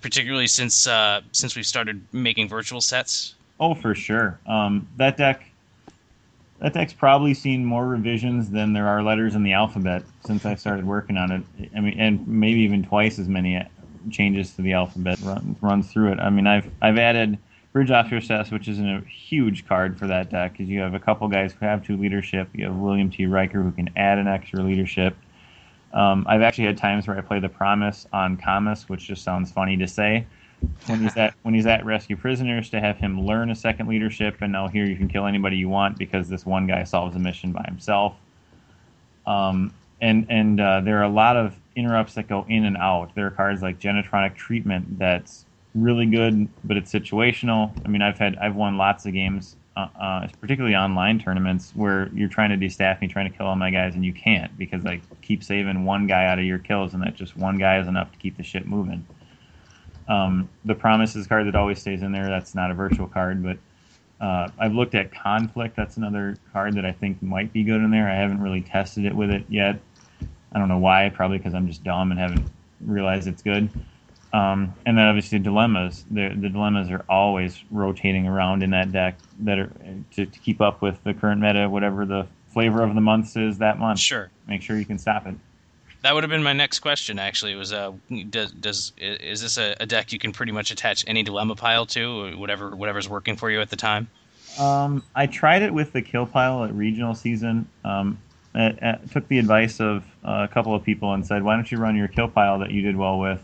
particularly 0.00 0.46
since 0.46 0.86
uh, 0.86 1.20
since 1.32 1.56
we've 1.56 1.66
started 1.66 2.02
making 2.12 2.48
virtual 2.48 2.80
sets? 2.80 3.34
Oh, 3.58 3.74
for 3.74 3.94
sure. 3.94 4.38
Um, 4.46 4.88
that 4.96 5.16
deck, 5.16 5.44
that 6.60 6.74
deck's 6.74 6.92
probably 6.92 7.34
seen 7.34 7.64
more 7.64 7.86
revisions 7.86 8.50
than 8.50 8.72
there 8.72 8.88
are 8.88 9.02
letters 9.02 9.34
in 9.34 9.42
the 9.42 9.52
alphabet 9.52 10.02
since 10.24 10.44
I 10.44 10.54
started 10.54 10.86
working 10.86 11.16
on 11.16 11.32
it. 11.32 11.70
I 11.74 11.80
mean, 11.80 11.98
and 11.98 12.26
maybe 12.26 12.60
even 12.60 12.84
twice 12.84 13.18
as 13.18 13.28
many 13.28 13.62
changes 14.10 14.52
to 14.54 14.62
the 14.62 14.72
alphabet 14.72 15.18
run, 15.22 15.56
runs 15.60 15.90
through 15.90 16.12
it. 16.12 16.20
I 16.20 16.30
mean, 16.30 16.46
I've 16.46 16.70
I've 16.82 16.98
added 16.98 17.38
Bridge 17.72 17.90
Off 17.90 18.10
Your 18.10 18.20
Cess, 18.20 18.50
which 18.50 18.68
is 18.68 18.78
a 18.78 19.02
huge 19.08 19.66
card 19.66 19.98
for 19.98 20.06
that 20.06 20.30
deck, 20.30 20.52
because 20.52 20.68
you 20.68 20.80
have 20.80 20.94
a 20.94 21.00
couple 21.00 21.28
guys 21.28 21.52
who 21.52 21.66
have 21.66 21.84
two 21.84 21.96
leadership. 21.96 22.48
You 22.52 22.66
have 22.66 22.76
William 22.76 23.10
T. 23.10 23.26
Riker 23.26 23.62
who 23.62 23.72
can 23.72 23.90
add 23.96 24.18
an 24.18 24.28
extra 24.28 24.62
leadership. 24.62 25.16
Um, 25.92 26.26
I've 26.28 26.42
actually 26.42 26.64
had 26.64 26.76
times 26.76 27.06
where 27.06 27.16
I 27.16 27.22
play 27.22 27.40
the 27.40 27.48
Promise 27.48 28.06
on 28.12 28.36
Camus, 28.36 28.88
which 28.88 29.06
just 29.06 29.24
sounds 29.24 29.50
funny 29.50 29.76
to 29.78 29.86
say. 29.86 30.26
When 30.86 31.00
he's 31.00 31.16
at 31.16 31.34
when 31.42 31.54
he's 31.54 31.66
at 31.66 31.84
rescue 31.84 32.16
prisoners, 32.16 32.70
to 32.70 32.80
have 32.80 32.96
him 32.98 33.20
learn 33.20 33.50
a 33.50 33.54
second 33.54 33.88
leadership, 33.88 34.36
and 34.40 34.52
now 34.52 34.68
here 34.68 34.84
you 34.84 34.96
can 34.96 35.08
kill 35.08 35.26
anybody 35.26 35.56
you 35.56 35.68
want 35.68 35.98
because 35.98 36.28
this 36.28 36.46
one 36.46 36.66
guy 36.66 36.84
solves 36.84 37.16
a 37.16 37.18
mission 37.18 37.52
by 37.52 37.64
himself. 37.66 38.14
Um, 39.26 39.72
and 40.00 40.26
and 40.28 40.60
uh, 40.60 40.80
there 40.80 40.98
are 40.98 41.04
a 41.04 41.08
lot 41.08 41.36
of 41.36 41.56
interrupts 41.74 42.14
that 42.14 42.28
go 42.28 42.44
in 42.48 42.64
and 42.64 42.76
out. 42.76 43.14
There 43.14 43.26
are 43.26 43.30
cards 43.30 43.62
like 43.62 43.78
Genetronic 43.78 44.34
Treatment 44.34 44.98
that's 44.98 45.44
really 45.74 46.06
good, 46.06 46.48
but 46.64 46.76
it's 46.76 46.92
situational. 46.92 47.70
I 47.84 47.88
mean, 47.88 48.02
I've 48.02 48.18
had 48.18 48.36
I've 48.36 48.56
won 48.56 48.76
lots 48.76 49.06
of 49.06 49.12
games, 49.12 49.56
uh, 49.76 49.88
uh, 50.00 50.28
particularly 50.40 50.74
online 50.74 51.18
tournaments, 51.18 51.72
where 51.74 52.08
you're 52.14 52.28
trying 52.28 52.58
to 52.58 52.66
destaff 52.66 53.00
me, 53.00 53.08
trying 53.08 53.30
to 53.30 53.36
kill 53.36 53.46
all 53.46 53.56
my 53.56 53.70
guys, 53.70 53.94
and 53.94 54.04
you 54.04 54.12
can't 54.12 54.56
because 54.56 54.84
I 54.86 55.00
keep 55.22 55.42
saving 55.42 55.84
one 55.84 56.06
guy 56.06 56.26
out 56.26 56.38
of 56.38 56.44
your 56.44 56.58
kills, 56.58 56.94
and 56.94 57.02
that 57.02 57.14
just 57.14 57.36
one 57.36 57.58
guy 57.58 57.78
is 57.78 57.86
enough 57.86 58.10
to 58.12 58.18
keep 58.18 58.36
the 58.36 58.42
shit 58.42 58.66
moving. 58.66 59.06
Um, 60.08 60.48
the 60.64 60.74
Promises 60.74 61.26
card 61.26 61.46
that 61.46 61.54
always 61.54 61.80
stays 61.80 62.02
in 62.02 62.12
there. 62.12 62.28
That's 62.28 62.54
not 62.54 62.70
a 62.70 62.74
virtual 62.74 63.08
card, 63.08 63.42
but 63.42 63.58
uh, 64.20 64.48
I've 64.58 64.72
looked 64.72 64.94
at 64.94 65.12
Conflict. 65.12 65.76
That's 65.76 65.96
another 65.96 66.36
card 66.52 66.74
that 66.74 66.84
I 66.84 66.92
think 66.92 67.22
might 67.22 67.52
be 67.52 67.64
good 67.64 67.80
in 67.80 67.90
there. 67.90 68.08
I 68.08 68.14
haven't 68.14 68.40
really 68.40 68.62
tested 68.62 69.04
it 69.04 69.14
with 69.14 69.30
it 69.30 69.44
yet. 69.48 69.80
I 70.52 70.58
don't 70.58 70.68
know 70.68 70.78
why. 70.78 71.10
Probably 71.14 71.38
because 71.38 71.54
I'm 71.54 71.66
just 71.66 71.84
dumb 71.84 72.10
and 72.10 72.20
haven't 72.20 72.48
realized 72.80 73.26
it's 73.26 73.42
good. 73.42 73.68
Um, 74.32 74.74
and 74.84 74.98
then 74.98 75.06
obviously 75.06 75.38
dilemmas. 75.38 76.04
The, 76.10 76.34
the 76.36 76.48
dilemmas 76.48 76.90
are 76.90 77.04
always 77.08 77.62
rotating 77.70 78.26
around 78.26 78.62
in 78.62 78.70
that 78.70 78.92
deck 78.92 79.18
that 79.40 79.58
are 79.58 79.72
to, 80.12 80.26
to 80.26 80.38
keep 80.40 80.60
up 80.60 80.82
with 80.82 81.02
the 81.04 81.14
current 81.14 81.40
meta, 81.40 81.68
whatever 81.68 82.04
the 82.04 82.26
flavor 82.48 82.82
of 82.82 82.94
the 82.94 83.00
month 83.00 83.36
is 83.36 83.58
that 83.58 83.78
month. 83.78 83.98
Sure. 83.98 84.30
Make 84.46 84.62
sure 84.62 84.78
you 84.78 84.84
can 84.84 84.98
stop 84.98 85.26
it. 85.26 85.34
That 86.02 86.14
would 86.14 86.22
have 86.22 86.30
been 86.30 86.42
my 86.42 86.52
next 86.52 86.80
question. 86.80 87.18
Actually, 87.18 87.54
was 87.54 87.72
uh, 87.72 87.92
does, 88.30 88.52
does 88.52 88.92
is 88.98 89.42
this 89.42 89.58
a, 89.58 89.76
a 89.80 89.86
deck 89.86 90.12
you 90.12 90.18
can 90.18 90.32
pretty 90.32 90.52
much 90.52 90.70
attach 90.70 91.04
any 91.06 91.22
dilemma 91.22 91.56
pile 91.56 91.86
to, 91.86 92.36
whatever 92.36 92.74
whatever's 92.76 93.08
working 93.08 93.36
for 93.36 93.50
you 93.50 93.60
at 93.60 93.70
the 93.70 93.76
time? 93.76 94.08
Um, 94.58 95.02
I 95.14 95.26
tried 95.26 95.62
it 95.62 95.72
with 95.72 95.92
the 95.92 96.02
kill 96.02 96.26
pile 96.26 96.64
at 96.64 96.72
regional 96.72 97.14
season. 97.14 97.68
Um, 97.84 98.18
took 99.10 99.28
the 99.28 99.38
advice 99.38 99.80
of 99.80 100.04
uh, 100.24 100.46
a 100.48 100.52
couple 100.52 100.74
of 100.74 100.82
people 100.82 101.12
and 101.12 101.26
said, 101.26 101.42
"Why 101.42 101.54
don't 101.54 101.70
you 101.70 101.78
run 101.78 101.96
your 101.96 102.08
kill 102.08 102.28
pile 102.28 102.58
that 102.60 102.70
you 102.70 102.82
did 102.82 102.96
well 102.96 103.18
with, 103.18 103.42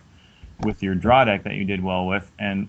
with 0.60 0.82
your 0.82 0.94
draw 0.94 1.24
deck 1.24 1.44
that 1.44 1.54
you 1.54 1.64
did 1.64 1.82
well 1.82 2.06
with?" 2.06 2.30
And 2.38 2.68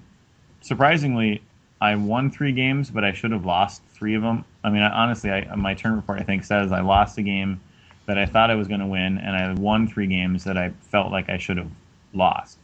surprisingly, 0.62 1.41
I 1.80 1.96
won 1.96 2.32
three 2.32 2.52
games, 2.52 2.89
but 2.89 3.04
I 3.04 3.13
should 3.13 3.32
have 3.32 3.46
lost 3.46 3.82
three 3.93 4.15
of 4.15 4.22
them. 4.22 4.46
I 4.63 4.69
mean, 4.69 4.82
I, 4.82 4.89
honestly, 4.89 5.32
I, 5.32 5.56
my 5.56 5.74
turn 5.74 5.96
report 5.96 6.19
I 6.19 6.24
think 6.24 6.43
says 6.43 6.72
I 6.72 6.82
lost 6.82 7.17
a 7.17 7.22
game 7.22 7.62
that 8.06 8.18
I 8.18 8.26
thought 8.26 8.52
I 8.52 8.56
was 8.56 8.68
going 8.68 8.80
to 8.80 8.88
win, 8.88 9.18
and 9.18 9.36
I 9.36 9.54
won 9.54 9.88
three 9.88 10.08
games 10.08 10.44
that 10.44 10.58
I 10.58 10.72
felt 10.92 11.12
like 11.12 11.30
I 11.30 11.38
should 11.38 11.58
have 11.58 11.72
lost. 12.13 12.58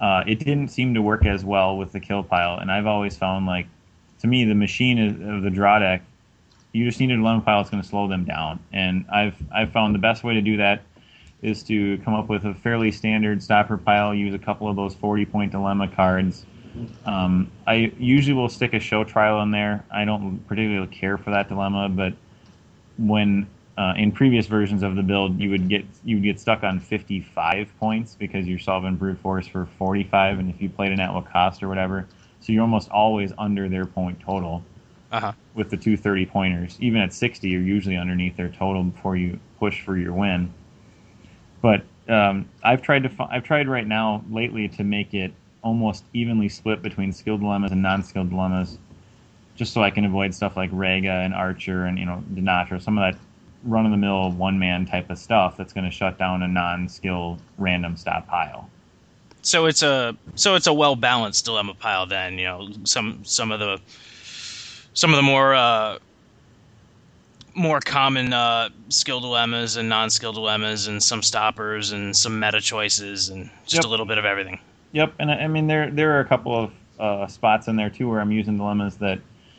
Uh, 0.00 0.24
it 0.26 0.38
didn't 0.38 0.68
seem 0.68 0.94
to 0.94 1.02
work 1.02 1.26
as 1.26 1.44
well 1.44 1.76
with 1.76 1.92
the 1.92 2.00
kill 2.00 2.22
pile, 2.22 2.58
and 2.58 2.70
I've 2.70 2.86
always 2.86 3.16
found 3.16 3.46
like, 3.46 3.66
to 4.20 4.26
me, 4.26 4.44
the 4.44 4.54
machine 4.54 4.98
of 5.28 5.42
the 5.42 5.50
draw 5.50 5.78
deck, 5.78 6.02
you 6.72 6.86
just 6.86 6.98
need 6.98 7.10
a 7.10 7.16
dilemma 7.16 7.42
pile 7.42 7.58
that's 7.58 7.70
going 7.70 7.82
to 7.82 7.88
slow 7.88 8.08
them 8.08 8.24
down, 8.24 8.58
and 8.72 9.04
I've 9.12 9.36
I've 9.52 9.72
found 9.72 9.94
the 9.94 9.98
best 9.98 10.24
way 10.24 10.34
to 10.34 10.40
do 10.40 10.56
that 10.56 10.82
is 11.42 11.62
to 11.64 11.98
come 11.98 12.14
up 12.14 12.28
with 12.28 12.44
a 12.44 12.54
fairly 12.54 12.92
standard 12.92 13.42
stopper 13.42 13.76
pile, 13.76 14.14
use 14.14 14.32
a 14.32 14.38
couple 14.38 14.68
of 14.68 14.76
those 14.76 14.94
40 14.94 15.26
point 15.26 15.52
dilemma 15.52 15.88
cards. 15.88 16.46
Um, 17.04 17.50
I 17.66 17.92
usually 17.98 18.32
will 18.32 18.48
stick 18.48 18.72
a 18.72 18.80
show 18.80 19.04
trial 19.04 19.42
in 19.42 19.50
there. 19.50 19.84
I 19.90 20.04
don't 20.04 20.38
particularly 20.46 20.86
care 20.86 21.18
for 21.18 21.30
that 21.30 21.48
dilemma, 21.48 21.88
but 21.88 22.14
when 22.96 23.46
uh, 23.78 23.94
in 23.96 24.12
previous 24.12 24.46
versions 24.46 24.82
of 24.82 24.96
the 24.96 25.02
build, 25.02 25.40
you 25.40 25.50
would 25.50 25.68
get 25.68 25.84
you 26.04 26.16
would 26.16 26.22
get 26.24 26.38
stuck 26.38 26.62
on 26.62 26.78
55 26.78 27.72
points 27.78 28.14
because 28.18 28.46
you're 28.46 28.58
solving 28.58 28.96
brute 28.96 29.18
force 29.18 29.46
for 29.46 29.66
45, 29.78 30.38
and 30.38 30.50
if 30.50 30.60
you 30.60 30.68
played 30.68 30.92
an 30.92 31.00
at 31.00 31.12
what 31.12 31.30
cost 31.30 31.62
or 31.62 31.68
whatever, 31.68 32.06
so 32.40 32.52
you're 32.52 32.62
almost 32.62 32.90
always 32.90 33.32
under 33.38 33.68
their 33.68 33.86
point 33.86 34.20
total 34.20 34.62
Uh 35.10 35.20
huh. 35.20 35.32
with 35.54 35.70
the 35.70 35.76
two 35.76 35.96
30 35.96 36.26
pointers. 36.26 36.76
Even 36.80 37.00
at 37.00 37.12
60, 37.14 37.48
you're 37.48 37.62
usually 37.62 37.96
underneath 37.96 38.36
their 38.36 38.48
total 38.50 38.84
before 38.84 39.16
you 39.16 39.38
push 39.58 39.80
for 39.80 39.96
your 39.96 40.12
win. 40.12 40.52
But 41.62 41.84
um, 42.08 42.48
I've 42.62 42.82
tried 42.82 43.04
to 43.04 43.08
fi- 43.08 43.28
I've 43.30 43.44
tried 43.44 43.68
right 43.68 43.86
now 43.86 44.24
lately 44.30 44.68
to 44.68 44.84
make 44.84 45.14
it 45.14 45.32
almost 45.62 46.04
evenly 46.12 46.48
split 46.48 46.82
between 46.82 47.12
skilled 47.12 47.40
dilemmas 47.40 47.72
and 47.72 47.80
non-skilled 47.82 48.30
dilemmas, 48.30 48.78
just 49.54 49.72
so 49.72 49.82
I 49.82 49.90
can 49.90 50.04
avoid 50.04 50.34
stuff 50.34 50.56
like 50.56 50.70
Rega 50.72 51.10
and 51.10 51.32
Archer 51.32 51.84
and 51.86 51.98
you 51.98 52.04
know 52.04 52.22
Denatra, 52.34 52.82
some 52.82 52.98
of 52.98 53.14
that 53.14 53.20
run-of-the-mill 53.64 54.32
one-man 54.32 54.86
type 54.86 55.10
of 55.10 55.18
stuff 55.18 55.56
that's 55.56 55.72
going 55.72 55.84
to 55.84 55.90
shut 55.90 56.18
down 56.18 56.42
a 56.42 56.48
non-skill 56.48 57.38
random 57.58 57.96
stop 57.96 58.26
pile. 58.26 58.68
So 59.42 59.66
it's 59.66 59.82
a 59.82 60.16
so 60.36 60.54
it's 60.54 60.66
a 60.68 60.72
well 60.72 60.94
balanced 60.94 61.44
dilemma 61.44 61.74
pile. 61.74 62.06
Then 62.06 62.38
you 62.38 62.44
know 62.44 62.68
some 62.84 63.24
some 63.24 63.50
of 63.50 63.58
the 63.60 63.80
some 64.94 65.10
of 65.10 65.16
the 65.16 65.22
more 65.22 65.52
uh, 65.54 65.98
more 67.54 67.80
common 67.80 68.32
uh, 68.32 68.68
skill 68.88 69.20
dilemmas 69.20 69.76
and 69.76 69.88
non 69.88 70.10
skill 70.10 70.32
dilemmas 70.32 70.86
and 70.86 71.02
some 71.02 71.22
stoppers 71.22 71.92
and 71.92 72.16
some 72.16 72.38
meta 72.38 72.60
choices 72.60 73.28
and 73.30 73.50
just 73.64 73.82
Yep. 73.82 73.84
a 73.84 73.88
little 73.88 74.06
bit 74.06 74.18
of 74.18 74.24
everything. 74.24 74.58
Yep, 74.92 75.14
and 75.18 75.30
I 75.30 75.34
I 75.34 75.48
mean 75.48 75.66
there 75.66 75.90
there 75.90 76.12
are 76.16 76.20
a 76.20 76.24
couple 76.24 76.56
of 76.56 76.72
uh, 77.00 77.26
spots 77.26 77.66
in 77.68 77.76
there 77.76 77.90
too 77.90 78.08
where 78.08 78.20
I'm 78.20 78.30
using 78.32 78.56
dilemmas 78.56 78.96
that 78.98 79.18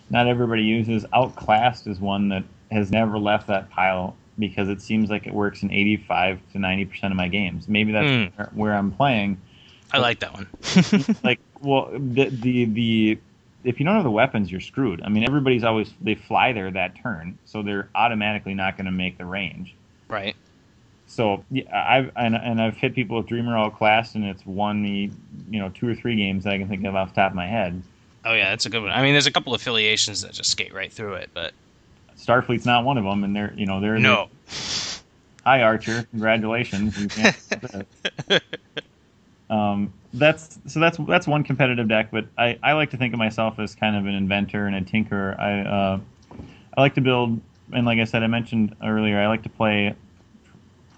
not 0.10 0.28
everybody 0.28 0.64
uses. 0.64 1.06
Outclassed 1.14 1.88
is 1.88 2.00
one 2.00 2.30
that 2.30 2.44
has 2.74 2.92
never 2.92 3.18
left 3.18 3.48
that 3.48 3.70
pile 3.70 4.16
because 4.40 4.68
it 4.70 4.82
seems 4.82 5.10
like 5.10 5.28
it 5.28 5.34
works 5.34 5.64
in 5.64 5.72
85 5.72 6.40
to 6.54 6.60
90 6.60 6.86
percent 6.86 7.14
of 7.14 7.18
my 7.18 7.28
games. 7.28 7.68
Maybe 7.68 7.92
that's 7.92 8.08
hmm. 8.08 8.38
where, 8.38 8.50
where 8.54 8.74
I'm 8.74 8.92
playing. 8.92 9.40
I 9.92 10.00
like 10.00 10.20
that 10.20 10.34
one. 10.34 10.48
Like, 11.24 11.40
well, 11.62 11.90
the, 11.94 12.26
the 12.30 12.66
the 12.66 13.18
if 13.64 13.80
you 13.80 13.86
don't 13.86 13.96
have 13.96 14.04
the 14.04 14.12
weapons, 14.12 14.52
you're 14.52 14.62
screwed. 14.62 15.02
I 15.04 15.10
mean, 15.10 15.24
everybody's 15.24 15.64
always 15.64 15.94
they 16.02 16.16
fly 16.16 16.52
there 16.52 16.70
that 16.72 16.96
turn, 17.02 17.38
so 17.46 17.62
they're 17.62 17.90
automatically 17.96 18.54
not 18.54 18.76
going 18.76 18.86
to 18.86 18.92
make 18.92 19.18
the 19.18 19.26
range. 19.26 19.76
right. 20.10 20.36
so 21.08 21.46
yeah, 21.50 21.64
I've 21.72 22.12
and, 22.16 22.36
and 22.36 22.62
I've 22.62 22.76
hit 22.76 22.96
people 22.96 23.18
with 23.18 23.28
Dreamer 23.28 23.56
all 23.56 23.70
class, 23.70 24.16
and 24.16 24.26
it's 24.26 24.46
won 24.46 24.82
me, 24.82 25.12
you 25.50 25.60
know 25.60 25.70
two 25.70 25.88
or 25.88 25.96
three 25.96 26.16
games 26.16 26.44
that 26.44 26.54
I 26.54 26.58
can 26.58 26.68
think 26.68 26.84
of 26.86 26.96
off 26.96 27.10
the 27.10 27.16
top 27.16 27.32
of 27.32 27.36
my 27.36 27.48
head. 27.48 27.82
Oh 28.26 28.34
yeah, 28.34 28.50
that's 28.50 28.66
a 28.66 28.70
good 28.70 28.82
one. 28.82 28.92
I 28.92 29.02
mean, 29.02 29.14
there's 29.14 29.28
a 29.28 29.32
couple 29.32 29.54
affiliations 29.54 30.22
that 30.22 30.34
just 30.34 30.50
skate 30.50 30.74
right 30.74 30.92
through 30.92 31.14
it, 31.16 31.30
but 31.34 31.54
Starfleet's 32.18 32.66
not 32.66 32.84
one 32.84 32.98
of 32.98 33.04
them, 33.04 33.24
and 33.24 33.36
they're 33.36 33.54
you 33.56 33.66
know 33.66 33.80
they're 33.82 34.00
no. 34.00 34.30
Hi 35.46 35.62
Archer, 35.62 36.04
congratulations. 36.12 36.98
You 36.98 37.10
can't 37.10 37.36
um, 39.50 39.94
that's 40.14 40.60
so 40.68 40.80
that's 40.80 40.98
that's 41.08 41.28
one 41.28 41.44
competitive 41.44 41.88
deck, 41.88 42.10
but 42.12 42.26
I, 42.38 42.58
I 42.64 42.74
like 42.74 42.92
to 42.92 42.98
think 42.98 43.14
of 43.14 43.20
myself 43.20 43.60
as 43.60 43.76
kind 43.76 43.96
of 43.96 44.06
an 44.06 44.14
inventor 44.14 44.68
and 44.68 44.76
a 44.76 44.82
tinkerer. 44.82 45.38
I 45.40 45.60
uh, 45.62 46.00
I 46.78 46.82
like 46.82 46.96
to 46.96 47.02
build, 47.02 47.42
and 47.74 47.86
like 47.86 48.00
I 48.00 48.06
said, 48.06 48.24
I 48.24 48.28
mentioned 48.28 48.76
earlier, 48.84 49.20
I 49.20 49.28
like 49.28 49.44
to 49.44 49.50
play 49.50 49.96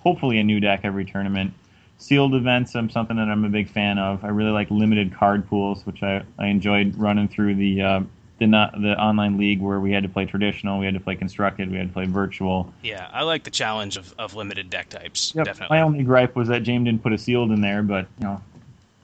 hopefully 0.01 0.37
a 0.39 0.43
new 0.43 0.59
deck 0.59 0.81
every 0.83 1.05
tournament. 1.05 1.53
Sealed 1.97 2.35
events, 2.35 2.75
I'm 2.75 2.89
something 2.89 3.15
that 3.17 3.29
I'm 3.29 3.45
a 3.45 3.49
big 3.49 3.69
fan 3.69 3.97
of. 3.97 4.23
I 4.23 4.27
really 4.27 4.51
like 4.51 4.69
limited 4.69 5.15
card 5.15 5.47
pools, 5.47 5.85
which 5.85 6.03
I, 6.03 6.23
I 6.37 6.47
enjoyed 6.47 6.95
running 6.97 7.27
through 7.27 7.55
the 7.55 7.81
uh, 7.81 8.01
the 8.37 8.47
not 8.47 8.73
the 8.73 8.99
online 8.99 9.37
league 9.37 9.61
where 9.61 9.79
we 9.79 9.91
had 9.91 10.03
to 10.03 10.09
play 10.09 10.25
traditional, 10.25 10.79
we 10.79 10.85
had 10.85 10.93
to 10.93 10.99
play 10.99 11.15
constructed, 11.15 11.71
we 11.71 11.77
had 11.77 11.87
to 11.87 11.93
play 11.93 12.05
virtual. 12.05 12.73
Yeah, 12.83 13.09
I 13.13 13.23
like 13.23 13.43
the 13.43 13.51
challenge 13.51 13.97
of, 13.97 14.13
of 14.17 14.35
limited 14.35 14.69
deck 14.69 14.89
types. 14.89 15.33
Yep. 15.35 15.45
Definitely. 15.45 15.77
My 15.77 15.81
only 15.81 16.03
gripe 16.03 16.35
was 16.35 16.49
that 16.49 16.63
James 16.63 16.85
didn't 16.85 17.01
put 17.01 17.13
a 17.13 17.17
sealed 17.17 17.51
in 17.51 17.61
there, 17.61 17.81
but 17.81 18.07
you 18.19 18.25
know, 18.25 18.41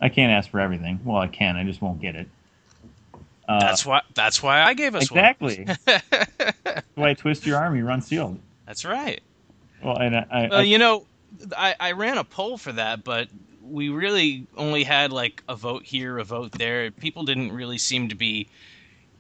I 0.01 0.09
can't 0.09 0.32
ask 0.32 0.49
for 0.49 0.59
everything. 0.59 0.99
Well, 1.05 1.17
I 1.17 1.27
can, 1.27 1.55
I 1.55 1.63
just 1.63 1.82
won't 1.82 2.01
get 2.01 2.15
it. 2.15 2.27
Uh, 3.47 3.59
that's 3.59 3.86
why. 3.86 4.01
That's 4.13 4.41
why 4.43 4.61
I 4.61 4.73
gave 4.73 4.95
us 4.95 5.03
exactly. 5.03 5.65
That's 5.86 6.88
why 6.95 7.13
twist 7.13 7.45
your 7.45 7.57
arm, 7.57 7.75
you 7.75 7.86
run 7.86 8.01
sealed. 8.01 8.39
that's 8.65 8.86
right. 8.86 9.19
Well, 9.84 9.97
and 9.97 10.15
I, 10.15 10.25
I, 10.29 10.47
Well, 10.47 10.59
I 10.59 10.63
you 10.63 10.77
know, 10.77 11.05
I, 11.57 11.75
I 11.79 11.91
ran 11.93 12.17
a 12.17 12.23
poll 12.23 12.57
for 12.57 12.71
that, 12.73 13.03
but 13.03 13.27
we 13.61 13.89
really 13.89 14.45
only 14.57 14.84
had 14.84 15.11
like 15.11 15.43
a 15.49 15.55
vote 15.55 15.84
here, 15.84 16.17
a 16.17 16.23
vote 16.23 16.51
there. 16.51 16.91
People 16.91 17.23
didn't 17.23 17.51
really 17.51 17.77
seem 17.77 18.09
to 18.09 18.15
be 18.15 18.47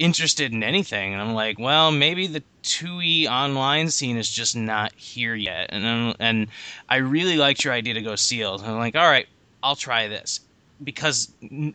interested 0.01 0.51
in 0.53 0.63
anything, 0.63 1.13
and 1.13 1.21
I'm 1.21 1.33
like, 1.33 1.59
well, 1.59 1.91
maybe 1.91 2.27
the 2.27 2.43
2e 2.63 3.27
online 3.27 3.89
scene 3.89 4.17
is 4.17 4.29
just 4.29 4.55
not 4.55 4.93
here 4.95 5.35
yet. 5.35 5.67
And 5.69 5.85
I'm- 5.87 6.15
and 6.19 6.47
I 6.89 6.97
really 6.97 7.37
liked 7.37 7.63
your 7.63 7.73
idea 7.73 7.93
to 7.93 8.01
go 8.01 8.15
sealed. 8.15 8.63
I'm 8.63 8.77
like, 8.77 8.95
all 8.95 9.07
right, 9.07 9.27
I'll 9.63 9.75
try 9.75 10.07
this 10.07 10.41
because 10.83 11.27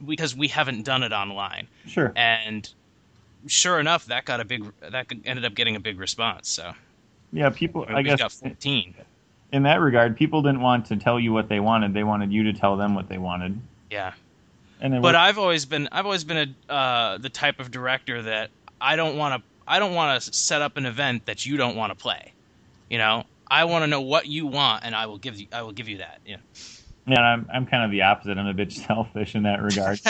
because 0.05 0.35
we 0.35 0.49
haven't 0.49 0.83
done 0.85 1.03
it 1.03 1.13
online, 1.13 1.69
sure. 1.87 2.13
and 2.17 2.69
sure 3.47 3.79
enough, 3.79 4.07
that 4.07 4.25
got 4.25 4.41
a 4.41 4.45
big 4.45 4.65
that 4.81 5.07
ended 5.25 5.45
up 5.45 5.55
getting 5.55 5.77
a 5.77 5.81
big 5.81 5.99
response. 5.99 6.49
So 6.49 6.73
Yeah, 7.33 7.51
people. 7.51 7.87
I 7.89 8.03
guess 8.03 8.19
got 8.19 8.33
14. 8.33 8.95
in 9.53 9.63
that 9.63 9.81
regard, 9.81 10.17
people 10.17 10.43
didn't 10.43 10.61
want 10.61 10.87
to 10.87 10.97
tell 10.97 11.21
you 11.21 11.33
what 11.33 11.49
they 11.49 11.61
wanted. 11.61 11.95
They 11.95 12.05
wanted 12.05 12.33
you 12.33 12.43
to 12.45 12.53
tell 12.53 12.77
them 12.77 12.95
what 12.97 13.09
they 13.09 13.19
wanted. 13.19 13.61
Yeah. 13.91 14.13
And 14.81 14.95
it 14.95 15.03
but 15.03 15.15
I've 15.15 15.39
always 15.39 15.65
been 15.65 15.89
I've 15.93 16.05
always 16.05 16.25
been 16.25 16.57
a 16.69 16.73
uh, 16.73 17.19
the 17.19 17.31
type 17.31 17.61
of 17.61 17.71
director 17.71 18.23
that 18.23 18.51
I 18.81 18.97
don't 18.97 19.17
want 19.17 19.43
to 19.43 19.49
I 19.67 19.79
don't 19.79 19.95
want 19.95 20.23
to 20.23 20.33
set 20.33 20.63
up 20.63 20.77
an 20.77 20.87
event 20.87 21.27
that 21.27 21.47
you 21.47 21.57
don't 21.57 21.77
want 21.77 21.91
to 21.91 21.97
play. 21.97 22.35
You 22.91 22.99
know, 22.99 23.25
I 23.49 23.65
want 23.65 23.83
to 23.83 23.87
know 23.87 24.01
what 24.03 24.27
you 24.27 24.47
want, 24.47 24.85
and 24.85 24.95
I 24.95 25.07
will 25.07 25.19
give 25.19 25.39
you 25.41 25.47
I 25.53 25.63
will 25.63 25.73
give 25.73 25.89
you 25.89 25.99
that. 25.99 26.21
Yeah, 26.25 26.37
Yeah, 27.07 27.21
I'm 27.21 27.49
I'm 27.53 27.67
kind 27.67 27.85
of 27.85 27.91
the 27.91 28.03
opposite. 28.03 28.39
I'm 28.39 28.47
a 28.47 28.55
bit 28.55 28.73
selfish 28.87 29.35
in 29.35 29.45
that 29.45 29.63
regard. 29.63 30.01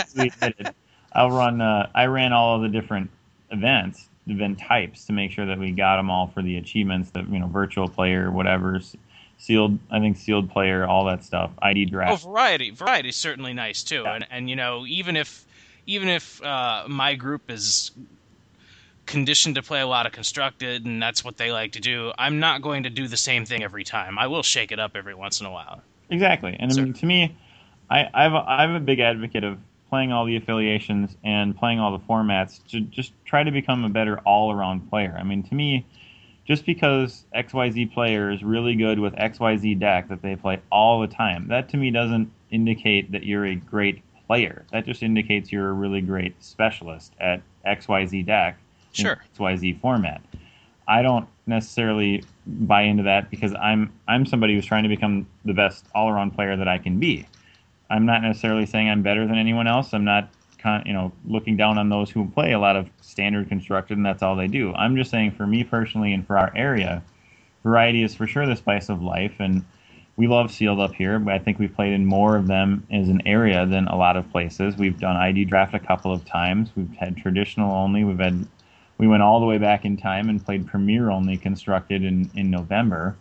I'll 1.13 1.31
run. 1.31 1.61
Uh, 1.61 1.89
I 1.95 2.07
ran 2.07 2.33
all 2.33 2.57
of 2.57 2.63
the 2.63 2.69
different 2.69 3.11
events, 3.51 4.09
event 4.27 4.59
types, 4.59 5.07
to 5.07 5.13
make 5.13 5.31
sure 5.31 5.47
that 5.47 5.59
we 5.59 5.71
got 5.73 5.97
them 5.97 6.11
all 6.11 6.27
for 6.27 6.43
the 6.43 6.57
achievements. 6.57 7.11
That 7.13 7.31
you 7.31 7.39
know, 7.39 7.47
virtual 7.47 7.89
player, 7.89 8.31
whatever, 8.31 8.77
s- 8.77 8.97
sealed. 9.39 9.79
I 9.91 10.01
think 10.01 10.17
sealed 10.17 10.51
player, 10.51 10.87
all 10.87 11.05
that 11.07 11.25
stuff. 11.25 11.51
ID 11.61 11.87
draft 11.87 12.13
oh 12.25 12.31
variety 12.31 12.71
variety 12.71 13.09
is 13.11 13.17
certainly 13.17 13.53
nice 13.53 13.83
too, 13.83 14.03
Yeah. 14.05 14.15
and 14.15 14.27
and 14.31 14.51
you 14.51 14.57
know 14.57 14.87
even 14.87 15.17
if 15.17 15.45
even 15.87 16.09
if 16.09 16.43
uh, 16.43 16.85
my 16.89 17.15
group 17.15 17.51
is 17.51 17.93
conditioned 19.07 19.55
to 19.55 19.63
play 19.63 19.81
a 19.81 19.87
lot 19.87 20.05
of 20.05 20.11
constructed 20.13 20.85
and 20.85 21.01
that's 21.01 21.25
what 21.25 21.37
they 21.37 21.53
like 21.53 21.73
to 21.73 21.81
do, 21.81 22.13
I'm 22.19 22.41
not 22.41 22.61
going 22.61 22.83
to 22.85 22.91
do 22.91 23.07
the 23.07 23.17
same 23.17 23.45
thing 23.45 23.63
every 23.63 23.85
time. 23.85 24.19
I 24.19 24.27
will 24.27 24.43
shake 24.43 24.73
it 24.73 24.81
up 24.81 24.97
every 24.97 25.15
once 25.15 25.41
in 25.41 25.47
a 25.47 25.51
while. 25.53 25.81
Exactly, 26.11 26.57
and 26.59 26.73
I 26.73 26.75
mean, 26.77 26.93
to 26.95 27.07
me, 27.07 27.37
I, 27.91 28.09
I've 28.13 28.33
a, 28.33 28.39
I'm 28.39 28.75
a 28.75 28.81
big 28.81 29.01
advocate 29.01 29.45
of 29.45 29.59
playing 29.89 30.11
all 30.13 30.25
the 30.25 30.35
affiliations 30.37 31.17
and 31.23 31.57
playing 31.57 31.79
all 31.79 31.97
the 31.97 32.05
formats 32.05 32.59
to 32.69 32.81
just 32.81 33.13
try 33.25 33.45
to 33.45 33.53
become 33.53 33.85
a 33.85 33.89
better 33.89 34.19
all-around 34.21 34.91
player. 34.91 35.17
I 35.17 35.23
mean, 35.23 35.45
to 35.45 35.55
me, 35.55 35.87
just 36.47 36.65
because 36.65 37.25
XYZ 37.35 37.93
player 37.93 38.31
is 38.31 38.43
really 38.43 38.75
good 38.75 38.99
with 38.99 39.15
XYZ 39.15 39.79
deck 39.79 40.09
that 40.09 40.23
they 40.23 40.37
play 40.37 40.61
all 40.71 41.01
the 41.01 41.09
time, 41.09 41.49
that 41.49 41.69
to 41.71 41.77
me 41.77 41.91
doesn't 41.91 42.31
indicate 42.51 43.13
that 43.13 43.25
you're 43.25 43.47
a 43.47 43.57
great 43.57 44.03
player. 44.27 44.65
That 44.73 44.87
just 44.87 45.03
indicates 45.03 45.53
you're 45.53 45.69
a 45.69 45.73
really 45.73 46.01
great 46.01 46.43
specialist 46.43 47.13
at 47.21 47.43
XYZ 47.67 48.25
deck 48.25 48.59
Sure. 48.97 49.23
XYZ 49.39 49.81
format. 49.81 50.23
I 50.89 51.03
don't 51.03 51.29
necessarily 51.47 52.25
buy 52.47 52.83
into 52.83 53.03
that 53.05 53.31
because 53.31 53.55
I'm 53.55 53.93
I'm 54.09 54.25
somebody 54.25 54.55
who's 54.55 54.65
trying 54.65 54.85
to 54.85 54.89
become 54.89 55.27
the 55.45 55.53
best 55.53 55.85
all-around 55.95 56.31
player 56.33 56.57
that 56.57 56.69
I 56.69 56.79
can 56.79 56.99
be. 56.99 57.27
I'm 57.91 58.07
not 58.07 58.23
necessarily 58.23 58.67
saying 58.67 58.89
I'm 58.89 59.03
better 59.03 59.27
than 59.27 59.37
anyone 59.37 59.67
else. 59.67 59.93
I'm 59.93 60.05
not 60.05 60.31
con- 60.59 60.83
you 60.87 60.93
know 60.93 61.13
looking 61.25 61.57
down 61.57 61.79
on 61.79 61.89
those 61.89 62.11
who 62.11 62.29
play 62.31 62.53
a 62.53 62.59
lot 62.59 62.77
of 62.77 62.89
standard 63.01 63.49
constructed 63.49 63.97
and 63.97 64.07
that's 64.07 64.23
all 64.23 64.37
they 64.37 64.49
do. 64.49 64.73
I'm 64.75 64.97
just 64.97 65.11
saying 65.11 65.33
for 65.33 65.47
me 65.47 65.65
personally 65.65 66.13
and 66.13 66.27
for 66.27 66.39
our 66.39 66.53
area, 66.57 67.03
variety 67.63 68.03
is 68.03 68.15
for 68.15 68.27
sure 68.27 68.47
the 68.47 68.57
spice 68.57 68.89
of 68.89 69.03
life 69.03 69.35
and 69.39 69.65
we 70.17 70.27
love 70.27 70.51
sealed 70.51 70.81
up 70.81 70.95
here, 70.95 71.19
but 71.19 71.35
I 71.35 71.39
think 71.39 71.59
we've 71.59 71.75
played 71.75 71.93
in 71.93 72.07
more 72.07 72.37
of 72.37 72.47
them 72.47 72.87
as 72.91 73.09
an 73.09 73.21
area 73.27 73.67
than 73.67 73.87
a 73.87 73.97
lot 73.97 74.17
of 74.17 74.31
places. 74.31 74.77
We've 74.77 74.99
done 74.99 75.15
ID 75.15 75.45
draft 75.45 75.75
a 75.75 75.79
couple 75.79 76.11
of 76.13 76.25
times. 76.25 76.71
We've 76.75 76.95
had 76.97 77.19
traditional 77.19 77.71
only. 77.71 78.03
We've 78.05 78.19
had 78.19 78.47
we 78.99 79.07
went 79.07 79.23
all 79.23 79.41
the 79.41 79.47
way 79.47 79.59
back 79.59 79.85
in 79.85 79.99
time 79.99 80.31
and 80.31 80.43
played 80.43 80.67
Premier 80.67 81.11
only 81.11 81.37
constructed 81.37 82.03
in 82.03 82.31
in 82.35 82.51
November. 82.51 83.17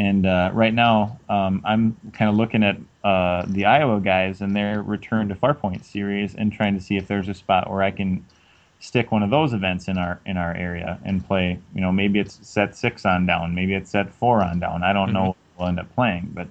And 0.00 0.24
uh, 0.24 0.50
right 0.54 0.72
now, 0.72 1.20
um, 1.28 1.60
I'm 1.62 1.94
kind 2.14 2.30
of 2.30 2.34
looking 2.34 2.62
at 2.62 2.78
uh, 3.04 3.44
the 3.46 3.66
Iowa 3.66 4.00
guys 4.00 4.40
and 4.40 4.56
their 4.56 4.80
return 4.80 5.28
to 5.28 5.34
Farpoint 5.34 5.84
series 5.84 6.34
and 6.34 6.50
trying 6.50 6.72
to 6.74 6.80
see 6.80 6.96
if 6.96 7.06
there's 7.06 7.28
a 7.28 7.34
spot 7.34 7.70
where 7.70 7.82
I 7.82 7.90
can 7.90 8.24
stick 8.78 9.12
one 9.12 9.22
of 9.22 9.28
those 9.28 9.52
events 9.52 9.88
in 9.88 9.98
our 9.98 10.18
in 10.24 10.38
our 10.38 10.54
area 10.54 10.98
and 11.04 11.22
play. 11.22 11.58
You 11.74 11.82
know, 11.82 11.92
maybe 11.92 12.18
it's 12.18 12.38
set 12.48 12.74
six 12.74 13.04
on 13.04 13.26
down, 13.26 13.54
maybe 13.54 13.74
it's 13.74 13.90
set 13.90 14.10
four 14.10 14.42
on 14.42 14.58
down. 14.58 14.82
I 14.82 14.94
don't 14.94 15.12
know 15.12 15.26
what 15.26 15.36
we'll 15.58 15.68
end 15.68 15.78
up 15.78 15.94
playing, 15.94 16.30
but 16.32 16.48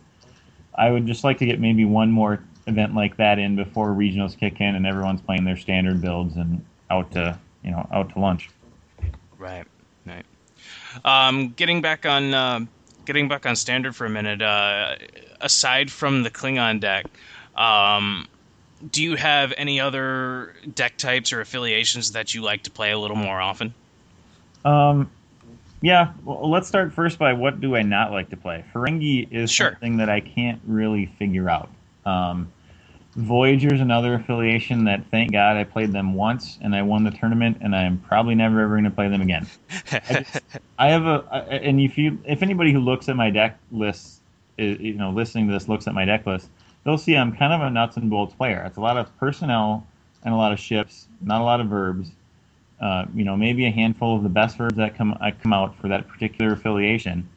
I 0.76 0.92
would 0.92 1.08
just 1.08 1.24
like 1.24 1.40
to 1.40 1.46
get 1.48 1.60
maybe 1.60 1.86
one 1.86 2.12
more 2.12 2.44
event 2.68 2.94
like 2.94 3.18
that 3.18 3.40
in 3.40 3.56
before 3.56 3.88
regionals 3.96 4.38
kick 4.38 4.62
in 4.62 4.76
and 4.76 4.86
everyone's 4.86 5.22
playing 5.22 5.46
their 5.46 5.58
standard 5.58 6.02
builds 6.02 6.36
and 6.36 6.64
out 6.92 7.12
to 7.14 7.40
you 7.64 7.72
know 7.72 7.90
out 7.92 8.14
to 8.14 8.20
lunch. 8.20 8.52
Right, 9.40 9.66
right. 10.06 10.26
Um, 11.04 11.50
getting 11.56 11.82
back 11.82 12.06
on 12.06 12.34
uh, 12.34 12.66
getting 13.10 13.28
back 13.28 13.48
on 13.48 13.56
standard 13.56 13.96
for 13.96 14.06
a 14.06 14.10
minute. 14.10 14.40
Uh, 14.40 14.94
aside 15.42 15.92
from 15.92 16.22
the 16.22 16.30
Klingon 16.30 16.80
deck, 16.80 17.08
um, 17.56 18.28
do 18.92 19.02
you 19.02 19.16
have 19.16 19.52
any 19.58 19.80
other 19.80 20.54
deck 20.76 20.96
types 20.96 21.34
or 21.34 21.42
affiliations 21.42 22.12
that 22.12 22.36
you 22.36 22.44
like 22.44 22.62
to 22.64 22.70
play 22.70 22.92
a 22.92 23.00
little 23.00 23.18
more 23.18 23.42
often? 23.42 23.74
Um, 24.64 25.10
yeah, 25.82 26.14
well, 26.24 26.52
let's 26.52 26.68
start 26.68 26.94
first 26.94 27.18
by 27.18 27.34
what 27.34 27.60
do 27.60 27.76
I 27.76 27.82
not 27.82 28.12
like 28.12 28.30
to 28.30 28.38
play. 28.38 28.64
Ferengi 28.76 29.28
is 29.32 29.50
Sure. 29.50 29.72
something 29.72 29.98
that 29.98 30.10
I 30.10 30.20
can't 30.20 30.62
really 30.68 31.08
figure 31.18 31.50
out. 31.50 31.70
Um, 32.06 32.52
Voyager's 33.16 33.82
another 33.82 34.16
affiliation 34.16 34.86
that, 34.86 35.06
thank 35.12 35.32
God, 35.34 35.58
I 35.58 35.64
played 35.66 35.92
them 35.94 36.14
once 36.14 36.58
and 36.62 36.76
I 36.76 36.84
won 36.84 37.04
the 37.04 37.12
tournament, 37.12 37.58
and 37.62 37.76
I 37.76 37.84
am 37.84 38.00
probably 38.00 38.36
never 38.36 38.62
ever 38.62 38.76
going 38.76 38.86
to 38.86 38.92
play 38.92 39.10
them 39.10 39.22
again. 39.22 39.48
I, 40.10 40.14
just- 40.16 40.42
I 40.80 40.90
have 40.90 41.06
a, 41.06 41.24
and 41.52 41.80
if 41.82 41.98
you, 41.98 42.20
if 42.26 42.44
anybody 42.44 42.74
who 42.74 42.80
looks 42.80 43.10
at 43.10 43.16
my 43.16 43.30
deck 43.30 43.60
list, 43.72 44.22
is, 44.58 44.80
you 44.80 44.94
know, 44.94 45.12
listening 45.12 45.48
to 45.48 45.54
this 45.54 45.68
looks 45.70 45.88
at 45.88 45.94
my 45.94 46.06
deck 46.06 46.26
list, 46.26 46.50
they'll 46.84 46.98
see 46.98 47.16
I'm 47.18 47.36
kind 47.36 47.54
of 47.54 47.62
a 47.62 47.70
nuts 47.70 47.98
and 47.98 48.10
bolts 48.10 48.36
player. 48.36 48.64
It's 48.66 48.78
a 48.78 48.82
lot 48.82 48.98
of 48.98 49.16
personnel 49.18 49.88
and 50.24 50.34
a 50.34 50.38
lot 50.38 50.52
of 50.54 50.60
ships, 50.60 51.08
not 51.22 51.42
a 51.42 51.44
lot 51.46 51.62
of 51.62 51.68
verbs 51.68 52.12
uh, 52.82 53.06
you 53.14 53.26
know, 53.26 53.36
maybe 53.36 53.66
a 53.66 53.72
handful 53.72 54.16
of 54.16 54.24
the 54.24 54.30
best 54.30 54.58
verbs 54.58 54.78
that 54.78 54.96
come 54.96 55.18
I 55.20 55.32
come 55.32 55.54
out 55.54 55.76
for 55.78 55.90
that 55.90 56.08
particular 56.08 56.54
affiliation. 56.54 57.30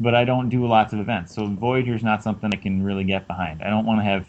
But 0.00 0.14
I 0.14 0.24
don't 0.24 0.48
do 0.48 0.66
lots 0.66 0.92
of 0.92 1.00
events, 1.00 1.34
so 1.34 1.46
Voyager's 1.46 2.02
not 2.02 2.22
something 2.22 2.50
I 2.52 2.56
can 2.56 2.82
really 2.82 3.04
get 3.04 3.26
behind. 3.28 3.62
I 3.62 3.70
don't 3.70 3.86
want 3.86 4.00
to 4.00 4.04
have 4.04 4.26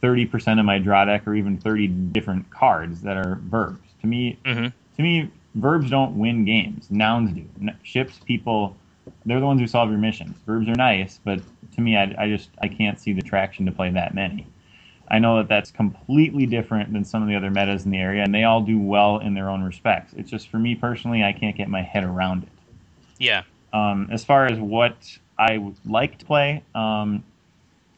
thirty 0.00 0.26
percent 0.26 0.60
of 0.60 0.66
my 0.66 0.78
draw 0.78 1.04
deck 1.04 1.26
or 1.26 1.34
even 1.34 1.58
thirty 1.58 1.86
different 1.88 2.50
cards 2.50 3.02
that 3.02 3.16
are 3.16 3.38
verbs. 3.44 3.88
To 4.00 4.06
me, 4.06 4.38
Mm-hmm. 4.44 4.66
to 4.96 5.02
me, 5.02 5.30
verbs 5.54 5.90
don't 5.90 6.18
win 6.18 6.44
games. 6.44 6.86
Nouns 6.90 7.32
do. 7.32 7.44
N- 7.60 7.76
ships, 7.82 8.18
people, 8.24 8.76
they're 9.26 9.40
the 9.40 9.46
ones 9.46 9.60
who 9.60 9.66
solve 9.66 9.90
your 9.90 9.98
missions. 9.98 10.36
Verbs 10.46 10.68
are 10.68 10.74
nice, 10.74 11.20
but 11.24 11.40
to 11.74 11.80
me, 11.80 11.96
I, 11.96 12.14
I 12.18 12.28
just 12.28 12.50
I 12.62 12.68
can't 12.68 12.98
see 12.98 13.12
the 13.12 13.22
traction 13.22 13.66
to 13.66 13.72
play 13.72 13.90
that 13.90 14.14
many. 14.14 14.46
I 15.12 15.18
know 15.18 15.38
that 15.38 15.48
that's 15.48 15.72
completely 15.72 16.46
different 16.46 16.92
than 16.92 17.04
some 17.04 17.20
of 17.22 17.28
the 17.28 17.34
other 17.34 17.50
metas 17.50 17.84
in 17.84 17.90
the 17.90 17.98
area, 17.98 18.22
and 18.22 18.32
they 18.32 18.44
all 18.44 18.60
do 18.62 18.78
well 18.78 19.18
in 19.18 19.34
their 19.34 19.50
own 19.50 19.62
respects. 19.62 20.12
It's 20.16 20.30
just 20.30 20.48
for 20.48 20.58
me 20.58 20.76
personally, 20.76 21.24
I 21.24 21.32
can't 21.32 21.56
get 21.56 21.68
my 21.68 21.82
head 21.82 22.04
around 22.04 22.44
it. 22.44 22.48
Yeah. 23.18 23.42
Um, 23.72 24.08
as 24.12 24.24
far 24.24 24.46
as 24.46 24.58
what 24.58 25.18
I 25.36 25.58
would 25.58 25.76
like 25.84 26.18
to 26.18 26.24
play. 26.24 26.62
Um, 26.76 27.24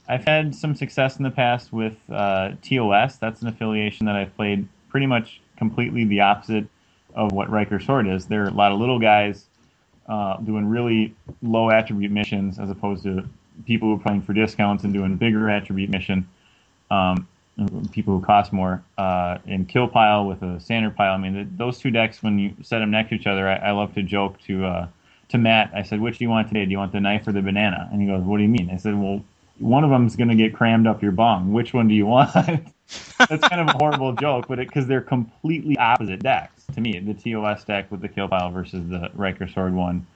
I've 0.09 0.25
had 0.25 0.55
some 0.55 0.75
success 0.75 1.17
in 1.17 1.23
the 1.23 1.31
past 1.31 1.73
with 1.73 1.97
uh, 2.11 2.53
TOS. 2.63 3.17
That's 3.17 3.43
an 3.43 3.49
affiliation 3.49 4.07
that 4.07 4.17
I've 4.17 4.35
played 4.37 4.69
pretty 4.89 5.07
much 5.07 5.41
completely 5.57 6.05
the 6.05 6.21
opposite 6.21 6.67
of 7.15 7.33
what 7.33 7.51
Riker 7.51 7.79
Sword 7.79 8.09
is. 8.09 8.27
There 8.27 8.43
are 8.43 8.49
a 8.49 8.53
lot 8.53 8.73
of 8.73 8.81
little 8.81 8.99
guys 8.99 9.45
uh, 10.09 10.39
doing 10.39 10.67
really 10.69 11.15
low 11.43 11.71
attribute 11.71 12.11
missions 12.11 12.59
as 12.59 12.71
opposed 12.71 13.05
to 13.05 13.29
people 13.67 13.89
who 13.89 13.97
are 13.97 14.03
playing 14.03 14.23
for 14.23 14.33
discounts 14.33 14.85
and 14.85 14.93
doing 14.93 15.17
bigger 15.17 15.49
attribute 15.49 15.91
mission. 15.91 16.29
Um, 16.91 17.29
people 17.93 18.19
who 18.19 18.25
cost 18.25 18.53
more. 18.53 18.83
Uh, 18.97 19.39
and 19.47 19.69
Kill 19.69 19.89
Pile 19.89 20.27
with 20.27 20.43
a 20.43 20.59
Standard 20.61 20.97
Pile. 20.97 21.13
I 21.13 21.19
mean, 21.19 21.35
the, 21.35 21.49
those 21.57 21.79
two 21.79 21.91
decks, 21.91 22.23
when 22.23 22.39
you 22.39 22.55
set 22.63 22.79
them 22.79 22.91
next 22.91 23.11
to 23.11 23.15
each 23.15 23.27
other, 23.27 23.49
I, 23.49 23.57
I 23.57 23.71
love 23.73 23.95
to 23.95 24.03
joke 24.03 24.41
to 24.47 24.65
uh, 24.65 24.89
to 25.29 25.39
Matt. 25.39 25.71
I 25.75 25.83
said, 25.83 26.01
"Which 26.01 26.19
do 26.19 26.25
you 26.25 26.31
want 26.31 26.49
today? 26.49 26.65
Do 26.65 26.71
you 26.71 26.79
want 26.79 26.93
the 26.93 27.01
knife 27.01 27.27
or 27.27 27.33
the 27.33 27.43
banana?" 27.43 27.89
And 27.93 28.01
he 28.01 28.09
goes, 28.09 28.23
"What 28.23 28.39
do 28.39 28.43
you 28.43 28.49
mean?" 28.49 28.71
I 28.71 28.77
said, 28.77 28.99
"Well, 28.99 29.23
one 29.59 29.85
of 29.85 29.91
them's 29.91 30.17
going 30.17 30.29
to 30.29 30.35
get 30.35 30.55
crammed 30.55 30.87
up 30.87 31.03
your 31.03 31.13
bong. 31.13 31.53
Which 31.53 31.73
one 31.73 31.89
do 31.89 31.95
you 31.95 32.07
want?" 32.07 32.33
That's 33.29 33.49
kind 33.49 33.61
of 33.61 33.75
a 33.75 33.79
horrible 33.79 34.13
joke, 34.21 34.47
but 34.49 34.59
it 34.59 34.69
because 34.69 34.87
they're 34.87 35.01
completely 35.01 35.77
opposite 35.79 36.23
decks 36.23 36.65
to 36.75 36.81
me. 36.81 36.99
The 36.99 37.15
TOS 37.15 37.65
deck 37.65 37.91
with 37.91 38.01
the 38.01 38.09
Kill 38.09 38.29
Pile 38.29 38.51
versus 38.51 38.89
the 38.89 39.11
Riker 39.15 39.49
Sword 39.49 39.75
one 39.75 40.07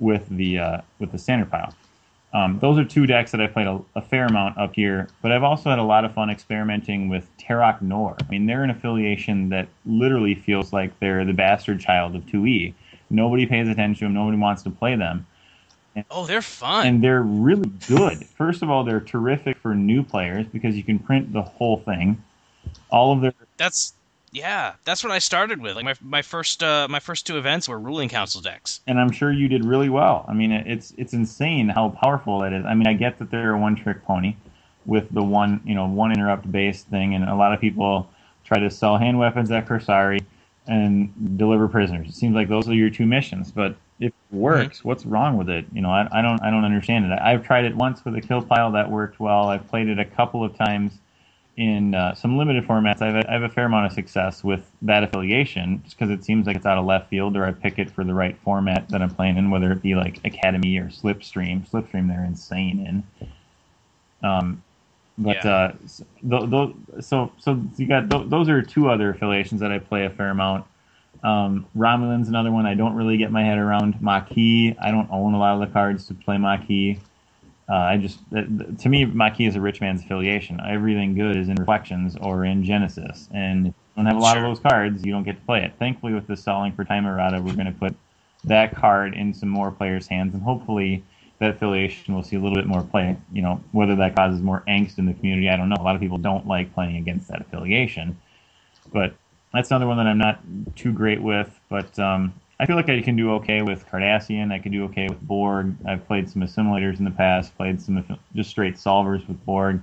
with 0.00 0.28
the 0.28 0.58
uh, 0.58 0.80
with 0.98 1.12
the 1.12 1.18
Standard 1.18 1.50
Pile. 1.50 1.72
Um, 2.32 2.58
those 2.58 2.76
are 2.76 2.84
two 2.84 3.06
decks 3.06 3.30
that 3.30 3.40
I 3.40 3.46
played 3.46 3.66
a, 3.66 3.80
a, 3.94 4.02
fair 4.02 4.26
amount 4.26 4.58
up 4.58 4.74
here, 4.74 5.08
but 5.22 5.32
I've 5.32 5.44
also 5.44 5.70
had 5.70 5.78
a 5.78 5.84
lot 5.84 6.04
of 6.04 6.12
fun 6.12 6.28
experimenting 6.28 7.08
with 7.08 7.30
Terok 7.38 7.80
Nor. 7.80 8.16
I 8.20 8.28
mean, 8.28 8.44
they're 8.44 8.62
an 8.62 8.68
affiliation 8.68 9.48
that 9.50 9.68
literally 9.86 10.34
feels 10.34 10.70
like 10.72 10.98
they're 10.98 11.24
the 11.24 11.32
bastard 11.32 11.80
child 11.80 12.14
of 12.14 12.26
2E. 12.26 12.74
Nobody 13.08 13.46
pays 13.46 13.68
attention 13.68 14.00
to 14.00 14.04
them, 14.06 14.14
nobody 14.14 14.36
wants 14.36 14.62
to 14.64 14.70
play 14.70 14.96
them. 14.96 15.26
Oh, 16.10 16.26
they're 16.26 16.42
fun. 16.42 16.86
And 16.86 17.02
they're 17.02 17.22
really 17.22 17.70
good. 17.88 18.24
First 18.26 18.62
of 18.62 18.70
all, 18.70 18.84
they're 18.84 19.00
terrific 19.00 19.56
for 19.58 19.74
new 19.74 20.02
players 20.02 20.46
because 20.46 20.76
you 20.76 20.82
can 20.82 20.98
print 20.98 21.32
the 21.32 21.42
whole 21.42 21.78
thing. 21.78 22.22
All 22.90 23.12
of 23.12 23.20
their. 23.20 23.32
That's 23.56 23.94
yeah, 24.32 24.74
that's 24.84 25.02
what 25.02 25.12
I 25.12 25.18
started 25.18 25.60
with. 25.60 25.76
Like 25.76 25.84
my 25.84 25.94
my 26.02 26.22
first 26.22 26.62
uh, 26.62 26.86
my 26.90 27.00
first 27.00 27.26
two 27.26 27.38
events 27.38 27.68
were 27.68 27.78
ruling 27.78 28.08
council 28.08 28.40
decks, 28.40 28.80
and 28.86 29.00
I'm 29.00 29.10
sure 29.10 29.32
you 29.32 29.48
did 29.48 29.64
really 29.64 29.88
well. 29.88 30.24
I 30.28 30.34
mean, 30.34 30.52
it's 30.52 30.92
it's 30.98 31.14
insane 31.14 31.68
how 31.68 31.90
powerful 31.90 32.42
it 32.42 32.52
is. 32.52 32.64
I 32.66 32.74
mean, 32.74 32.86
I 32.86 32.92
get 32.92 33.18
that 33.18 33.30
they're 33.30 33.52
a 33.52 33.58
one 33.58 33.76
trick 33.76 34.04
pony 34.04 34.36
with 34.84 35.10
the 35.10 35.22
one 35.22 35.60
you 35.64 35.74
know 35.74 35.86
one 35.86 36.12
interrupt 36.12 36.50
based 36.50 36.86
thing, 36.88 37.14
and 37.14 37.24
a 37.28 37.34
lot 37.34 37.54
of 37.54 37.60
people 37.60 38.10
try 38.44 38.58
to 38.58 38.70
sell 38.70 38.98
hand 38.98 39.18
weapons 39.18 39.50
at 39.50 39.66
Corsari 39.66 40.20
and 40.66 41.38
deliver 41.38 41.68
prisoners. 41.68 42.08
It 42.08 42.14
seems 42.14 42.34
like 42.34 42.48
those 42.48 42.68
are 42.68 42.74
your 42.74 42.90
two 42.90 43.06
missions, 43.06 43.50
but 43.50 43.76
if 43.98 44.08
it 44.08 44.14
works, 44.30 44.78
mm-hmm. 44.78 44.88
what's 44.88 45.06
wrong 45.06 45.36
with 45.36 45.48
it? 45.48 45.66
You 45.72 45.80
know, 45.80 45.90
I, 45.90 46.08
I 46.10 46.22
don't 46.22 46.42
I 46.42 46.50
don't 46.50 46.64
understand 46.64 47.06
it. 47.06 47.18
I've 47.20 47.44
tried 47.44 47.64
it 47.64 47.74
once 47.74 48.04
with 48.04 48.14
a 48.16 48.20
kill 48.20 48.42
pile 48.42 48.72
that 48.72 48.90
worked 48.90 49.20
well. 49.20 49.48
I've 49.48 49.66
played 49.68 49.88
it 49.88 49.98
a 49.98 50.04
couple 50.04 50.44
of 50.44 50.56
times 50.56 50.98
in 51.56 51.94
uh, 51.94 52.14
some 52.14 52.36
limited 52.36 52.66
formats, 52.66 53.00
I 53.00 53.06
have, 53.06 53.16
a, 53.16 53.30
I 53.30 53.32
have 53.32 53.42
a 53.42 53.48
fair 53.48 53.64
amount 53.64 53.86
of 53.86 53.92
success 53.92 54.44
with 54.44 54.70
that 54.82 55.02
affiliation 55.02 55.82
just 55.84 55.98
because 55.98 56.10
it 56.10 56.22
seems 56.22 56.46
like 56.46 56.56
it's 56.56 56.66
out 56.66 56.76
of 56.76 56.84
left 56.84 57.08
field 57.08 57.36
or 57.36 57.46
I 57.46 57.52
pick 57.52 57.78
it 57.78 57.90
for 57.90 58.04
the 58.04 58.12
right 58.12 58.36
format 58.44 58.88
that 58.90 59.00
I'm 59.00 59.14
playing 59.14 59.38
in, 59.38 59.50
whether 59.50 59.72
it 59.72 59.80
be 59.80 59.94
like 59.94 60.20
Academy 60.24 60.76
or 60.76 60.88
Slipstream. 60.88 61.68
Slipstream, 61.68 62.08
they're 62.08 62.24
insane 62.24 63.04
in. 63.12 63.28
Um, 64.28 64.62
but 65.16 65.42
yeah. 65.44 65.50
uh, 65.50 65.74
so, 65.86 66.82
so, 67.00 67.32
so 67.38 67.62
you 67.76 67.86
got 67.86 68.10
those 68.10 68.50
are 68.50 68.60
two 68.60 68.90
other 68.90 69.10
affiliations 69.10 69.62
that 69.62 69.72
I 69.72 69.78
play 69.78 70.04
a 70.04 70.10
fair 70.10 70.28
amount. 70.28 70.66
Um, 71.22 71.66
Romulan's 71.76 72.28
another 72.28 72.52
one 72.52 72.66
I 72.66 72.74
don't 72.74 72.94
really 72.94 73.16
get 73.16 73.30
my 73.30 73.42
head 73.42 73.58
around. 73.58 74.00
Maquis, 74.00 74.76
I 74.80 74.90
don't 74.90 75.10
own 75.10 75.34
a 75.34 75.38
lot 75.38 75.54
of 75.54 75.60
the 75.60 75.72
cards 75.72 76.06
to 76.08 76.14
play 76.14 76.36
Maquis. 76.38 76.98
Uh, 77.68 77.74
I 77.74 77.96
just, 77.96 78.20
to 78.30 78.88
me, 78.88 79.04
Maquis 79.04 79.48
is 79.48 79.56
a 79.56 79.60
rich 79.60 79.80
man's 79.80 80.02
affiliation. 80.02 80.60
Everything 80.64 81.14
good 81.14 81.36
is 81.36 81.48
in 81.48 81.56
Reflections 81.56 82.16
or 82.20 82.44
in 82.44 82.62
Genesis, 82.62 83.28
and 83.32 83.66
if 83.66 83.74
you 83.74 84.02
don't 84.02 84.06
have 84.06 84.16
a 84.16 84.20
lot 84.20 84.34
sure. 84.34 84.44
of 84.44 84.50
those 84.50 84.60
cards, 84.60 85.04
you 85.04 85.10
don't 85.10 85.24
get 85.24 85.40
to 85.40 85.44
play 85.46 85.64
it. 85.64 85.72
Thankfully, 85.78 86.14
with 86.14 86.28
the 86.28 86.36
Stalling 86.36 86.72
for 86.72 86.84
Time 86.84 87.06
errata, 87.06 87.40
we're 87.42 87.54
going 87.54 87.66
to 87.66 87.72
put 87.72 87.96
that 88.44 88.76
card 88.76 89.14
in 89.14 89.34
some 89.34 89.48
more 89.48 89.72
players' 89.72 90.06
hands, 90.06 90.34
and 90.34 90.42
hopefully 90.42 91.02
that 91.40 91.50
affiliation 91.50 92.14
will 92.14 92.22
see 92.22 92.36
a 92.36 92.38
little 92.38 92.54
bit 92.54 92.66
more 92.66 92.82
play. 92.82 93.16
You 93.32 93.42
know, 93.42 93.60
whether 93.72 93.96
that 93.96 94.14
causes 94.14 94.40
more 94.40 94.62
angst 94.68 94.98
in 94.98 95.06
the 95.06 95.14
community, 95.14 95.50
I 95.50 95.56
don't 95.56 95.68
know. 95.68 95.76
A 95.80 95.82
lot 95.82 95.96
of 95.96 96.00
people 96.00 96.18
don't 96.18 96.46
like 96.46 96.72
playing 96.72 96.96
against 96.96 97.26
that 97.28 97.40
affiliation, 97.40 98.16
but 98.92 99.14
that's 99.56 99.70
another 99.70 99.86
one 99.86 99.96
that 99.96 100.06
I'm 100.06 100.18
not 100.18 100.40
too 100.76 100.92
great 100.92 101.22
with. 101.22 101.58
But 101.68 101.98
um, 101.98 102.34
I 102.58 102.66
feel 102.66 102.76
like 102.76 102.88
I 102.88 103.00
can 103.02 103.16
do 103.16 103.32
okay 103.34 103.62
with 103.62 103.86
Cardassian. 103.88 104.52
I 104.52 104.58
can 104.58 104.72
do 104.72 104.84
okay 104.84 105.08
with 105.08 105.20
Borg. 105.20 105.74
I've 105.86 106.06
played 106.06 106.28
some 106.30 106.42
assimilators 106.42 106.98
in 106.98 107.04
the 107.04 107.10
past. 107.10 107.56
Played 107.56 107.80
some 107.80 108.18
just 108.34 108.50
straight 108.50 108.76
solvers 108.76 109.26
with 109.28 109.44
Borg. 109.44 109.80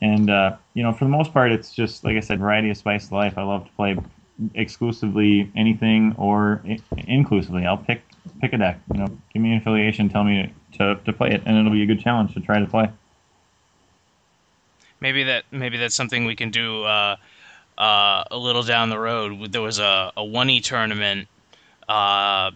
And 0.00 0.30
uh, 0.30 0.56
you 0.74 0.82
know, 0.82 0.92
for 0.92 1.04
the 1.04 1.10
most 1.10 1.32
part, 1.32 1.52
it's 1.52 1.74
just 1.74 2.04
like 2.04 2.16
I 2.16 2.20
said, 2.20 2.40
variety 2.40 2.70
of 2.70 2.76
spice 2.76 3.10
life. 3.10 3.36
I 3.36 3.42
love 3.42 3.66
to 3.66 3.72
play 3.72 3.96
exclusively 4.54 5.50
anything 5.56 6.14
or 6.16 6.62
inclusively. 7.06 7.66
I'll 7.66 7.76
pick 7.76 8.02
pick 8.40 8.52
a 8.52 8.58
deck. 8.58 8.80
You 8.92 9.00
know, 9.00 9.06
give 9.32 9.42
me 9.42 9.52
an 9.52 9.58
affiliation, 9.58 10.08
tell 10.08 10.24
me 10.24 10.52
to, 10.74 10.96
to 11.04 11.12
play 11.12 11.30
it, 11.30 11.42
and 11.46 11.56
it'll 11.56 11.72
be 11.72 11.82
a 11.82 11.86
good 11.86 12.00
challenge 12.00 12.34
to 12.34 12.40
try 12.40 12.60
to 12.60 12.66
play. 12.66 12.90
Maybe 15.00 15.24
that 15.24 15.44
maybe 15.50 15.78
that's 15.78 15.94
something 15.94 16.24
we 16.24 16.36
can 16.36 16.50
do 16.50 16.84
uh, 16.84 17.16
uh, 17.78 18.24
a 18.30 18.36
little 18.36 18.62
down 18.62 18.90
the 18.90 18.98
road. 18.98 19.52
There 19.52 19.62
was 19.62 19.78
a, 19.78 20.12
a 20.16 20.24
one 20.24 20.50
e 20.50 20.60
tournament 20.60 21.28
uh, 21.88 22.50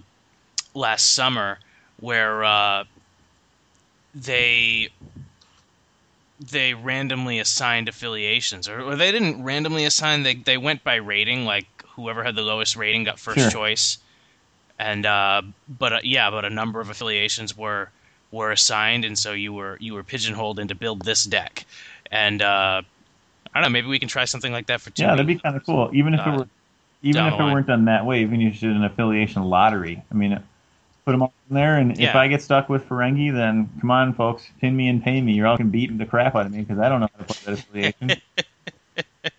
last 0.74 1.12
summer 1.12 1.58
where 2.00 2.44
uh, 2.44 2.84
they 4.14 4.88
they 6.50 6.74
randomly 6.74 7.38
assigned 7.38 7.88
affiliations, 7.88 8.68
or, 8.68 8.80
or, 8.82 8.96
they 8.96 9.12
didn't 9.12 9.44
randomly 9.44 9.84
assign. 9.84 10.24
They 10.24 10.34
they 10.34 10.58
went 10.58 10.82
by 10.82 10.96
rating, 10.96 11.44
like 11.44 11.66
whoever 11.94 12.24
had 12.24 12.34
the 12.34 12.42
lowest 12.42 12.76
rating 12.76 13.04
got 13.04 13.18
first 13.18 13.38
sure. 13.38 13.50
choice. 13.50 13.98
And 14.78 15.06
uh, 15.06 15.42
but 15.68 15.92
uh, 15.92 16.00
yeah, 16.02 16.30
but 16.30 16.44
a 16.44 16.50
number 16.50 16.80
of 16.80 16.90
affiliations 16.90 17.56
were 17.56 17.90
were 18.32 18.50
assigned, 18.50 19.04
and 19.04 19.16
so 19.16 19.32
you 19.32 19.52
were 19.52 19.76
you 19.78 19.94
were 19.94 20.02
pigeonholed 20.02 20.58
into 20.58 20.74
build 20.74 21.02
this 21.02 21.22
deck. 21.22 21.64
And 22.10 22.42
uh, 22.42 22.82
I 23.54 23.60
don't 23.60 23.70
know, 23.70 23.72
maybe 23.72 23.88
we 23.88 23.98
can 23.98 24.08
try 24.08 24.24
something 24.24 24.52
like 24.52 24.66
that 24.66 24.80
for 24.80 24.90
two. 24.90 25.02
Yeah, 25.02 25.10
that'd 25.10 25.26
be 25.26 25.38
kind 25.38 25.56
of 25.56 25.64
cool, 25.64 25.90
even 25.92 26.14
if 26.14 26.20
it 26.20 26.26
uh, 26.26 26.38
were 26.38 26.48
even 27.02 27.26
if 27.26 27.34
it 27.34 27.42
weren't 27.42 27.66
done 27.66 27.86
that 27.86 28.06
way, 28.06 28.22
even 28.22 28.40
if 28.40 28.62
you 28.62 28.68
did 28.68 28.76
an 28.76 28.84
affiliation 28.84 29.42
lottery. 29.42 30.02
I 30.10 30.14
mean, 30.14 30.40
put 31.04 31.12
them 31.12 31.22
all 31.22 31.32
in 31.50 31.54
there, 31.54 31.76
and 31.76 31.98
yeah. 31.98 32.10
if 32.10 32.14
I 32.14 32.28
get 32.28 32.42
stuck 32.42 32.68
with 32.68 32.88
Ferengi, 32.88 33.32
then 33.32 33.68
come 33.80 33.90
on, 33.90 34.14
folks, 34.14 34.46
pin 34.60 34.76
me 34.76 34.88
and 34.88 35.02
pay 35.02 35.20
me. 35.20 35.32
You're 35.32 35.46
all 35.48 35.56
can 35.56 35.70
beat 35.70 35.96
the 35.98 36.06
crap 36.06 36.36
out 36.36 36.46
of 36.46 36.52
me 36.52 36.60
because 36.60 36.78
I 36.78 36.88
don't 36.88 37.00
know 37.00 37.08
how 37.12 37.24
to 37.24 37.34
play 37.34 37.54
that 37.54 37.60
affiliation. 37.60 38.22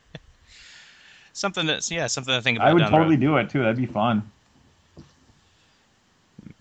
something 1.33 1.65
that's 1.65 1.89
yeah, 1.89 2.07
something 2.07 2.33
to 2.33 2.41
think 2.41 2.57
about. 2.57 2.67
I 2.67 2.73
would 2.73 2.87
totally 2.87 3.17
do 3.17 3.37
it 3.37 3.49
too. 3.49 3.59
That'd 3.59 3.77
be 3.77 3.85
fun. 3.85 4.29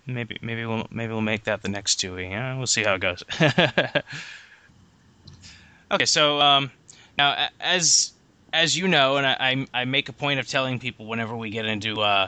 Maybe 0.05 0.37
maybe 0.41 0.65
we'll 0.65 0.87
maybe 0.91 1.13
we'll 1.13 1.21
make 1.21 1.45
that 1.45 1.61
the 1.61 1.69
next 1.69 1.95
two. 1.95 2.17
Yeah, 2.17 2.57
we'll 2.57 2.67
see 2.67 2.83
how 2.83 2.95
it 2.95 3.01
goes. 3.01 3.23
okay, 5.91 6.05
so 6.05 6.41
um, 6.41 6.71
now 7.17 7.47
as 7.59 8.13
as 8.53 8.77
you 8.77 8.87
know, 8.87 9.17
and 9.17 9.25
I, 9.25 9.65
I, 9.73 9.85
make 9.85 10.09
a 10.09 10.13
point 10.13 10.39
of 10.39 10.47
telling 10.47 10.77
people 10.77 11.07
whenever 11.07 11.35
we 11.35 11.49
get 11.49 11.65
into 11.65 12.01
uh, 12.01 12.27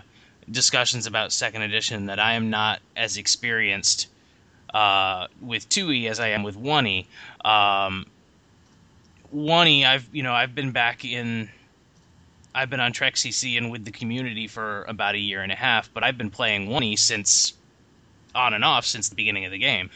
discussions 0.50 1.06
about 1.06 1.32
second 1.32 1.62
edition 1.62 2.08
that 2.08 2.20
I 2.20 2.34
am 2.34 2.50
not 2.50 2.80
as 2.96 3.18
experienced 3.18 4.08
uh, 4.74 5.28
with 5.40 5.70
2e 5.70 6.10
as 6.10 6.20
I 6.20 6.30
am 6.30 6.42
with 6.42 6.58
1e. 6.58 7.06
Um, 7.46 8.08
1e, 9.34 9.86
I've 9.86 10.10
you 10.14 10.24
know 10.24 10.34
I've 10.34 10.56
been 10.56 10.72
back 10.72 11.06
in, 11.06 11.50
I've 12.54 12.70
been 12.70 12.80
on 12.80 12.92
Trek 12.92 13.16
CC 13.16 13.58
and 13.58 13.72
with 13.72 13.86
the 13.86 13.92
community 13.92 14.48
for 14.48 14.84
about 14.88 15.14
a 15.14 15.20
year 15.20 15.42
and 15.42 15.52
a 15.52 15.56
half, 15.56 15.94
but 15.94 16.04
I've 16.04 16.18
been 16.18 16.32
playing 16.32 16.70
1e 16.70 16.98
since 16.98 17.54
on 18.34 18.54
and 18.54 18.66
off 18.66 18.86
since 18.86 19.10
the 19.10 19.16
beginning 19.16 19.46
of 19.46 19.52
the 19.52 19.58
game. 19.60 19.90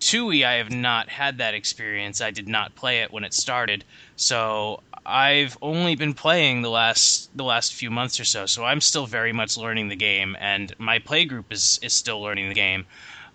2e, 0.00 0.44
I 0.44 0.54
have 0.54 0.70
not 0.70 1.08
had 1.08 1.38
that 1.38 1.54
experience. 1.54 2.20
I 2.20 2.30
did 2.30 2.48
not 2.48 2.74
play 2.74 3.00
it 3.00 3.12
when 3.12 3.24
it 3.24 3.32
started, 3.32 3.84
so 4.16 4.82
I've 5.06 5.56
only 5.62 5.94
been 5.94 6.14
playing 6.14 6.62
the 6.62 6.70
last 6.70 7.34
the 7.36 7.44
last 7.44 7.74
few 7.74 7.90
months 7.90 8.18
or 8.20 8.24
so, 8.24 8.46
so 8.46 8.64
I'm 8.64 8.80
still 8.80 9.06
very 9.06 9.32
much 9.32 9.56
learning 9.56 9.88
the 9.88 9.96
game, 9.96 10.36
and 10.38 10.74
my 10.78 10.98
play 10.98 11.24
group 11.24 11.52
is 11.52 11.78
is 11.82 11.92
still 11.94 12.20
learning 12.20 12.48
the 12.48 12.54
game. 12.54 12.86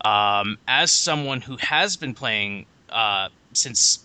Um, 0.04 0.58
as 0.68 0.92
someone 0.92 1.42
who 1.42 1.58
has 1.58 1.96
been 1.96 2.14
playing 2.14 2.66
uh, 2.90 3.30
since 3.54 4.00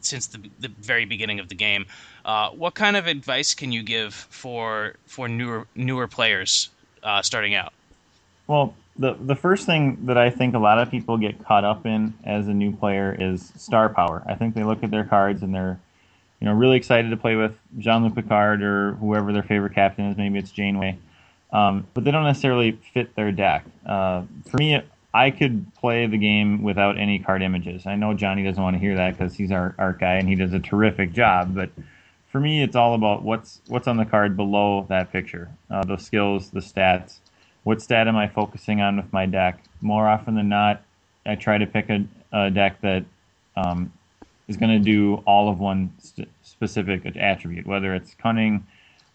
since 0.00 0.28
the, 0.28 0.48
the 0.60 0.68
very 0.68 1.04
beginning 1.04 1.40
of 1.40 1.48
the 1.48 1.54
game, 1.54 1.86
uh, 2.24 2.50
what 2.50 2.74
kind 2.74 2.96
of 2.96 3.06
advice 3.06 3.54
can 3.54 3.72
you 3.72 3.82
give 3.82 4.14
for 4.14 4.94
for 5.06 5.28
newer 5.28 5.66
newer 5.74 6.06
players 6.06 6.70
uh, 7.02 7.20
starting 7.22 7.54
out? 7.54 7.72
Well, 8.46 8.74
the 8.98 9.14
the 9.14 9.36
first 9.36 9.66
thing 9.66 10.06
that 10.06 10.16
I 10.18 10.30
think 10.30 10.54
a 10.54 10.58
lot 10.58 10.78
of 10.78 10.90
people 10.90 11.18
get 11.18 11.44
caught 11.44 11.64
up 11.64 11.86
in 11.86 12.14
as 12.24 12.48
a 12.48 12.54
new 12.54 12.72
player 12.72 13.16
is 13.18 13.52
star 13.56 13.88
power. 13.88 14.22
I 14.26 14.34
think 14.34 14.54
they 14.54 14.64
look 14.64 14.82
at 14.82 14.90
their 14.90 15.04
cards 15.04 15.42
and 15.42 15.54
they're 15.54 15.78
you 16.40 16.46
know, 16.46 16.52
really 16.52 16.76
excited 16.76 17.10
to 17.10 17.16
play 17.16 17.34
with 17.34 17.58
Jean-Luc 17.78 18.14
Picard 18.14 18.62
or 18.62 18.92
whoever 18.94 19.32
their 19.32 19.42
favorite 19.42 19.74
captain 19.74 20.06
is. 20.06 20.16
Maybe 20.16 20.38
it's 20.38 20.50
Janeway, 20.50 20.98
um, 21.52 21.86
but 21.94 22.04
they 22.04 22.10
don't 22.10 22.24
necessarily 22.24 22.72
fit 22.92 23.14
their 23.14 23.32
deck. 23.32 23.64
Uh, 23.86 24.22
for 24.50 24.58
me, 24.58 24.82
I 25.14 25.30
could 25.30 25.74
play 25.74 26.06
the 26.06 26.18
game 26.18 26.62
without 26.62 26.98
any 26.98 27.18
card 27.18 27.42
images. 27.42 27.86
I 27.86 27.96
know 27.96 28.12
Johnny 28.12 28.44
doesn't 28.44 28.62
want 28.62 28.74
to 28.74 28.80
hear 28.80 28.96
that 28.96 29.16
because 29.16 29.34
he's 29.34 29.50
our 29.50 29.74
art 29.78 29.98
guy 29.98 30.14
and 30.16 30.28
he 30.28 30.34
does 30.34 30.52
a 30.52 30.58
terrific 30.58 31.12
job. 31.12 31.54
But 31.54 31.70
for 32.30 32.38
me, 32.38 32.62
it's 32.62 32.76
all 32.76 32.94
about 32.94 33.22
what's 33.22 33.62
what's 33.68 33.88
on 33.88 33.96
the 33.96 34.04
card 34.04 34.36
below 34.36 34.84
that 34.90 35.10
picture, 35.10 35.48
uh, 35.70 35.84
the 35.84 35.96
skills, 35.96 36.50
the 36.50 36.60
stats. 36.60 37.20
What 37.66 37.82
stat 37.82 38.06
am 38.06 38.16
I 38.16 38.28
focusing 38.28 38.80
on 38.80 38.96
with 38.96 39.12
my 39.12 39.26
deck? 39.26 39.60
More 39.80 40.06
often 40.08 40.36
than 40.36 40.48
not, 40.48 40.82
I 41.26 41.34
try 41.34 41.58
to 41.58 41.66
pick 41.66 41.90
a, 41.90 42.04
a 42.30 42.48
deck 42.48 42.80
that 42.82 43.04
um, 43.56 43.92
is 44.46 44.56
going 44.56 44.70
to 44.70 44.78
do 44.78 45.16
all 45.26 45.48
of 45.48 45.58
one 45.58 45.92
st- 45.98 46.28
specific 46.44 47.16
attribute, 47.16 47.66
whether 47.66 47.92
it's 47.92 48.14
cunning 48.14 48.64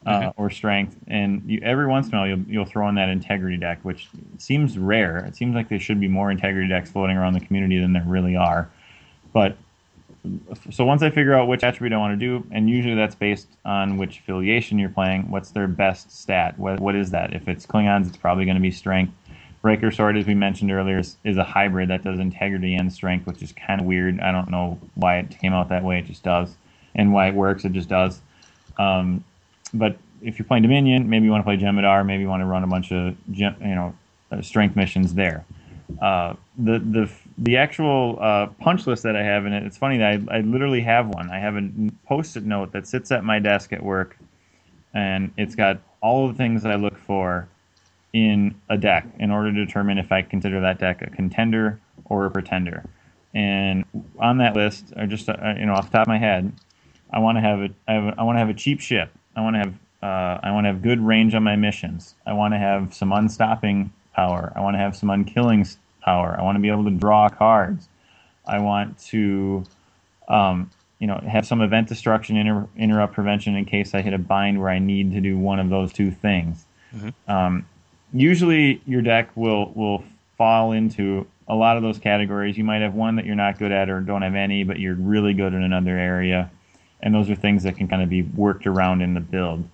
uh, 0.06 0.20
mm-hmm. 0.20 0.42
or 0.42 0.50
strength. 0.50 0.98
And 1.08 1.42
you, 1.46 1.62
every 1.64 1.88
once 1.88 2.10
in 2.10 2.16
a 2.16 2.18
while, 2.18 2.28
you'll, 2.28 2.42
you'll 2.46 2.66
throw 2.66 2.90
in 2.90 2.96
that 2.96 3.08
integrity 3.08 3.56
deck, 3.56 3.80
which 3.84 4.10
seems 4.38 4.78
rare. 4.78 5.20
It 5.20 5.38
seems 5.38 5.56
like 5.56 5.70
there 5.70 5.80
should 5.80 6.02
be 6.02 6.10
more 6.10 6.30
integrity 6.30 6.68
decks 6.68 6.92
floating 6.92 7.16
around 7.16 7.36
the 7.36 7.40
community 7.40 7.80
than 7.80 7.94
there 7.94 8.04
really 8.06 8.36
are. 8.36 8.70
But 9.32 9.56
so 10.70 10.86
once 10.86 11.02
I 11.02 11.10
figure 11.10 11.34
out 11.34 11.48
which 11.48 11.64
attribute 11.64 11.94
I 11.94 11.98
want 11.98 12.20
to 12.20 12.26
do, 12.26 12.46
and 12.52 12.70
usually 12.70 12.96
that's 12.96 13.16
based 13.16 13.48
on 13.66 13.98
which 13.98 14.20
affiliation 14.20 14.78
you're 14.78 14.90
playing, 14.90 15.30
what's 15.32 15.50
their 15.50 15.68
best 15.68 16.12
stat? 16.12 16.58
What, 16.60 16.80
what 16.80 16.96
is 16.96 17.10
that? 17.12 17.34
If 17.34 17.48
it's 17.48 17.66
Klingons, 17.66 18.08
it's 18.08 18.18
probably 18.18 18.46
going 18.46 18.56
to 18.56 18.62
be 18.62 18.72
strength. 18.72 19.14
Breaker 19.62 19.92
Sword, 19.92 20.18
as 20.18 20.26
we 20.26 20.34
mentioned 20.34 20.72
earlier, 20.72 21.00
is, 21.00 21.18
is, 21.24 21.38
a 21.38 21.44
hybrid 21.44 21.90
that 21.90 22.04
does 22.04 22.20
integrity 22.20 22.76
and 22.76 22.92
strength, 22.92 23.28
which 23.28 23.42
is 23.44 23.52
kind 23.52 23.80
of 23.80 23.86
weird. 23.86 24.20
I 24.20 24.32
don't 24.32 24.50
know 24.50 24.80
why 24.96 25.20
it 25.20 25.30
came 25.40 25.54
out 25.54 25.70
that 25.70 25.84
way. 25.84 26.00
It 26.00 26.06
just 26.06 26.24
does, 26.24 26.56
and 26.96 27.14
why 27.14 27.28
it 27.28 27.36
works. 27.36 27.64
It 27.64 27.72
just 27.72 27.90
does. 27.90 28.22
Um, 28.80 29.24
but 29.74 29.98
if 30.22 30.40
you're 30.40 30.48
playing 30.48 30.64
Dominion, 30.64 31.10
maybe 31.10 31.26
you 31.26 31.32
want 31.32 31.42
to 31.42 31.46
play 31.46 31.58
Jem'Hadar. 31.58 32.06
Maybe 32.06 32.24
you 32.24 32.30
want 32.30 32.42
to 32.42 32.46
run 32.46 32.64
a 32.64 32.68
bunch 32.68 32.92
of 32.92 33.16
you 33.32 33.52
know 33.62 33.96
uh, 34.32 34.42
strength 34.42 34.76
missions 34.76 35.14
there. 35.14 35.46
Uh, 36.02 36.34
the 36.58 36.80
the 36.80 37.12
the 37.38 37.58
actual 37.58 38.18
uh, 38.22 38.48
punch 38.60 38.88
list 38.88 39.04
that 39.04 39.16
I 39.16 39.24
have 39.24 39.46
in 39.46 39.54
it. 39.54 39.64
It's 39.64 39.78
funny 39.78 39.98
that 39.98 40.22
I, 40.30 40.38
I 40.38 40.42
literally 40.42 40.82
have 40.82 41.08
one. 41.08 41.30
I 41.30 41.40
have 41.40 41.56
a 41.56 41.70
post-it 42.06 42.44
note 42.46 42.72
that 42.74 42.88
sits 42.88 43.12
at 43.12 43.24
my 43.24 43.40
desk 43.40 43.74
at 43.74 43.84
work, 43.84 44.18
and 44.94 45.32
it's 45.38 45.56
got 45.56 45.80
all 46.02 46.28
the 46.28 46.34
things 46.34 46.64
that 46.64 46.72
I 46.72 46.76
look 46.76 46.98
for 46.98 47.48
in 48.14 48.56
a 48.70 48.78
deck 48.78 49.08
in 49.20 49.32
order 49.32 49.54
to 49.54 49.66
determine 49.66 49.98
if 49.98 50.12
I 50.12 50.22
consider 50.22 50.62
that 50.62 50.80
deck 50.80 51.02
a 51.02 51.10
contender 51.10 51.80
or 52.06 52.26
a 52.26 52.32
pretender. 52.32 52.84
And 53.34 53.86
on 54.20 54.40
that 54.40 54.56
list, 54.56 54.92
or 54.98 55.08
just 55.08 55.30
uh, 55.30 55.36
you 55.58 55.66
know 55.66 55.74
off 55.74 55.86
the 55.86 55.98
top 55.98 56.02
of 56.04 56.08
my 56.10 56.18
head, 56.18 56.52
I 57.12 57.20
want 57.20 57.38
to 57.38 57.42
have 57.42 57.60
a 57.60 57.70
I, 57.88 57.94
have 57.94 58.18
want 58.18 58.36
to 58.36 58.40
have 58.40 58.50
a 58.50 58.54
cheap 58.54 58.82
ship. 58.82 59.12
I 59.36 59.42
want 59.42 59.56
to 59.56 59.60
have 59.60 59.74
uh, 60.04 60.40
I 60.44 60.52
want 60.52 60.66
to 60.66 60.70
have 60.70 60.82
good 60.82 61.00
range 61.00 61.34
on 61.34 61.44
my 61.44 61.56
missions. 61.56 62.16
I 62.26 62.34
want 62.34 62.54
to 62.54 62.58
have 62.58 62.94
some 62.94 63.14
unstopping 63.14 63.94
power. 64.14 64.52
I 64.56 64.62
want 64.62 64.74
to 64.74 64.80
have 64.80 64.96
some 64.96 65.10
unkilling 65.10 65.66
power. 66.02 66.36
I 66.38 66.44
want 66.44 66.56
to 66.56 66.62
be 66.62 66.70
able 66.70 66.86
to 66.86 66.92
draw 66.92 67.30
cards. 67.30 67.88
I 68.46 68.60
want 68.60 69.00
to, 69.06 69.64
um, 70.28 70.70
you 71.00 71.08
know, 71.08 71.18
have 71.28 71.46
some 71.46 71.62
event 71.62 71.88
destruction, 71.88 72.38
inter- 72.38 72.68
interrupt 72.78 73.14
prevention 73.14 73.56
in 73.56 73.66
case 73.66 73.94
I 73.94 74.02
hit 74.02 74.14
a 74.14 74.18
bind 74.18 74.60
where 74.60 74.70
I 74.70 74.80
need 74.80 75.14
to 75.14 75.22
do 75.22 75.38
one 75.38 75.60
of 75.60 75.70
those 75.70 75.94
two 75.94 76.12
things. 76.12 76.66
Mm-hmm. 76.96 77.32
Um, 77.32 77.66
usually, 78.14 78.82
your 78.86 79.02
deck 79.02 79.30
will 79.36 79.72
will 79.74 80.04
fall 80.38 80.72
into 80.72 81.28
a 81.48 81.56
lot 81.56 81.78
of 81.78 81.84
those 81.84 82.00
categories. 82.00 82.58
You 82.58 82.64
might 82.64 82.82
have 82.82 82.94
one 82.94 83.16
that 83.18 83.26
you're 83.26 83.36
not 83.36 83.60
good 83.60 83.72
at 83.72 83.90
or 83.90 84.00
don't 84.00 84.22
have 84.22 84.36
any, 84.36 84.64
but 84.64 84.80
you're 84.80 84.96
really 84.96 85.34
good 85.34 85.54
in 85.54 85.64
another 85.64 85.98
area, 85.98 86.50
and 87.02 87.14
those 87.14 87.30
are 87.30 87.36
things 87.36 87.64
that 87.64 87.78
can 87.78 87.88
kind 87.88 88.02
of 88.02 88.10
be 88.10 88.24
worked 88.24 88.68
around 88.68 89.02
in 89.02 89.14
the 89.14 89.20
build. 89.20 89.68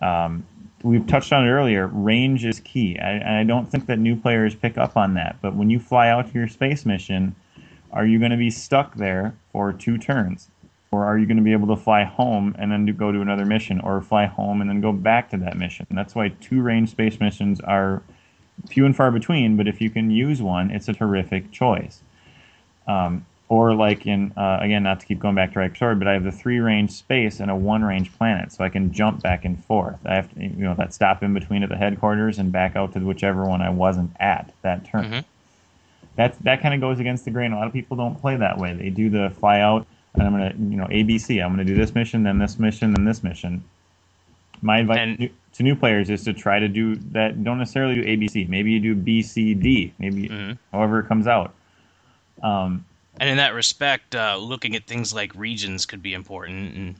Um, 0.00 0.46
we've 0.82 1.06
touched 1.06 1.32
on 1.32 1.46
it 1.46 1.50
earlier. 1.50 1.86
Range 1.88 2.44
is 2.44 2.60
key. 2.60 2.98
I, 2.98 3.40
I 3.40 3.44
don't 3.44 3.70
think 3.70 3.86
that 3.86 3.98
new 3.98 4.16
players 4.16 4.54
pick 4.54 4.78
up 4.78 4.96
on 4.96 5.14
that. 5.14 5.36
But 5.42 5.56
when 5.56 5.70
you 5.70 5.78
fly 5.78 6.08
out 6.08 6.28
to 6.28 6.34
your 6.34 6.48
space 6.48 6.86
mission, 6.86 7.34
are 7.92 8.06
you 8.06 8.18
going 8.18 8.30
to 8.30 8.36
be 8.36 8.50
stuck 8.50 8.96
there 8.96 9.34
for 9.52 9.72
two 9.72 9.98
turns? 9.98 10.50
Or 10.90 11.04
are 11.04 11.18
you 11.18 11.26
going 11.26 11.36
to 11.36 11.42
be 11.42 11.52
able 11.52 11.68
to 11.68 11.76
fly 11.76 12.04
home 12.04 12.54
and 12.58 12.72
then 12.72 12.86
go 12.96 13.12
to 13.12 13.20
another 13.20 13.44
mission, 13.44 13.80
or 13.80 14.00
fly 14.00 14.24
home 14.24 14.60
and 14.60 14.70
then 14.70 14.80
go 14.80 14.92
back 14.92 15.30
to 15.30 15.36
that 15.38 15.58
mission? 15.58 15.86
And 15.90 15.98
that's 15.98 16.14
why 16.14 16.30
two 16.40 16.62
range 16.62 16.90
space 16.90 17.20
missions 17.20 17.60
are 17.60 18.02
few 18.66 18.86
and 18.86 18.96
far 18.96 19.10
between, 19.10 19.56
but 19.56 19.68
if 19.68 19.80
you 19.80 19.90
can 19.90 20.10
use 20.10 20.42
one, 20.42 20.70
it's 20.70 20.88
a 20.88 20.92
terrific 20.92 21.50
choice. 21.52 22.02
Um, 22.86 23.26
or 23.48 23.74
like 23.74 24.06
in 24.06 24.32
uh, 24.36 24.58
again, 24.60 24.82
not 24.82 25.00
to 25.00 25.06
keep 25.06 25.18
going 25.18 25.34
back 25.34 25.52
to 25.54 25.58
right 25.58 25.74
story, 25.74 25.94
but 25.94 26.06
I 26.06 26.12
have 26.12 26.24
the 26.24 26.32
three 26.32 26.58
range 26.58 26.90
space 26.90 27.40
and 27.40 27.50
a 27.50 27.56
one 27.56 27.82
range 27.82 28.12
planet, 28.16 28.52
so 28.52 28.62
I 28.62 28.68
can 28.68 28.92
jump 28.92 29.22
back 29.22 29.44
and 29.44 29.62
forth. 29.64 29.98
I 30.04 30.14
have 30.16 30.32
to, 30.34 30.40
you 30.40 30.64
know, 30.64 30.74
that 30.74 30.92
stop 30.92 31.22
in 31.22 31.32
between 31.32 31.62
at 31.62 31.70
the 31.70 31.76
headquarters 31.76 32.38
and 32.38 32.52
back 32.52 32.76
out 32.76 32.92
to 32.92 33.00
whichever 33.00 33.44
one 33.44 33.62
I 33.62 33.70
wasn't 33.70 34.10
at 34.20 34.52
that 34.62 34.84
turn. 34.86 35.04
Mm-hmm. 35.04 35.20
That 36.16 36.38
that 36.40 36.60
kind 36.60 36.74
of 36.74 36.80
goes 36.80 37.00
against 37.00 37.24
the 37.24 37.30
grain. 37.30 37.52
A 37.52 37.56
lot 37.56 37.66
of 37.66 37.72
people 37.72 37.96
don't 37.96 38.20
play 38.20 38.36
that 38.36 38.58
way. 38.58 38.74
They 38.74 38.90
do 38.90 39.08
the 39.08 39.30
fly 39.38 39.60
out, 39.60 39.86
and 40.14 40.24
I'm 40.24 40.32
gonna, 40.32 40.54
you 40.58 40.76
know, 40.76 40.86
ABC. 40.86 41.42
I'm 41.42 41.50
gonna 41.50 41.64
do 41.64 41.76
this 41.76 41.94
mission, 41.94 42.24
then 42.24 42.38
this 42.38 42.58
mission, 42.58 42.92
then 42.92 43.04
this 43.04 43.22
mission. 43.22 43.64
My 44.60 44.80
advice 44.80 44.98
and, 44.98 45.30
to 45.54 45.62
new 45.62 45.76
players 45.76 46.10
is 46.10 46.24
to 46.24 46.34
try 46.34 46.58
to 46.58 46.68
do 46.68 46.96
that. 47.12 47.42
Don't 47.44 47.58
necessarily 47.58 47.94
do 47.94 48.04
ABC. 48.04 48.48
Maybe 48.48 48.72
you 48.72 48.80
do 48.80 48.94
B, 48.94 49.22
C, 49.22 49.54
D. 49.54 49.94
Maybe 49.98 50.28
mm-hmm. 50.28 50.52
however 50.70 51.00
it 51.00 51.06
comes 51.06 51.26
out. 51.26 51.54
Um, 52.42 52.84
and 53.20 53.28
in 53.28 53.36
that 53.38 53.54
respect, 53.54 54.14
uh, 54.14 54.36
looking 54.36 54.76
at 54.76 54.86
things 54.86 55.12
like 55.12 55.34
regions 55.34 55.86
could 55.86 56.02
be 56.02 56.14
important, 56.14 56.74
and 56.74 56.94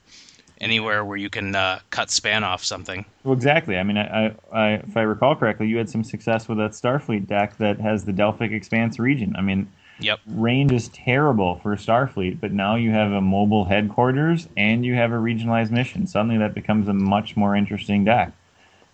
anywhere 0.60 1.04
where 1.04 1.16
you 1.16 1.30
can 1.30 1.54
uh, 1.54 1.80
cut 1.90 2.10
span 2.10 2.44
off 2.44 2.64
something. 2.64 3.04
Well, 3.24 3.34
exactly. 3.34 3.78
I 3.78 3.82
mean, 3.82 3.98
I, 3.98 4.34
I, 4.52 4.68
if 4.74 4.96
I 4.96 5.02
recall 5.02 5.36
correctly, 5.36 5.68
you 5.68 5.78
had 5.78 5.88
some 5.88 6.04
success 6.04 6.48
with 6.48 6.58
that 6.58 6.72
Starfleet 6.72 7.26
deck 7.26 7.56
that 7.58 7.80
has 7.80 8.04
the 8.04 8.12
Delphic 8.12 8.52
Expanse 8.52 8.98
region. 8.98 9.34
I 9.36 9.40
mean, 9.40 9.70
yep. 10.00 10.20
range 10.26 10.72
is 10.72 10.88
terrible 10.88 11.56
for 11.62 11.76
Starfleet, 11.76 12.40
but 12.40 12.52
now 12.52 12.76
you 12.76 12.90
have 12.90 13.12
a 13.12 13.20
mobile 13.20 13.64
headquarters 13.64 14.48
and 14.56 14.84
you 14.84 14.94
have 14.94 15.12
a 15.12 15.16
regionalized 15.16 15.70
mission. 15.70 16.06
Suddenly, 16.06 16.38
that 16.38 16.54
becomes 16.54 16.88
a 16.88 16.94
much 16.94 17.36
more 17.36 17.54
interesting 17.54 18.04
deck. 18.04 18.32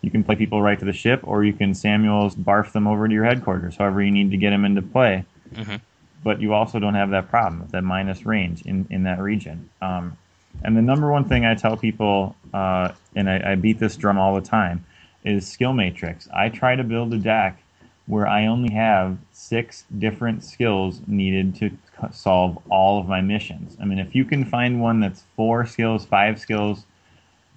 You 0.02 0.10
can 0.10 0.22
play 0.22 0.36
people 0.36 0.60
right 0.60 0.78
to 0.78 0.84
the 0.84 0.92
ship, 0.92 1.20
or 1.22 1.44
you 1.44 1.54
can 1.54 1.74
Samuels 1.74 2.34
barf 2.34 2.72
them 2.72 2.86
over 2.86 3.08
to 3.08 3.14
your 3.14 3.24
headquarters, 3.24 3.76
however 3.76 4.02
you 4.02 4.10
need 4.10 4.30
to 4.32 4.36
get 4.36 4.50
them 4.50 4.66
into 4.66 4.82
play. 4.82 5.24
Mm-hmm 5.54 5.76
but 6.24 6.40
you 6.40 6.54
also 6.54 6.80
don't 6.80 6.94
have 6.94 7.10
that 7.10 7.28
problem, 7.28 7.60
with 7.60 7.70
that 7.72 7.84
minus 7.84 8.26
range 8.26 8.62
in, 8.62 8.86
in 8.90 9.04
that 9.04 9.20
region. 9.20 9.68
Um, 9.80 10.16
and 10.64 10.76
the 10.76 10.82
number 10.82 11.12
one 11.12 11.28
thing 11.28 11.44
I 11.44 11.54
tell 11.54 11.76
people, 11.76 12.34
uh, 12.52 12.92
and 13.14 13.28
I, 13.28 13.52
I, 13.52 13.54
beat 13.54 13.78
this 13.78 13.96
drum 13.96 14.18
all 14.18 14.34
the 14.34 14.40
time, 14.40 14.84
is 15.24 15.46
skill 15.46 15.74
matrix. 15.74 16.28
I 16.34 16.48
try 16.48 16.76
to 16.76 16.82
build 16.82 17.12
a 17.12 17.18
deck 17.18 17.62
where 18.06 18.26
I 18.26 18.46
only 18.46 18.72
have 18.74 19.18
six 19.32 19.84
different 19.98 20.44
skills 20.44 21.00
needed 21.06 21.54
to 21.56 21.70
solve 22.12 22.58
all 22.70 23.00
of 23.00 23.08
my 23.08 23.20
missions. 23.20 23.76
I 23.80 23.84
mean, 23.84 23.98
if 23.98 24.14
you 24.14 24.24
can 24.24 24.44
find 24.44 24.80
one 24.80 25.00
that's 25.00 25.24
four 25.36 25.66
skills, 25.66 26.04
five 26.04 26.38
skills, 26.38 26.84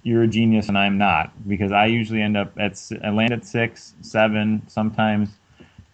you're 0.02 0.22
a 0.22 0.28
genius, 0.28 0.68
and 0.68 0.78
I'm 0.78 0.96
not 0.96 1.32
because 1.46 1.72
I 1.72 1.86
usually 1.86 2.22
end 2.22 2.36
up 2.36 2.52
at 2.58 2.80
I 3.02 3.10
land 3.10 3.32
at 3.32 3.44
six, 3.44 3.94
seven, 4.00 4.62
sometimes 4.68 5.30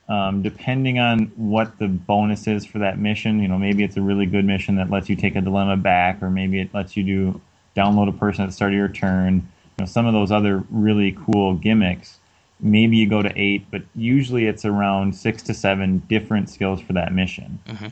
um, 0.08 0.42
depending 0.42 0.98
on 0.98 1.32
what 1.36 1.78
the 1.78 1.88
bonus 1.88 2.46
is 2.46 2.66
for 2.66 2.78
that 2.78 2.98
mission, 2.98 3.40
you 3.40 3.48
know, 3.48 3.58
maybe 3.58 3.82
it's 3.82 3.96
a 3.96 4.02
really 4.02 4.26
good 4.26 4.44
mission 4.44 4.76
that 4.76 4.90
lets 4.90 5.08
you 5.08 5.16
take 5.16 5.34
a 5.34 5.40
dilemma 5.40 5.76
back, 5.76 6.22
or 6.22 6.30
maybe 6.30 6.60
it 6.60 6.72
lets 6.74 6.96
you 6.96 7.04
do 7.04 7.40
download 7.74 8.08
a 8.08 8.12
person 8.12 8.44
at 8.44 8.46
the 8.46 8.52
start 8.52 8.72
of 8.72 8.76
your 8.76 8.88
turn. 8.88 9.36
You 9.36 9.82
know, 9.82 9.86
some 9.86 10.06
of 10.06 10.12
those 10.12 10.30
other 10.30 10.62
really 10.70 11.16
cool 11.26 11.54
gimmicks. 11.54 12.18
Maybe 12.60 12.96
you 12.96 13.08
go 13.08 13.22
to 13.22 13.32
eight, 13.34 13.66
but 13.70 13.82
usually 13.94 14.46
it's 14.46 14.64
around 14.64 15.14
six 15.14 15.42
to 15.44 15.54
seven 15.54 15.98
different 16.08 16.48
skills 16.50 16.80
for 16.80 16.92
that 16.92 17.12
mission. 17.12 17.58
Mm-hmm. 17.66 17.86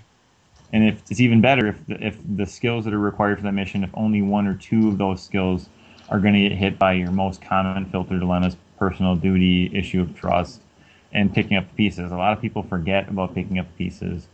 And 0.74 0.88
if 0.88 1.02
it's 1.10 1.20
even 1.20 1.40
better 1.40 1.66
if 1.66 1.86
the, 1.86 2.06
if 2.06 2.18
the 2.36 2.46
skills 2.46 2.84
that 2.84 2.94
are 2.94 2.98
required 2.98 3.38
for 3.38 3.44
that 3.44 3.52
mission, 3.52 3.84
if 3.84 3.90
only 3.94 4.22
one 4.22 4.46
or 4.46 4.54
two 4.54 4.88
of 4.88 4.98
those 4.98 5.22
skills 5.22 5.68
are 6.08 6.20
going 6.20 6.34
to 6.34 6.48
get 6.48 6.52
hit 6.52 6.78
by 6.78 6.92
your 6.92 7.10
most 7.10 7.42
common 7.42 7.86
filter 7.86 8.18
dilemmas, 8.18 8.56
personal 8.78 9.16
duty, 9.16 9.70
issue 9.74 10.00
of 10.00 10.14
trust, 10.14 10.60
and 11.12 11.32
picking 11.32 11.56
up 11.56 11.74
pieces. 11.76 12.10
A 12.10 12.16
lot 12.16 12.32
of 12.32 12.40
people 12.40 12.62
forget 12.62 13.08
about 13.08 13.34
picking 13.34 13.58
up 13.58 13.66
pieces, 13.76 14.26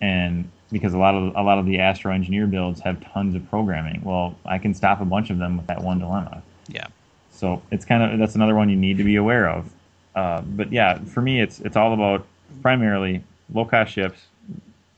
and 0.00 0.50
because 0.70 0.94
a 0.94 0.98
lot 0.98 1.14
of 1.14 1.34
a 1.36 1.42
lot 1.42 1.58
of 1.58 1.66
the 1.66 1.78
Astro 1.78 2.12
Engineer 2.12 2.46
builds 2.46 2.80
have 2.80 3.00
tons 3.12 3.34
of 3.34 3.48
programming. 3.50 4.02
Well, 4.02 4.34
I 4.44 4.58
can 4.58 4.74
stop 4.74 5.00
a 5.00 5.04
bunch 5.04 5.30
of 5.30 5.38
them 5.38 5.56
with 5.56 5.66
that 5.66 5.82
one 5.82 5.98
dilemma. 5.98 6.42
Yeah. 6.68 6.86
So 7.30 7.62
it's 7.70 7.84
kind 7.84 8.02
of 8.02 8.18
that's 8.18 8.34
another 8.34 8.54
one 8.54 8.68
you 8.68 8.76
need 8.76 8.98
to 8.98 9.04
be 9.04 9.16
aware 9.16 9.48
of. 9.48 9.72
Uh, 10.14 10.42
but 10.42 10.72
yeah, 10.72 10.98
for 10.98 11.20
me, 11.20 11.40
it's 11.40 11.60
it's 11.60 11.76
all 11.76 11.92
about 11.92 12.26
primarily 12.62 13.22
low 13.52 13.64
cost 13.64 13.92
ships, 13.92 14.20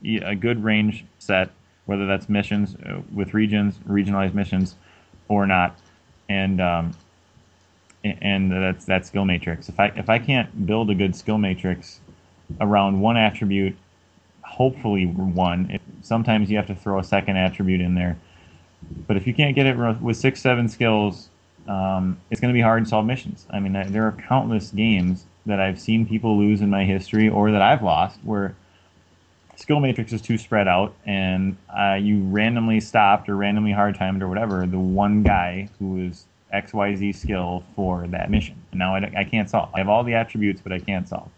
a 0.05 0.35
good 0.35 0.63
range 0.63 1.05
set, 1.19 1.51
whether 1.87 2.07
that's 2.07 2.29
missions 2.29 2.77
uh, 2.87 3.01
with 3.13 3.35
regions, 3.35 3.77
regionalized 3.89 4.35
missions, 4.35 4.77
or 5.29 5.47
not, 5.47 5.79
and 6.29 6.61
um, 6.61 6.95
and 8.05 8.53
that's 8.53 8.85
that 8.85 9.07
skill 9.07 9.25
matrix. 9.25 9.69
If 9.69 9.81
I 9.81 9.87
if 9.97 10.09
I 10.09 10.19
can't 10.19 10.67
build 10.67 10.91
a 10.91 10.95
good 10.95 11.17
skill 11.17 11.39
matrix 11.39 12.01
around 12.61 13.01
one 13.01 13.17
attribute, 13.17 13.77
hopefully 14.43 15.07
one. 15.07 15.71
It, 15.71 15.81
sometimes 16.03 16.51
you 16.51 16.57
have 16.57 16.67
to 16.67 16.75
throw 16.75 16.99
a 16.99 17.05
second 17.05 17.37
attribute 17.37 17.81
in 17.81 17.95
there, 17.95 18.19
but 19.07 19.17
if 19.17 19.27
you 19.27 19.35
can't 19.35 19.55
get 19.55 19.67
it 19.67 19.77
with 20.01 20.17
six 20.17 20.41
seven 20.41 20.69
skills, 20.69 21.29
um, 21.67 22.21
it's 22.31 22.41
going 22.41 22.53
to 22.53 22.57
be 22.57 22.63
hard 22.63 22.85
to 22.85 22.91
solve 22.91 23.07
missions. 23.07 23.47
I 23.51 23.61
mean, 23.61 23.73
there 23.73 24.07
are 24.07 24.13
countless 24.13 24.71
games 24.71 25.25
that 25.47 25.61
I've 25.61 25.81
seen 25.81 26.07
people 26.07 26.39
lose 26.39 26.61
in 26.61 26.71
my 26.71 26.85
history 26.85 27.29
or 27.29 27.51
that 27.51 27.63
I've 27.63 27.83
lost 27.83 28.19
where 28.23 28.55
skill 29.57 29.81
matrix 29.81 30.13
is 30.13 30.21
too 30.21 30.39
spread 30.39 30.67
out 30.67 30.95
and 31.07 31.57
uh, 31.77 31.95
you 31.95 32.23
randomly 32.25 32.81
stopped 32.81 33.29
or 33.29 33.37
randomly 33.37 33.73
hard 33.73 33.95
timed 33.95 34.23
or 34.23 34.29
whatever 34.29 34.67
the 34.67 34.79
one 34.79 35.23
guy 35.23 35.69
who 35.79 36.09
is 36.09 36.27
XYZ 36.55 37.15
skill 37.15 37.65
for 37.75 38.07
that 38.09 38.31
mission. 38.31 38.57
And 38.71 38.79
now 38.79 38.95
I, 38.95 39.13
I 39.17 39.25
can't 39.25 39.49
solve. 39.51 39.71
I 39.75 39.79
have 39.79 39.89
all 39.89 40.05
the 40.05 40.15
attributes, 40.15 40.61
but 40.61 40.73
I 40.73 40.79
can't 40.79 41.09
solve. 41.09 41.29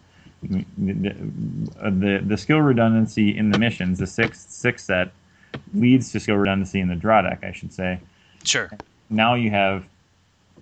The, 0.42 0.64
the, 0.76 2.22
the 2.24 2.36
skill 2.36 2.58
redundancy 2.58 3.36
in 3.36 3.50
the 3.50 3.58
missions, 3.58 3.98
the 3.98 4.06
six 4.06 4.46
six 4.48 4.84
set, 4.84 5.10
leads 5.74 6.12
to 6.12 6.20
skill 6.20 6.36
redundancy 6.36 6.80
in 6.80 6.88
the 6.88 6.94
draw 6.94 7.22
deck, 7.22 7.40
I 7.42 7.52
should 7.52 7.72
say. 7.72 7.98
Sure. 8.44 8.70
Now 9.10 9.34
you 9.34 9.50
have 9.50 9.84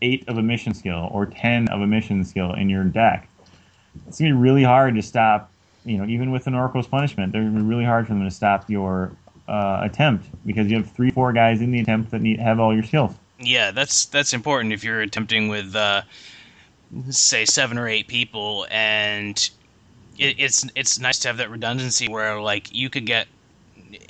eight 0.01 0.27
of 0.29 0.39
a 0.39 0.43
mission 0.43 0.75
skill 0.75 1.09
or 1.13 1.27
ten 1.27 1.69
of 1.69 1.81
a 1.81 1.87
mission 1.87 2.25
skill 2.25 2.55
in 2.55 2.69
your 2.69 2.85
deck. 2.85 3.29
It's 4.07 4.19
gonna 4.19 4.31
be 4.31 4.41
really 4.41 4.63
hard 4.63 4.95
to 4.95 5.03
stop. 5.03 5.51
You 5.85 5.99
know, 5.99 6.07
even 6.07 6.31
with 6.31 6.47
an 6.47 6.55
Oracle's 6.55 6.87
punishment, 6.87 7.33
they're 7.33 7.43
gonna 7.43 7.61
be 7.61 7.67
really 7.67 7.85
hard 7.85 8.07
for 8.07 8.15
them 8.15 8.25
to 8.25 8.31
stop 8.31 8.71
your 8.71 9.11
uh, 9.49 9.81
attempt 9.83 10.27
because 10.47 10.71
you 10.71 10.77
have 10.77 10.91
three, 10.91 11.11
four 11.11 11.33
guys 11.33 11.61
in 11.61 11.71
the 11.71 11.81
attempt 11.81 12.11
that 12.11 12.23
need 12.23 12.39
have 12.39 12.61
all 12.61 12.73
your 12.73 12.83
skills. 12.83 13.15
Yeah, 13.39 13.71
that's 13.73 14.07
that's 14.07 14.33
important 14.33 14.73
if 14.73 14.85
you're 14.85 15.01
attempting 15.01 15.49
with, 15.49 15.75
uh, 15.75 16.03
say, 17.11 17.45
seven 17.45 17.79
or 17.79 17.89
eight 17.89 18.07
people, 18.09 18.67
and 18.71 19.37
it, 20.19 20.37
it's 20.39 20.67
it's 20.75 20.99
nice 20.99 21.19
to 21.21 21.29
have 21.29 21.39
that 21.39 21.51
redundancy 21.51 22.09
where 22.09 22.41
like 22.41 22.73
you 22.73 22.89
could 22.91 23.07
get 23.07 23.27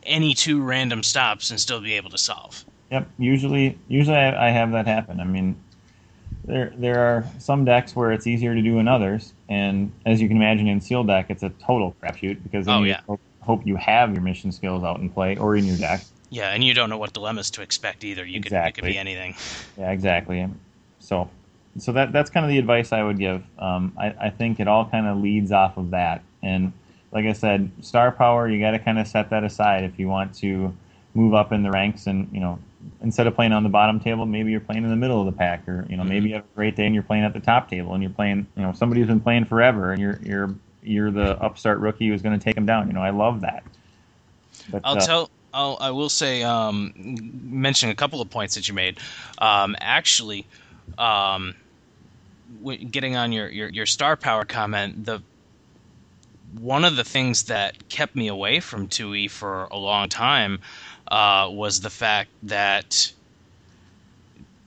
any 0.05 0.35
two 0.35 0.63
random 0.63 1.03
stops 1.03 1.51
and 1.51 1.59
still 1.61 1.81
be 1.81 1.95
able 1.95 2.11
to 2.11 2.19
solve. 2.19 2.65
Yep. 2.91 3.09
Usually, 3.19 3.79
usually 3.89 4.17
I, 4.17 4.49
I 4.49 4.51
have 4.51 4.73
that 4.73 4.87
happen. 4.87 5.21
I 5.21 5.25
mean, 5.25 5.57
there 6.45 6.73
there 6.77 6.99
are 7.01 7.25
some 7.39 7.65
decks 7.65 7.97
where 7.97 8.13
it's 8.13 8.27
easier 8.27 8.55
to 8.55 8.63
do 8.63 8.77
than 8.77 8.89
others, 8.89 9.33
and 9.49 9.93
as 10.05 10.21
you 10.21 10.29
can 10.29 10.37
imagine, 10.37 10.69
in 10.69 10.81
seal 10.81 11.03
deck, 11.05 11.27
it's 11.31 11.43
a 11.43 11.49
total 11.51 11.97
crapshoot 12.03 12.43
because 12.43 12.67
then 12.67 12.75
Oh, 12.77 12.83
you 12.83 12.89
yeah. 12.89 13.01
hope, 13.09 13.21
hope 13.41 13.67
you 13.67 13.77
have 13.77 14.13
your 14.13 14.23
mission 14.23 14.53
skills 14.53 14.85
out 14.85 15.01
in 15.01 15.09
play 15.11 15.37
or 15.37 15.57
in 15.57 15.65
your 15.65 15.79
deck. 15.79 16.03
Yeah, 16.31 16.51
and 16.51 16.65
you 16.65 16.75
don't 16.75 16.91
know 16.91 16.99
what 16.99 17.13
dilemmas 17.13 17.51
to 17.53 17.63
expect 17.63 18.05
either. 18.05 18.25
You 18.25 18.41
could 18.41 18.53
it 18.53 18.75
could 18.75 18.85
be 18.85 18.99
anything. 18.99 19.37
Yeah, 19.79 19.91
exactly. 19.91 20.49
So, 20.99 21.31
so 21.79 21.93
that 21.93 22.13
that's 22.13 22.31
kind 22.31 22.45
of 22.45 22.51
the 22.51 22.59
advice 22.59 22.93
I 22.93 23.03
would 23.03 23.19
give. 23.19 23.43
Um, 23.59 23.93
I, 23.99 24.15
I 24.21 24.31
think 24.31 24.61
it 24.61 24.69
all 24.69 24.87
kind 24.87 25.07
of 25.07 25.19
leads 25.19 25.53
off 25.53 25.77
of 25.77 25.91
that, 25.91 26.23
and 26.43 26.73
like 27.13 27.27
I 27.27 27.33
said, 27.33 27.71
star 27.81 28.11
power 28.11 28.49
you 28.49 28.61
got 28.61 28.73
to 28.73 28.79
kind 28.79 28.99
of 28.99 29.07
set 29.07 29.31
that 29.31 29.45
aside 29.45 29.85
if 29.85 29.99
you 29.99 30.09
want 30.09 30.35
to 30.37 30.75
move 31.15 31.35
up 31.35 31.53
in 31.53 31.63
the 31.63 31.71
ranks, 31.71 32.07
and 32.07 32.29
you 32.33 32.41
know, 32.41 32.59
instead 33.03 33.27
of 33.27 33.35
playing 33.35 33.53
on 33.53 33.63
the 33.63 33.69
bottom 33.69 34.01
table, 34.01 34.27
maybe 34.27 34.51
you're 34.51 34.61
playing 34.61 34.83
in 34.83 34.91
the 34.91 34.97
middle 34.97 35.21
of 35.21 35.27
the 35.27 35.39
pack, 35.39 35.67
or 35.69 35.87
you 35.89 35.97
know, 35.97 36.05
maybe 36.05 36.31
you 36.31 36.35
have 36.35 36.45
a 36.45 36.57
great 36.57 36.75
day 36.75 36.87
and 36.87 36.95
you're 36.95 37.05
playing 37.05 37.25
at 37.25 37.33
the 37.33 37.41
top 37.41 37.71
table, 37.71 37.95
and 37.95 38.03
you're 38.03 38.13
playing, 38.13 38.47
you 38.57 38.63
know, 38.63 38.73
somebody 38.73 39.01
who's 39.01 39.09
been 39.09 39.21
playing 39.21 39.45
forever, 39.45 39.93
and 39.93 40.01
you're 40.01 40.19
you're 40.23 40.55
you're 40.83 41.11
the 41.11 41.41
upstart 41.41 41.79
rookie 41.79 42.09
who's 42.09 42.23
going 42.23 42.39
to 42.39 42.45
take 42.45 42.55
them 42.55 42.67
down. 42.67 42.89
You 42.89 42.93
know, 42.93 43.03
I 43.03 43.11
love 43.11 43.41
that. 43.43 43.63
But, 44.71 44.83
I'll 44.85 44.99
uh, 44.99 45.07
tell. 45.07 45.31
I'll, 45.55 45.79
I 45.81 45.91
will 45.93 46.09
say, 46.09 46.43
um, 46.43 46.93
mention 47.45 47.89
a 47.91 47.95
couple 47.95 48.21
of 48.21 48.29
points 48.29 48.57
that 48.57 48.67
you 48.69 48.75
made. 48.75 48.99
Um, 49.39 49.77
actually, 49.81 50.47
um, 50.99 51.55
w- 52.61 52.85
getting 52.85 53.17
on 53.17 53.31
your, 53.33 53.49
your, 53.49 53.69
your 53.69 53.87
star 53.87 54.17
power 54.17 54.45
comment, 54.45 55.07
the 55.07 55.23
one 56.61 56.85
of 56.85 56.97
the 56.97 57.05
things 57.05 57.45
that 57.45 57.89
kept 57.89 58.15
me 58.15 58.29
away 58.29 58.61
from 58.61 58.89
2e 58.89 59.31
for 59.31 59.65
a 59.71 59.77
long 59.77 60.09
time 60.09 60.61
uh, 61.09 61.49
was 61.51 61.81
the 61.81 61.91
fact 61.91 62.31
that 62.45 63.13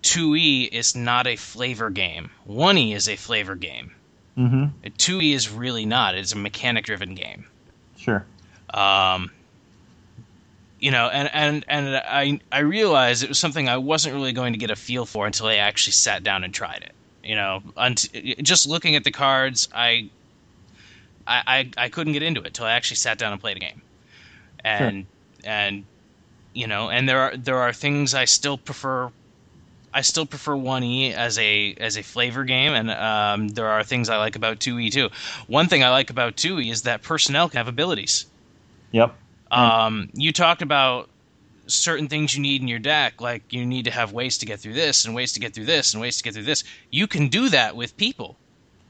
2e 0.04 0.70
is 0.72 0.96
not 0.96 1.28
a 1.28 1.36
flavor 1.36 1.90
game. 1.90 2.30
1e 2.50 2.94
is 2.94 3.08
a 3.10 3.16
flavor 3.16 3.56
game. 3.56 3.92
mhm, 4.38 4.72
2e 4.84 5.34
is 5.34 5.50
really 5.50 5.86
not. 5.86 6.16
It's 6.16 6.34
a 6.34 6.38
mechanic 6.38 6.86
driven 6.86 7.16
game. 7.16 7.46
sure. 7.98 8.26
um, 8.74 9.32
you 10.80 10.92
know, 10.92 11.08
and 11.08 11.30
and 11.34 11.66
and 11.68 11.96
I 11.96 12.40
I 12.52 12.60
realized 12.60 13.24
it 13.24 13.30
was 13.30 13.40
something 13.40 13.68
I 13.68 13.78
wasn't 13.78 14.16
really 14.16 14.34
going 14.34 14.54
to 14.54 14.60
get 14.60 14.70
a 14.70 14.76
feel 14.76 15.06
for 15.06 15.26
until 15.26 15.48
I 15.48 15.56
actually 15.56 15.94
sat 15.94 16.24
down 16.24 16.44
and 16.44 16.54
tried 16.54 16.84
it. 16.84 16.92
You 17.24 17.36
know, 17.36 17.62
unt- 17.76 18.10
just 18.42 18.68
looking 18.68 18.96
at 18.96 19.04
the 19.04 19.12
cards, 19.12 19.68
I, 19.74 20.10
I 21.28 21.70
I 21.78 21.90
couldn't 21.90 22.14
get 22.14 22.24
into 22.24 22.42
it 22.44 22.54
till 22.54 22.66
I 22.66 22.72
actually 22.74 22.98
sat 22.98 23.18
down 23.18 23.32
and 23.34 23.42
played 23.42 23.58
a 23.58 23.60
game, 23.60 23.82
and 24.64 25.06
and 25.44 25.86
you 26.54 26.68
know, 26.68 26.90
and 26.90 27.10
there 27.10 27.20
are 27.20 27.36
there 27.36 27.58
are 27.58 27.74
things 27.74 28.14
I 28.14 28.26
still 28.26 28.58
prefer. 28.58 29.12
I 29.94 30.02
still 30.02 30.28
prefer 30.28 30.54
1E 30.54 31.14
as 31.14 31.40
a 31.40 31.74
as 31.80 31.98
a 31.98 32.04
flavor 32.04 32.44
game, 32.44 32.74
and 32.74 32.92
um, 32.92 33.48
there 33.50 33.68
are 33.68 33.84
things 33.84 34.10
I 34.10 34.18
like 34.18 34.36
about 34.36 34.60
2E 34.60 34.92
too. 34.92 35.10
One 35.48 35.68
thing 35.68 35.84
I 35.84 35.90
like 35.90 36.12
about 36.12 36.36
2E 36.36 36.72
is 36.72 36.84
that 36.84 37.02
personnel 37.02 37.50
can 37.50 37.58
have 37.58 37.68
abilities. 37.68 38.28
Yep. 38.92 39.16
Um, 39.52 40.10
you 40.14 40.32
talked 40.32 40.62
about 40.62 41.10
certain 41.68 42.08
things 42.08 42.36
you 42.36 42.42
need 42.42 42.62
in 42.62 42.68
your 42.68 42.80
deck, 42.80 43.22
like 43.22 43.52
you 43.52 43.66
need 43.66 43.86
to 43.86 43.92
have 43.92 44.12
ways 44.14 44.38
to 44.40 44.46
get 44.46 44.60
through 44.60 44.74
this, 44.74 45.06
and 45.06 45.14
ways 45.16 45.34
to 45.34 45.40
get 45.40 45.54
through 45.54 45.66
this, 45.66 45.94
and 45.94 46.02
ways 46.02 46.18
to 46.18 46.24
get 46.24 46.34
through 46.34 46.44
this. 46.44 46.64
You 46.92 47.08
can 47.08 47.28
do 47.28 47.50
that 47.50 47.76
with 47.76 47.96
people, 47.98 48.38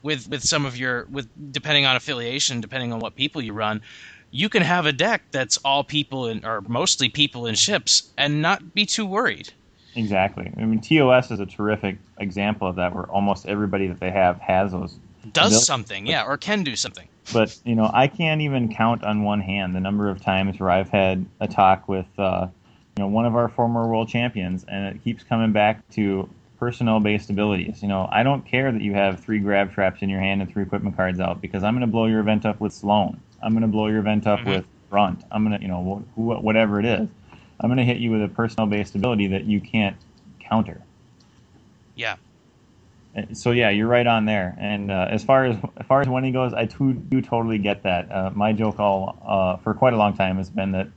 with 0.02 0.28
with 0.28 0.42
some 0.42 0.64
of 0.66 0.76
your 0.76 1.06
with 1.10 1.28
depending 1.52 1.86
on 1.86 1.96
affiliation, 1.96 2.60
depending 2.60 2.92
on 2.92 3.00
what 3.00 3.14
people 3.14 3.42
you 3.42 3.52
run. 3.52 3.82
You 4.30 4.48
can 4.48 4.62
have 4.62 4.84
a 4.84 4.92
deck 4.92 5.22
that's 5.30 5.56
all 5.58 5.84
people 5.84 6.26
in, 6.26 6.44
or 6.44 6.60
mostly 6.62 7.08
people 7.08 7.46
in 7.46 7.54
ships, 7.54 8.10
and 8.16 8.42
not 8.42 8.74
be 8.74 8.84
too 8.84 9.06
worried. 9.06 9.52
Exactly. 9.94 10.52
I 10.56 10.64
mean, 10.64 10.80
TOS 10.80 11.30
is 11.30 11.40
a 11.40 11.46
terrific 11.46 11.98
example 12.18 12.68
of 12.68 12.76
that, 12.76 12.94
where 12.94 13.04
almost 13.04 13.46
everybody 13.46 13.88
that 13.88 14.00
they 14.00 14.10
have 14.10 14.38
has 14.40 14.72
those. 14.72 14.98
Does 15.32 15.66
something, 15.66 16.06
yeah, 16.06 16.24
or 16.24 16.36
can 16.36 16.62
do 16.62 16.76
something. 16.76 17.08
But 17.32 17.56
you 17.64 17.74
know, 17.74 17.90
I 17.92 18.06
can't 18.08 18.40
even 18.40 18.72
count 18.74 19.04
on 19.04 19.22
one 19.22 19.40
hand 19.40 19.74
the 19.74 19.80
number 19.80 20.08
of 20.08 20.20
times 20.20 20.58
where 20.58 20.70
I've 20.70 20.88
had 20.88 21.26
a 21.40 21.48
talk 21.48 21.88
with, 21.88 22.06
uh, 22.18 22.48
you 22.96 23.02
know, 23.04 23.08
one 23.08 23.26
of 23.26 23.36
our 23.36 23.48
former 23.48 23.86
world 23.86 24.08
champions, 24.08 24.64
and 24.64 24.86
it 24.86 25.02
keeps 25.02 25.22
coming 25.22 25.52
back 25.52 25.86
to 25.90 26.28
personnel-based 26.58 27.30
abilities. 27.30 27.82
You 27.82 27.88
know, 27.88 28.08
I 28.10 28.22
don't 28.22 28.44
care 28.44 28.72
that 28.72 28.80
you 28.82 28.94
have 28.94 29.20
three 29.20 29.38
grab 29.38 29.72
traps 29.72 30.02
in 30.02 30.08
your 30.08 30.20
hand 30.20 30.42
and 30.42 30.50
three 30.50 30.62
equipment 30.62 30.96
cards 30.96 31.20
out 31.20 31.40
because 31.40 31.62
I'm 31.62 31.74
going 31.74 31.86
to 31.86 31.92
blow 31.92 32.06
your 32.06 32.20
event 32.20 32.44
up 32.44 32.60
with 32.60 32.72
Sloan. 32.72 33.20
I'm 33.42 33.52
going 33.52 33.62
to 33.62 33.68
blow 33.68 33.86
your 33.86 34.00
event 34.00 34.26
up 34.26 34.40
Mhm. 34.40 34.46
with 34.46 34.64
Brunt. 34.90 35.22
I'm 35.30 35.44
going 35.44 35.56
to, 35.56 35.62
you 35.62 35.68
know, 35.68 36.02
wh- 36.14 36.14
wh- 36.16 36.42
whatever 36.42 36.80
it 36.80 36.86
is. 36.86 37.08
I'm 37.60 37.68
going 37.68 37.78
to 37.78 37.84
hit 37.84 37.98
you 37.98 38.10
with 38.10 38.22
a 38.22 38.28
personnel-based 38.28 38.94
ability 38.96 39.28
that 39.28 39.44
you 39.44 39.60
can't 39.60 39.96
counter. 40.40 40.80
Yeah, 41.94 42.16
So 43.32 43.52
yeah, 43.52 43.70
you're 43.70 43.88
right 43.88 44.06
on 44.06 44.24
there. 44.24 44.56
And 44.58 44.90
uh, 44.90 45.08
as 45.10 45.24
far 45.24 45.44
as 45.46 45.56
as 45.76 45.86
far 45.86 46.00
as 46.00 46.06
1E 46.06 46.32
goes, 46.32 46.52
I 46.52 46.66
too, 46.66 46.92
do 46.94 47.20
totally 47.20 47.58
get 47.58 47.82
that. 47.84 48.10
Uh, 48.10 48.30
my 48.34 48.52
joke 48.52 48.78
all 48.78 49.18
uh, 49.26 49.56
for 49.62 49.74
quite 49.74 49.94
a 49.94 49.96
long 49.96 50.16
time 50.16 50.36
has 50.36 50.50
been 50.50 50.72
that 50.72 50.88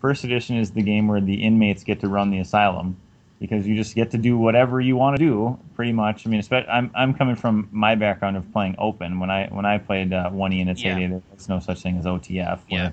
first 0.00 0.24
edition 0.24 0.56
is 0.56 0.72
the 0.72 0.82
game 0.82 1.08
where 1.08 1.20
the 1.20 1.42
inmates 1.42 1.84
get 1.84 2.00
to 2.00 2.08
run 2.08 2.30
the 2.30 2.38
asylum 2.38 2.96
because 3.40 3.66
you 3.66 3.74
just 3.74 3.94
get 3.94 4.10
to 4.10 4.18
do 4.18 4.36
whatever 4.36 4.80
you 4.80 4.96
want 4.96 5.16
to 5.16 5.24
do, 5.24 5.58
pretty 5.74 5.92
much. 5.92 6.26
I 6.26 6.30
mean, 6.30 6.42
I'm 6.68 6.90
I'm 6.94 7.14
coming 7.14 7.36
from 7.36 7.68
my 7.72 7.94
background 7.94 8.36
of 8.36 8.50
playing 8.52 8.76
open. 8.78 9.18
When 9.18 9.30
I 9.30 9.48
when 9.48 9.64
I 9.64 9.78
played 9.78 10.12
uh, 10.12 10.30
one 10.30 10.52
E 10.52 10.60
in 10.60 10.68
its 10.68 10.82
Yeah. 10.82 10.94
heyday, 10.94 11.06
there 11.08 11.22
was 11.34 11.48
no 11.48 11.58
such 11.58 11.82
thing 11.82 11.96
as 11.98 12.04
OTF. 12.04 12.60
Yeah. 12.68 12.90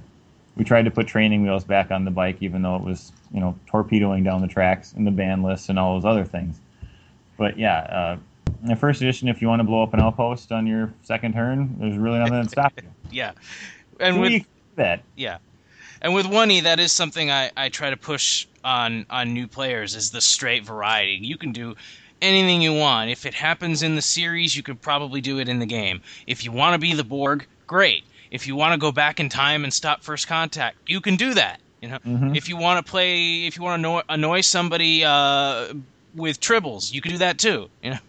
We 0.56 0.64
tried 0.64 0.86
to 0.86 0.92
put 0.92 1.06
training 1.06 1.44
wheels 1.44 1.64
back 1.66 1.92
on 1.92 2.06
the 2.06 2.12
bike, 2.12 2.38
even 2.42 2.62
though 2.64 2.78
it 2.78 2.82
was 2.82 3.12
you 3.34 3.40
know 3.42 3.60
torpedoing 3.68 4.24
down 4.24 4.42
the 4.42 4.48
tracks 4.48 4.94
and 4.94 5.06
the 5.06 5.12
ban 5.12 5.44
lists 5.44 5.70
and 5.70 5.78
all 5.78 5.96
those 5.96 6.06
other 6.06 6.24
things. 6.24 6.60
But 7.38 7.60
yeah, 7.60 7.80
uh, 7.80 8.18
in 8.62 8.68
the 8.68 8.76
first 8.76 9.01
edition, 9.01 9.28
if 9.28 9.41
you 9.41 9.47
want 9.47 9.60
to 9.60 9.64
blow 9.64 9.84
up 9.84 9.93
an 9.93 9.99
outpost 9.99 10.51
on 10.51 10.68
your 10.68 10.93
second 11.03 11.34
turn, 11.34 11.76
there's 11.80 11.97
really 11.97 12.20
nothing 12.20 12.41
that 12.41 12.49
stops 12.51 12.76
you. 12.82 12.89
yeah, 13.12 13.32
and 13.99 14.16
So 14.16 14.22
with 14.22 14.45
that. 14.76 15.01
Yeah, 15.16 15.38
and 16.01 16.14
with 16.14 16.26
one 16.28 16.51
e, 16.51 16.62
that 16.62 16.80
is 16.80 16.91
something 16.91 17.32
I, 17.32 17.51
I 17.58 17.70
try 17.70 17.89
to 17.89 17.97
push 17.97 18.47
on 18.64 19.05
on 19.10 19.34
new 19.34 19.47
players 19.47 19.95
is 19.95 20.12
the 20.12 20.22
straight 20.22 20.66
variety. 20.66 21.20
You 21.22 21.38
can 21.38 21.51
do 21.51 21.76
anything 22.22 22.62
you 22.62 22.74
want. 22.74 23.10
If 23.10 23.26
it 23.26 23.34
happens 23.34 23.84
in 23.84 23.95
the 23.95 24.01
series, 24.01 24.55
you 24.55 24.64
could 24.64 24.82
probably 24.82 25.22
do 25.22 25.39
it 25.39 25.47
in 25.47 25.60
the 25.60 25.66
game. 25.66 26.01
If 26.26 26.43
you 26.43 26.51
want 26.51 26.74
to 26.74 26.80
be 26.80 26.93
the 26.93 27.03
Borg, 27.03 27.45
great. 27.68 28.03
If 28.32 28.47
you 28.47 28.55
want 28.55 28.74
to 28.74 28.78
go 28.78 28.91
back 28.91 29.20
in 29.20 29.30
time 29.30 29.64
and 29.64 29.74
stop 29.74 30.03
first 30.03 30.28
contact, 30.28 30.78
you 30.88 30.99
can 30.99 31.16
do 31.16 31.34
that. 31.36 31.60
You 31.82 31.89
know, 31.89 31.99
Mhm. 31.99 32.36
if 32.36 32.49
you 32.49 32.58
want 32.58 32.84
to 32.84 32.89
play, 32.89 33.45
if 33.45 33.55
you 33.55 33.64
want 33.64 33.82
to 33.82 33.88
annoy, 33.88 34.01
annoy 34.10 34.41
somebody 34.41 35.05
uh, 35.05 35.74
with 36.16 36.39
tribbles, 36.39 36.91
you 36.91 37.01
can 37.01 37.12
do 37.12 37.20
that 37.20 37.38
too. 37.38 37.70
You 37.84 37.91
know, 37.91 37.99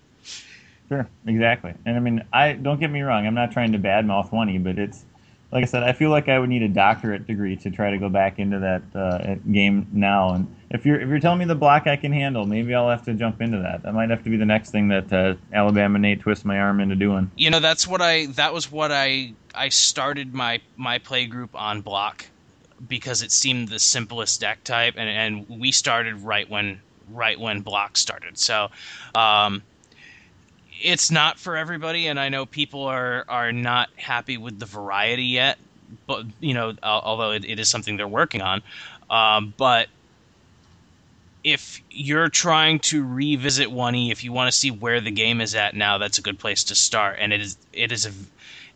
Sure, 0.89 1.09
exactly. 1.26 1.74
And 1.84 1.97
I 1.97 2.01
mean, 2.01 2.24
I 2.32 2.53
don't 2.53 2.80
get 2.80 2.91
me 2.91 3.03
wrong. 3.03 3.26
I'm 3.26 3.34
not 3.34 3.53
trying 3.53 3.72
to 3.72 3.78
badmouth 3.78 4.32
one 4.32 4.62
but 4.62 4.78
it's 4.78 5.05
like 5.53 5.62
I 5.62 5.66
said. 5.66 5.82
I 5.82 5.93
feel 5.93 6.11
like 6.11 6.28
I 6.28 6.39
would 6.39 6.49
need 6.49 6.62
a 6.62 6.68
doctorate 6.68 7.26
degree 7.26 7.57
to 7.57 7.70
try 7.70 7.91
to 7.91 7.99
go 7.99 8.09
back 8.09 8.39
into 8.39 8.59
that 8.59 8.82
uh, 8.95 9.34
game 9.51 9.86
now. 9.93 10.34
And 10.34 10.55
if 10.70 10.84
you're 10.84 11.01
if 11.01 11.09
you're 11.09 11.20
telling 11.20 11.39
me 11.39 11.45
the 11.47 11.55
block 11.55 11.86
I 11.86 11.97
can 11.97 12.12
handle, 12.12 12.45
maybe 12.47 12.74
I'll 12.74 12.91
have 12.91 13.05
to 13.05 13.14
jump 13.14 13.41
into 13.41 13.59
that. 13.59 13.82
That 13.82 13.95
might 13.95 14.11
have 14.11 14.22
to 14.24 14.30
be 14.30 14.36
the 14.36 14.47
next 14.47 14.70
thing 14.70 14.89
that 14.89 15.12
uh, 15.12 15.34
Alabama 15.53 15.99
Nate 15.99 16.20
twists 16.20 16.45
my 16.45 16.59
arm 16.59 16.80
into 16.80 16.97
doing. 16.97 17.30
you 17.36 17.51
know 17.51 17.61
that's 17.61 17.86
what 17.86 18.03
I 18.03 18.26
that 18.26 18.53
was 18.53 18.70
what 18.70 18.93
I 18.93 19.32
I 19.55 19.70
started 19.70 20.34
my 20.34 20.61
my 20.76 20.99
play 20.99 21.26
group 21.26 21.51
on 21.55 21.80
block 21.80 22.26
because 22.86 23.22
it 23.22 23.32
seemed 23.32 23.68
the 23.68 23.78
simplest 23.78 24.41
deck 24.41 24.62
type 24.64 24.95
and 24.97 25.09
and 25.09 25.61
we 25.61 25.72
started 25.72 26.16
right 26.22 26.49
when 26.49 26.80
right 27.11 27.41
when 27.41 27.61
block 27.62 27.97
started 27.97 28.39
so 28.39 28.68
um 29.14 29.62
it's 30.83 31.11
not 31.11 31.39
for 31.39 31.57
everybody, 31.57 32.07
and 32.07 32.18
I 32.18 32.29
know 32.29 32.47
people 32.47 32.85
are 32.85 33.24
are 33.29 33.53
not 33.53 33.91
happy 33.97 34.37
with 34.37 34.59
the 34.59 34.66
variety 34.66 35.24
yet. 35.24 35.59
But 36.07 36.26
you 36.41 36.55
know, 36.55 36.74
although 36.83 37.33
it, 37.33 37.45
it 37.45 37.59
is 37.59 37.68
something 37.68 37.97
they're 37.97 38.07
working 38.07 38.43
on, 38.43 38.62
um, 39.09 39.55
but 39.57 39.89
if 41.45 41.81
you're 41.91 42.29
trying 42.29 42.79
to 42.79 43.05
revisit 43.07 43.68
1E, 43.68 44.12
if 44.12 44.22
you 44.22 44.33
want 44.33 44.51
to 44.51 44.57
see 44.57 44.70
where 44.70 45.01
the 45.01 45.11
game 45.11 45.41
is 45.41 45.55
at 45.55 45.74
now, 45.74 45.97
that's 45.97 46.18
a 46.18 46.22
good 46.22 46.39
place 46.39 46.64
to 46.64 46.74
start. 46.74 47.16
And 47.18 47.33
it 47.33 47.41
is 47.41 47.57
it 47.72 47.93
is 47.93 48.07
a 48.07 48.12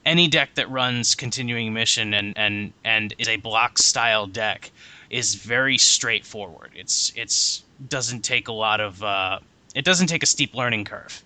any 0.05 0.27
deck 0.29 0.55
that 0.55 0.71
runs 0.71 1.15
continuing 1.15 1.73
mission 1.73 2.15
and 2.15 2.37
and 2.37 2.73
and 2.85 3.15
is 3.19 3.29
a 3.29 3.37
block 3.37 3.79
style 3.79 4.27
deck 4.27 4.71
is 5.11 5.35
very 5.35 5.79
straightforward. 5.79 6.71
It's 6.75 7.13
it's 7.15 7.63
doesn't 7.89 8.23
take 8.23 8.49
a 8.49 8.53
lot 8.53 8.81
of 8.81 9.03
uh, 9.03 9.39
it 9.75 9.85
doesn't 9.85 10.07
take 10.07 10.23
a 10.23 10.27
steep 10.27 10.55
learning 10.55 10.85
curve. 10.85 11.23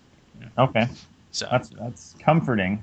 Okay, 0.59 0.89
So 1.32 1.49
that's 1.51 1.68
that's 1.70 2.14
comforting. 2.18 2.82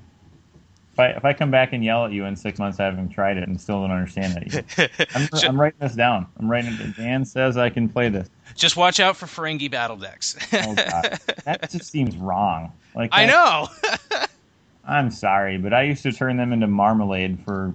If 0.93 0.99
I 0.99 1.07
if 1.07 1.25
I 1.25 1.33
come 1.33 1.49
back 1.49 1.73
and 1.73 1.83
yell 1.83 2.05
at 2.05 2.11
you 2.11 2.25
in 2.25 2.35
six 2.35 2.59
months 2.59 2.77
having 2.77 3.09
tried 3.09 3.37
it 3.37 3.47
and 3.47 3.59
still 3.59 3.81
don't 3.81 3.89
understand 3.91 4.37
it, 4.37 4.65
I'm, 5.15 5.27
Ju- 5.27 5.47
I'm 5.47 5.59
writing 5.59 5.79
this 5.79 5.95
down. 5.95 6.27
I'm 6.39 6.49
writing 6.49 6.73
it. 6.73 6.95
Dan 6.95 7.25
says 7.25 7.57
I 7.57 7.69
can 7.69 7.89
play 7.89 8.09
this. 8.09 8.29
just 8.55 8.77
watch 8.77 8.99
out 8.99 9.17
for 9.17 9.25
Ferengi 9.25 9.71
battle 9.71 9.97
decks. 9.97 10.37
Oh 10.53 10.75
god, 10.75 11.19
that 11.45 11.71
just 11.71 11.91
seems 11.91 12.15
wrong. 12.15 12.71
Like 12.95 13.09
I 13.11 13.25
know. 13.25 13.67
I'm 14.85 15.09
sorry, 15.11 15.57
but 15.57 15.73
I 15.73 15.83
used 15.83 16.03
to 16.03 16.11
turn 16.11 16.35
them 16.37 16.51
into 16.53 16.67
marmalade 16.67 17.39
for 17.45 17.73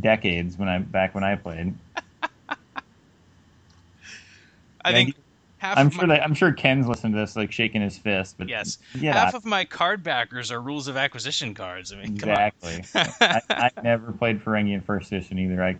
decades 0.00 0.56
when 0.56 0.68
I 0.68 0.78
back 0.78 1.14
when 1.14 1.24
I 1.24 1.34
played. 1.34 1.74
I 4.86 4.92
think 4.92 5.16
half 5.64 5.78
I'm 5.78 5.90
sure 5.90 6.06
my, 6.06 6.16
that 6.16 6.22
I'm 6.22 6.34
sure 6.34 6.52
Ken's 6.52 6.86
listening 6.86 7.14
to 7.14 7.18
this, 7.18 7.36
like 7.36 7.50
shaking 7.50 7.80
his 7.80 7.96
fist. 7.96 8.36
But 8.36 8.48
yes, 8.48 8.78
get 9.00 9.14
half 9.14 9.34
of 9.34 9.44
my 9.44 9.64
card 9.64 10.02
backers 10.02 10.52
are 10.52 10.60
rules 10.60 10.88
of 10.88 10.96
acquisition 10.96 11.54
cards. 11.54 11.92
I 11.92 11.96
mean, 11.96 12.06
exactly. 12.06 12.84
I, 12.94 13.40
I 13.48 13.70
never 13.82 14.12
played 14.12 14.44
Ferengi 14.44 14.74
in 14.74 14.82
first 14.82 15.10
edition 15.10 15.38
either. 15.38 15.64
I, 15.64 15.78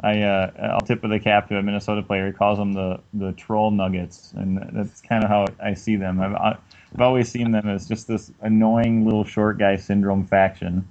I, 0.00 0.22
uh, 0.22 0.50
I'll 0.74 0.80
tip 0.80 1.02
of 1.02 1.10
the 1.10 1.18
cap 1.18 1.48
to 1.48 1.58
a 1.58 1.62
Minnesota 1.62 2.02
player. 2.02 2.28
He 2.28 2.32
calls 2.32 2.58
them 2.58 2.72
the 2.72 3.00
the 3.14 3.32
troll 3.32 3.70
nuggets, 3.72 4.32
and 4.36 4.58
that's 4.72 5.00
kind 5.00 5.24
of 5.24 5.30
how 5.30 5.46
I 5.60 5.74
see 5.74 5.96
them. 5.96 6.20
I've 6.20 6.34
I've 6.34 7.00
always 7.00 7.28
seen 7.28 7.50
them 7.50 7.68
as 7.68 7.88
just 7.88 8.06
this 8.06 8.30
annoying 8.40 9.04
little 9.04 9.24
short 9.24 9.58
guy 9.58 9.76
syndrome 9.76 10.24
faction. 10.24 10.86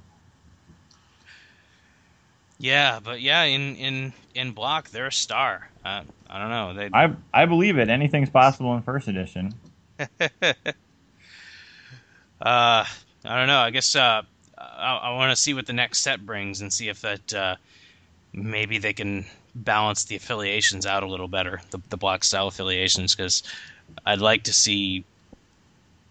Yeah, 2.57 2.99
but 3.01 3.21
yeah, 3.21 3.43
in 3.43 3.75
in 3.75 4.13
in 4.35 4.51
block, 4.51 4.89
they're 4.89 5.07
a 5.07 5.11
star. 5.11 5.69
Uh, 5.83 6.03
I 6.29 6.39
don't 6.39 6.49
know. 6.49 6.73
They 6.73 6.89
I 6.93 7.13
I 7.33 7.45
believe 7.45 7.77
it. 7.77 7.89
Anything's 7.89 8.29
possible 8.29 8.75
in 8.75 8.81
first 8.83 9.07
edition. 9.07 9.53
Uh, 12.41 12.85
I 13.23 13.37
don't 13.37 13.47
know. 13.47 13.59
I 13.59 13.71
guess 13.71 13.95
uh, 13.95 14.21
I, 14.57 14.95
I 14.97 15.15
want 15.15 15.31
to 15.31 15.41
see 15.41 15.53
what 15.53 15.65
the 15.65 15.73
next 15.73 16.01
set 16.01 16.25
brings 16.25 16.61
and 16.61 16.71
see 16.71 16.89
if 16.89 17.01
that 17.01 17.33
uh, 17.33 17.55
maybe 18.33 18.77
they 18.77 18.93
can 18.93 19.25
balance 19.55 20.03
the 20.03 20.15
affiliations 20.17 20.85
out 20.85 21.03
a 21.03 21.07
little 21.07 21.27
better, 21.27 21.61
the, 21.71 21.79
the 21.89 21.97
block 21.97 22.23
style 22.23 22.47
affiliations, 22.47 23.15
because 23.15 23.43
I'd 24.05 24.19
like 24.19 24.43
to 24.43 24.53
see. 24.53 25.05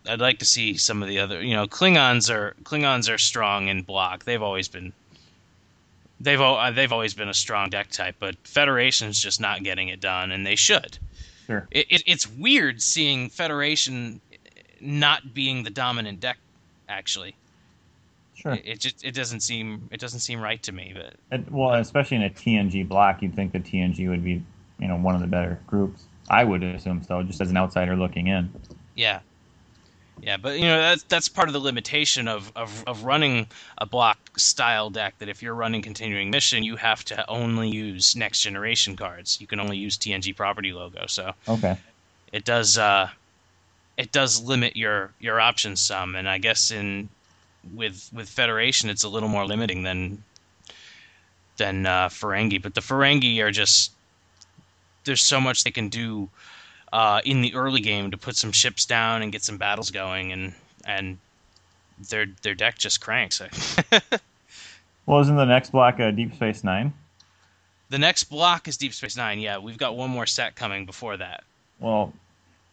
I'd 0.06 0.20
like 0.20 0.38
to 0.40 0.44
see 0.44 0.76
some 0.76 1.02
of 1.02 1.08
the 1.08 1.18
other, 1.20 1.42
you 1.42 1.54
know, 1.54 1.66
Klingons 1.66 2.28
are 2.28 2.54
Klingons 2.62 3.12
are 3.12 3.16
strong 3.16 3.68
in 3.68 3.82
block. 3.82 4.24
They've 4.24 4.42
always 4.42 4.68
been. 4.68 4.92
They've 6.24 6.40
uh, 6.40 6.70
they've 6.72 6.92
always 6.92 7.14
been 7.14 7.28
a 7.28 7.34
strong 7.34 7.68
deck 7.70 7.90
type, 7.90 8.16
but 8.18 8.34
Federation's 8.44 9.20
just 9.22 9.40
not 9.40 9.62
getting 9.62 9.88
it 9.88 10.00
done, 10.00 10.32
and 10.32 10.46
they 10.46 10.56
should. 10.56 10.98
Sure. 11.46 11.68
It, 11.70 11.86
it, 11.90 12.02
it's 12.06 12.26
weird 12.26 12.80
seeing 12.80 13.28
Federation 13.28 14.20
not 14.80 15.34
being 15.34 15.62
the 15.62 15.70
dominant 15.70 16.20
deck. 16.20 16.38
Actually, 16.88 17.34
Sure. 18.34 18.52
it, 18.54 18.62
it 18.66 18.80
just 18.80 19.04
it 19.04 19.14
doesn't 19.14 19.40
seem 19.40 19.88
it 19.90 20.00
doesn't 20.00 20.20
seem 20.20 20.40
right 20.40 20.62
to 20.62 20.72
me. 20.72 20.92
But 20.94 21.14
And- 21.30 21.48
well, 21.50 21.74
especially 21.74 22.16
in 22.18 22.22
a 22.24 22.30
TNG 22.30 22.86
block, 22.88 23.22
you'd 23.22 23.34
think 23.34 23.52
that 23.52 23.64
TNG 23.64 24.08
would 24.08 24.24
be, 24.24 24.42
you 24.78 24.88
know, 24.88 24.96
one 24.96 25.14
of 25.14 25.20
the 25.20 25.26
better 25.26 25.60
groups. 25.66 26.04
I 26.30 26.42
would 26.44 26.62
assume 26.62 27.02
so, 27.02 27.22
just 27.22 27.40
as 27.42 27.50
an 27.50 27.56
outsider 27.58 27.96
looking 27.96 28.28
in. 28.28 28.50
yeah, 28.94 29.20
yeah. 30.20 30.36
But 30.36 30.58
you 30.58 30.64
know 30.66 30.78
that's 30.78 31.02
that's 31.04 31.28
part 31.28 31.48
of 31.48 31.52
the 31.52 31.60
limitation 31.60 32.28
of, 32.28 32.52
of 32.56 32.84
of 32.86 33.04
running 33.04 33.46
a 33.78 33.86
block 33.86 34.18
style 34.38 34.90
deck. 34.90 35.14
That 35.18 35.28
if 35.28 35.42
you're 35.42 35.54
running 35.54 35.82
continuing 35.82 36.30
mission, 36.30 36.64
you 36.64 36.76
have 36.76 37.04
to 37.06 37.28
only 37.28 37.68
use 37.68 38.16
next 38.16 38.42
generation 38.42 38.96
cards. 38.96 39.40
You 39.40 39.46
can 39.46 39.60
only 39.60 39.76
use 39.76 39.96
TNG 39.96 40.34
property 40.36 40.72
logo. 40.72 41.06
So 41.06 41.32
Okay. 41.48 41.76
it 42.32 42.44
does 42.44 42.78
uh, 42.78 43.08
it 43.96 44.12
does 44.12 44.42
limit 44.42 44.76
your 44.76 45.12
your 45.20 45.40
options 45.40 45.80
some, 45.80 46.14
and 46.16 46.28
I 46.28 46.38
guess 46.38 46.70
in 46.70 47.08
with 47.74 48.10
with 48.12 48.28
Federation 48.28 48.90
it's 48.90 49.04
a 49.04 49.08
little 49.08 49.28
more 49.28 49.46
limiting 49.46 49.82
than 49.82 50.22
than 51.56 51.86
uh, 51.86 52.08
Ferengi. 52.08 52.60
But 52.60 52.74
the 52.74 52.80
Ferengi 52.80 53.40
are 53.40 53.50
just 53.50 53.92
there's 55.04 55.20
so 55.20 55.40
much 55.40 55.64
they 55.64 55.70
can 55.70 55.88
do 55.88 56.28
uh, 56.94 57.20
in 57.24 57.42
the 57.42 57.54
early 57.54 57.80
game 57.80 58.12
to 58.12 58.16
put 58.16 58.36
some 58.36 58.52
ships 58.52 58.86
down 58.86 59.20
and 59.20 59.32
get 59.32 59.42
some 59.42 59.58
battles 59.58 59.90
going, 59.90 60.32
and 60.32 60.54
and 60.86 61.18
their 62.08 62.26
their 62.42 62.54
deck 62.54 62.78
just 62.78 63.00
cranks. 63.00 63.42
Well, 65.06 65.20
isn't 65.20 65.36
the 65.36 65.44
next 65.44 65.70
block 65.70 66.00
uh, 66.00 66.12
Deep 66.12 66.34
Space 66.34 66.64
Nine? 66.64 66.92
the 67.90 67.98
next 67.98 68.24
block 68.24 68.66
is 68.66 68.76
Deep 68.76 68.94
Space 68.94 69.16
Nine. 69.16 69.38
Yeah, 69.38 69.58
we've 69.58 69.76
got 69.76 69.96
one 69.96 70.10
more 70.10 70.26
set 70.26 70.56
coming 70.56 70.86
before 70.86 71.16
that. 71.18 71.44
Well, 71.78 72.12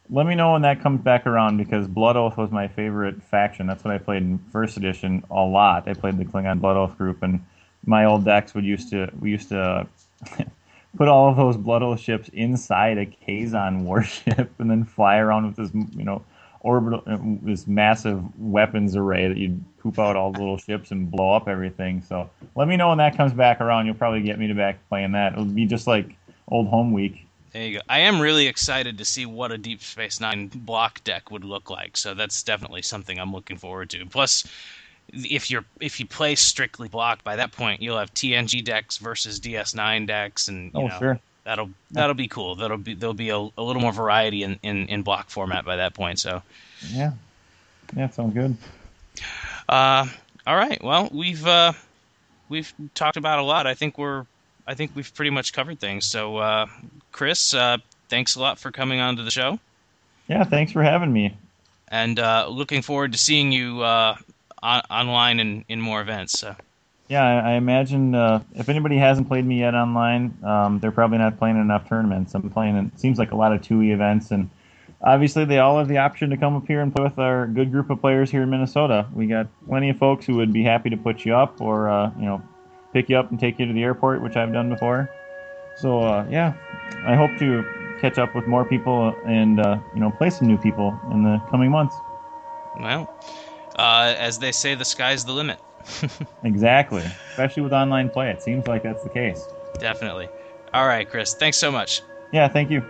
let 0.10 0.26
me 0.26 0.36
know 0.36 0.54
when 0.54 0.62
that 0.62 0.82
comes 0.82 1.02
back 1.02 1.28
around 1.28 1.58
because 1.58 1.88
Blood 1.88 2.16
Oath 2.16 2.38
was 2.38 2.52
my 2.52 2.68
favorite 2.68 3.22
faction. 3.22 3.68
That's 3.68 3.84
what 3.84 3.94
I 3.94 3.98
played 3.98 4.24
in 4.24 4.40
first 4.52 4.78
edition 4.78 5.24
a 5.30 5.42
lot. 5.42 5.88
I 5.88 5.94
played 5.94 6.18
the 6.18 6.26
Klingon 6.26 6.62
Blood 6.62 6.78
Oath 6.78 6.98
group, 6.98 7.22
and 7.22 7.46
my 7.86 8.06
old 8.06 8.24
decks 8.26 8.54
would 8.54 8.66
used 8.66 8.90
to 8.92 9.12
we 9.20 9.32
used 9.32 9.50
to 9.50 9.88
put 10.98 11.08
all 11.08 11.30
of 11.30 11.38
those 11.38 11.58
Blood 11.58 11.84
Oath 11.84 12.00
ships 12.00 12.30
inside 12.34 12.98
a 12.98 13.06
Kazon 13.06 13.84
warship 13.84 14.52
and 14.60 14.70
then 14.70 14.84
fly 14.84 15.18
around 15.18 15.48
with 15.48 15.56
this 15.56 15.72
you 15.96 16.04
know 16.04 16.24
orbital 16.62 17.04
uh, 17.08 17.18
this 17.42 17.68
massive 17.68 18.24
weapons 18.40 18.96
array 18.96 19.28
that 19.28 19.38
you'd 19.38 19.64
poop 19.80 19.98
out 19.98 20.16
all 20.16 20.32
the 20.32 20.40
little 20.40 20.58
ships 20.58 20.92
and 20.92 21.10
blow 21.10 21.34
up 21.34 21.48
everything. 21.48 22.02
So 22.02 22.30
let 22.56 22.68
me 22.68 22.78
know 22.78 22.90
when 22.90 23.00
that 23.00 23.18
comes 23.18 23.34
back 23.34 23.62
around. 23.62 23.86
You'll 23.86 23.96
probably 23.96 24.22
get 24.22 24.38
me 24.38 24.48
to 24.48 24.54
back 24.54 24.78
playing 24.90 25.14
that. 25.14 25.34
It'll 25.34 25.46
be 25.46 25.66
just 25.66 25.88
like 25.88 26.16
old 26.48 26.68
home 26.68 26.92
week. 26.92 27.28
There 27.52 27.66
you 27.66 27.78
go. 27.80 27.84
I 27.90 28.00
am 28.00 28.22
really 28.22 28.48
excited 28.48 28.98
to 28.98 29.06
see 29.06 29.26
what 29.26 29.52
a 29.52 29.58
Deep 29.58 29.82
Space 29.82 30.22
Nine 30.22 30.48
block 30.48 31.04
deck 31.04 31.32
would 31.32 31.44
look 31.44 31.70
like. 31.70 31.98
So 31.98 32.14
that's 32.14 32.44
definitely 32.44 32.82
something 32.82 33.20
I'm 33.20 33.34
looking 33.34 33.58
forward 33.58 33.90
to. 33.90 34.06
Plus, 34.06 34.46
if 35.14 35.50
you're 35.52 35.66
if 35.80 36.00
you 36.00 36.06
play 36.06 36.36
strictly 36.36 36.88
block, 36.88 37.24
by 37.24 37.36
that 37.38 37.52
point 37.52 37.82
you'll 37.82 37.98
have 38.00 38.14
TNG 38.14 38.64
decks 38.64 38.98
versus 38.98 39.40
DS9 39.40 40.08
decks, 40.08 40.48
and 40.48 40.72
you 40.74 40.80
Oh, 40.82 40.88
know, 40.88 41.00
sure. 41.00 41.20
that'll 41.44 41.70
that'll 41.92 42.14
be 42.16 42.28
cool. 42.28 42.56
That'll 42.56 42.78
be 42.78 42.94
there'll 42.94 43.14
be 43.14 43.30
a, 43.30 43.38
a 43.38 43.62
little 43.64 43.82
more 43.82 43.92
variety 43.92 44.44
in, 44.44 44.60
in, 44.64 44.88
in 44.88 45.02
block 45.04 45.30
format 45.30 45.66
by 45.66 45.78
that 45.78 45.94
point. 45.94 46.20
So, 46.20 46.42
Yeah. 46.90 47.12
Yeah, 47.96 48.10
sounds 48.10 48.34
good. 48.34 48.56
uh, 49.68 50.08
all 50.48 50.56
right. 50.56 50.82
Well, 50.84 51.10
we've 51.12 51.46
uh, 51.46 51.74
we've 52.50 52.72
talked 52.96 53.18
about 53.18 53.40
a 53.40 53.44
lot. 53.44 53.68
I 53.68 53.74
think 53.74 53.98
we're 53.98 54.26
I 54.68 54.74
think 54.76 54.92
we've 54.96 55.14
pretty 55.14 55.32
much 55.32 55.54
covered 55.54 55.80
things. 55.80 56.06
So, 56.06 56.38
uh, 56.38 56.68
Chris, 57.12 57.54
uh, 57.54 57.78
thanks 58.10 58.36
a 58.36 58.40
lot 58.42 58.60
for 58.60 58.72
coming 58.72 59.00
on 59.00 59.18
to 59.18 59.24
the 59.24 59.32
show. 59.32 59.60
Yeah, 60.28 60.44
thanks 60.46 60.72
for 60.72 60.84
having 60.84 61.12
me. 61.12 61.36
and 61.90 62.18
uh, 62.20 62.48
looking 62.50 62.82
forward 62.82 63.12
to 63.12 63.18
seeing 63.18 63.52
you 63.52 63.82
uh, 63.82 64.16
on- 64.62 64.84
online 64.90 65.40
in, 65.40 65.66
in 65.68 65.82
more 65.82 66.02
events. 66.02 66.40
So. 66.40 66.56
Yeah, 67.08 67.24
I, 67.24 67.52
I 67.52 67.54
imagine 67.56 68.16
uh, 68.16 68.42
if 68.56 68.70
anybody 68.70 68.98
hasn't 68.98 69.28
played 69.28 69.46
me 69.46 69.60
yet 69.60 69.76
online, 69.76 70.38
um, 70.44 70.80
they're 70.80 70.92
probably 70.92 71.18
not 71.18 71.38
playing 71.38 71.58
enough 71.58 71.90
tournaments. 71.90 72.34
I'm 72.34 72.50
playing, 72.50 72.78
it 72.78 73.00
seems 73.00 73.20
like 73.20 73.32
a 73.32 73.36
lot 73.36 73.52
of 73.52 73.62
2E 73.62 73.92
events, 73.92 74.32
and 74.32 74.50
obviously 75.02 75.44
they 75.44 75.60
all 75.60 75.78
have 75.78 75.90
the 75.90 75.98
option 75.98 76.30
to 76.30 76.38
come 76.38 76.56
up 76.56 76.66
here 76.68 76.80
and 76.80 76.96
play 76.96 77.04
with 77.04 77.20
our 77.20 77.48
good 77.48 77.70
group 77.70 77.90
of 77.90 78.00
players 78.00 78.32
here 78.32 78.44
in 78.44 78.50
Minnesota. 78.50 79.08
We 79.14 79.28
got 79.28 79.48
plenty 79.68 79.90
of 79.90 79.98
folks 79.98 80.26
who 80.26 80.36
would 80.36 80.54
be 80.54 80.64
happy 80.64 80.90
to 80.90 80.98
put 80.98 81.26
you 81.26 81.36
up 81.36 81.60
or, 81.60 81.90
uh, 81.90 82.12
you 82.18 82.26
know, 82.26 82.42
pick 82.94 83.10
you 83.10 83.18
up 83.18 83.30
and 83.30 83.38
take 83.38 83.60
you 83.60 83.66
to 83.66 83.74
the 83.74 83.84
airport, 83.84 84.22
which 84.22 84.38
I've 84.38 84.54
done 84.54 84.70
before. 84.70 85.10
So, 85.78 86.00
uh, 86.00 86.26
yeah, 86.30 86.54
I 87.06 87.16
hope 87.16 87.38
to 87.40 87.66
catch 88.00 88.20
up 88.20 88.36
with 88.36 88.48
more 88.48 88.64
people 88.64 89.16
and, 89.26 89.60
uh, 89.60 89.80
you 89.94 90.00
know, 90.00 90.12
play 90.12 90.30
some 90.30 90.48
new 90.48 90.58
people 90.58 90.98
in 91.12 91.24
the 91.24 91.42
coming 91.50 91.72
months. 91.72 91.96
Well, 92.80 93.14
uh, 93.82 94.14
as 94.18 94.38
they 94.38 94.52
say, 94.52 94.76
the 94.76 94.86
sky's 94.86 95.26
the 95.26 95.34
limit. 95.34 95.60
Exactly. 96.44 97.04
Especially 97.32 97.64
with 97.64 97.74
online 97.74 98.10
play. 98.10 98.30
It 98.30 98.42
seems 98.42 98.68
like 98.68 98.84
that's 98.84 99.04
the 99.04 99.10
case. 99.10 99.48
Definitely. 99.80 100.30
All 100.74 100.88
right, 100.88 101.10
Chris. 101.10 101.34
Thanks 101.34 101.58
so 101.58 101.72
much. 101.72 102.02
Yeah, 102.32 102.48
thank 102.48 102.70
you. 102.70 102.84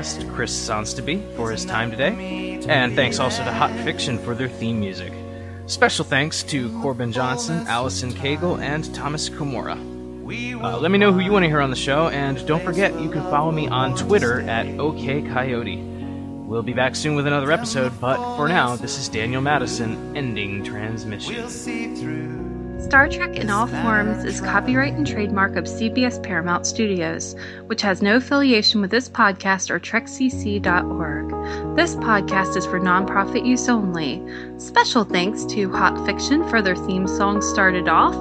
Guest, 0.00 0.26
Chris 0.28 0.68
Sonstaby, 0.68 1.20
for 1.36 1.50
his 1.50 1.66
time 1.66 1.90
today. 1.90 2.58
And 2.66 2.94
thanks 2.94 3.18
also 3.18 3.44
to 3.44 3.52
Hot 3.52 3.70
Fiction 3.84 4.16
for 4.16 4.34
their 4.34 4.48
theme 4.48 4.80
music. 4.80 5.12
Special 5.66 6.06
thanks 6.06 6.42
to 6.44 6.70
Corbin 6.80 7.12
Johnson, 7.12 7.66
Allison 7.66 8.10
Cagle, 8.10 8.58
and 8.62 8.94
Thomas 8.94 9.28
Komora. 9.28 9.76
Uh, 10.62 10.78
let 10.78 10.90
me 10.90 10.96
know 10.96 11.12
who 11.12 11.20
you 11.20 11.30
want 11.30 11.42
to 11.42 11.48
hear 11.48 11.60
on 11.60 11.68
the 11.68 11.76
show, 11.76 12.08
and 12.08 12.46
don't 12.46 12.64
forget 12.64 12.98
you 12.98 13.10
can 13.10 13.20
follow 13.24 13.52
me 13.52 13.68
on 13.68 13.94
Twitter 13.94 14.40
at 14.40 14.64
OKCoyote. 14.64 16.46
We'll 16.46 16.62
be 16.62 16.72
back 16.72 16.96
soon 16.96 17.14
with 17.14 17.26
another 17.26 17.52
episode, 17.52 17.92
but 18.00 18.36
for 18.36 18.48
now, 18.48 18.76
this 18.76 18.98
is 18.98 19.06
Daniel 19.06 19.42
Madison 19.42 20.16
ending 20.16 20.64
transmission. 20.64 21.34
We'll 22.80 22.86
see 22.86 22.90
through. 22.90 22.90
Star 22.90 23.08
Trek 23.08 23.36
in 23.36 23.50
All 23.50 23.66
Forms 23.66 24.24
is 24.24 24.40
copyright 24.40 24.94
and 24.94 25.06
trademark 25.06 25.56
of 25.56 25.64
CBS 25.64 26.22
Paramount 26.22 26.66
Studios, 26.66 27.36
which 27.66 27.82
has 27.82 28.00
no 28.02 28.16
affiliation 28.16 28.80
with 28.80 28.90
this 28.90 29.08
podcast 29.08 29.70
or 29.70 29.78
TrekCC.org. 29.78 31.76
This 31.76 31.94
podcast 31.96 32.56
is 32.56 32.64
for 32.66 32.80
nonprofit 32.80 33.46
use 33.46 33.68
only. 33.68 34.22
Special 34.58 35.04
thanks 35.04 35.44
to 35.46 35.70
Hot 35.72 36.04
Fiction 36.06 36.48
for 36.48 36.62
their 36.62 36.76
theme 36.76 37.06
song 37.06 37.42
Started 37.42 37.88
Off, 37.88 38.16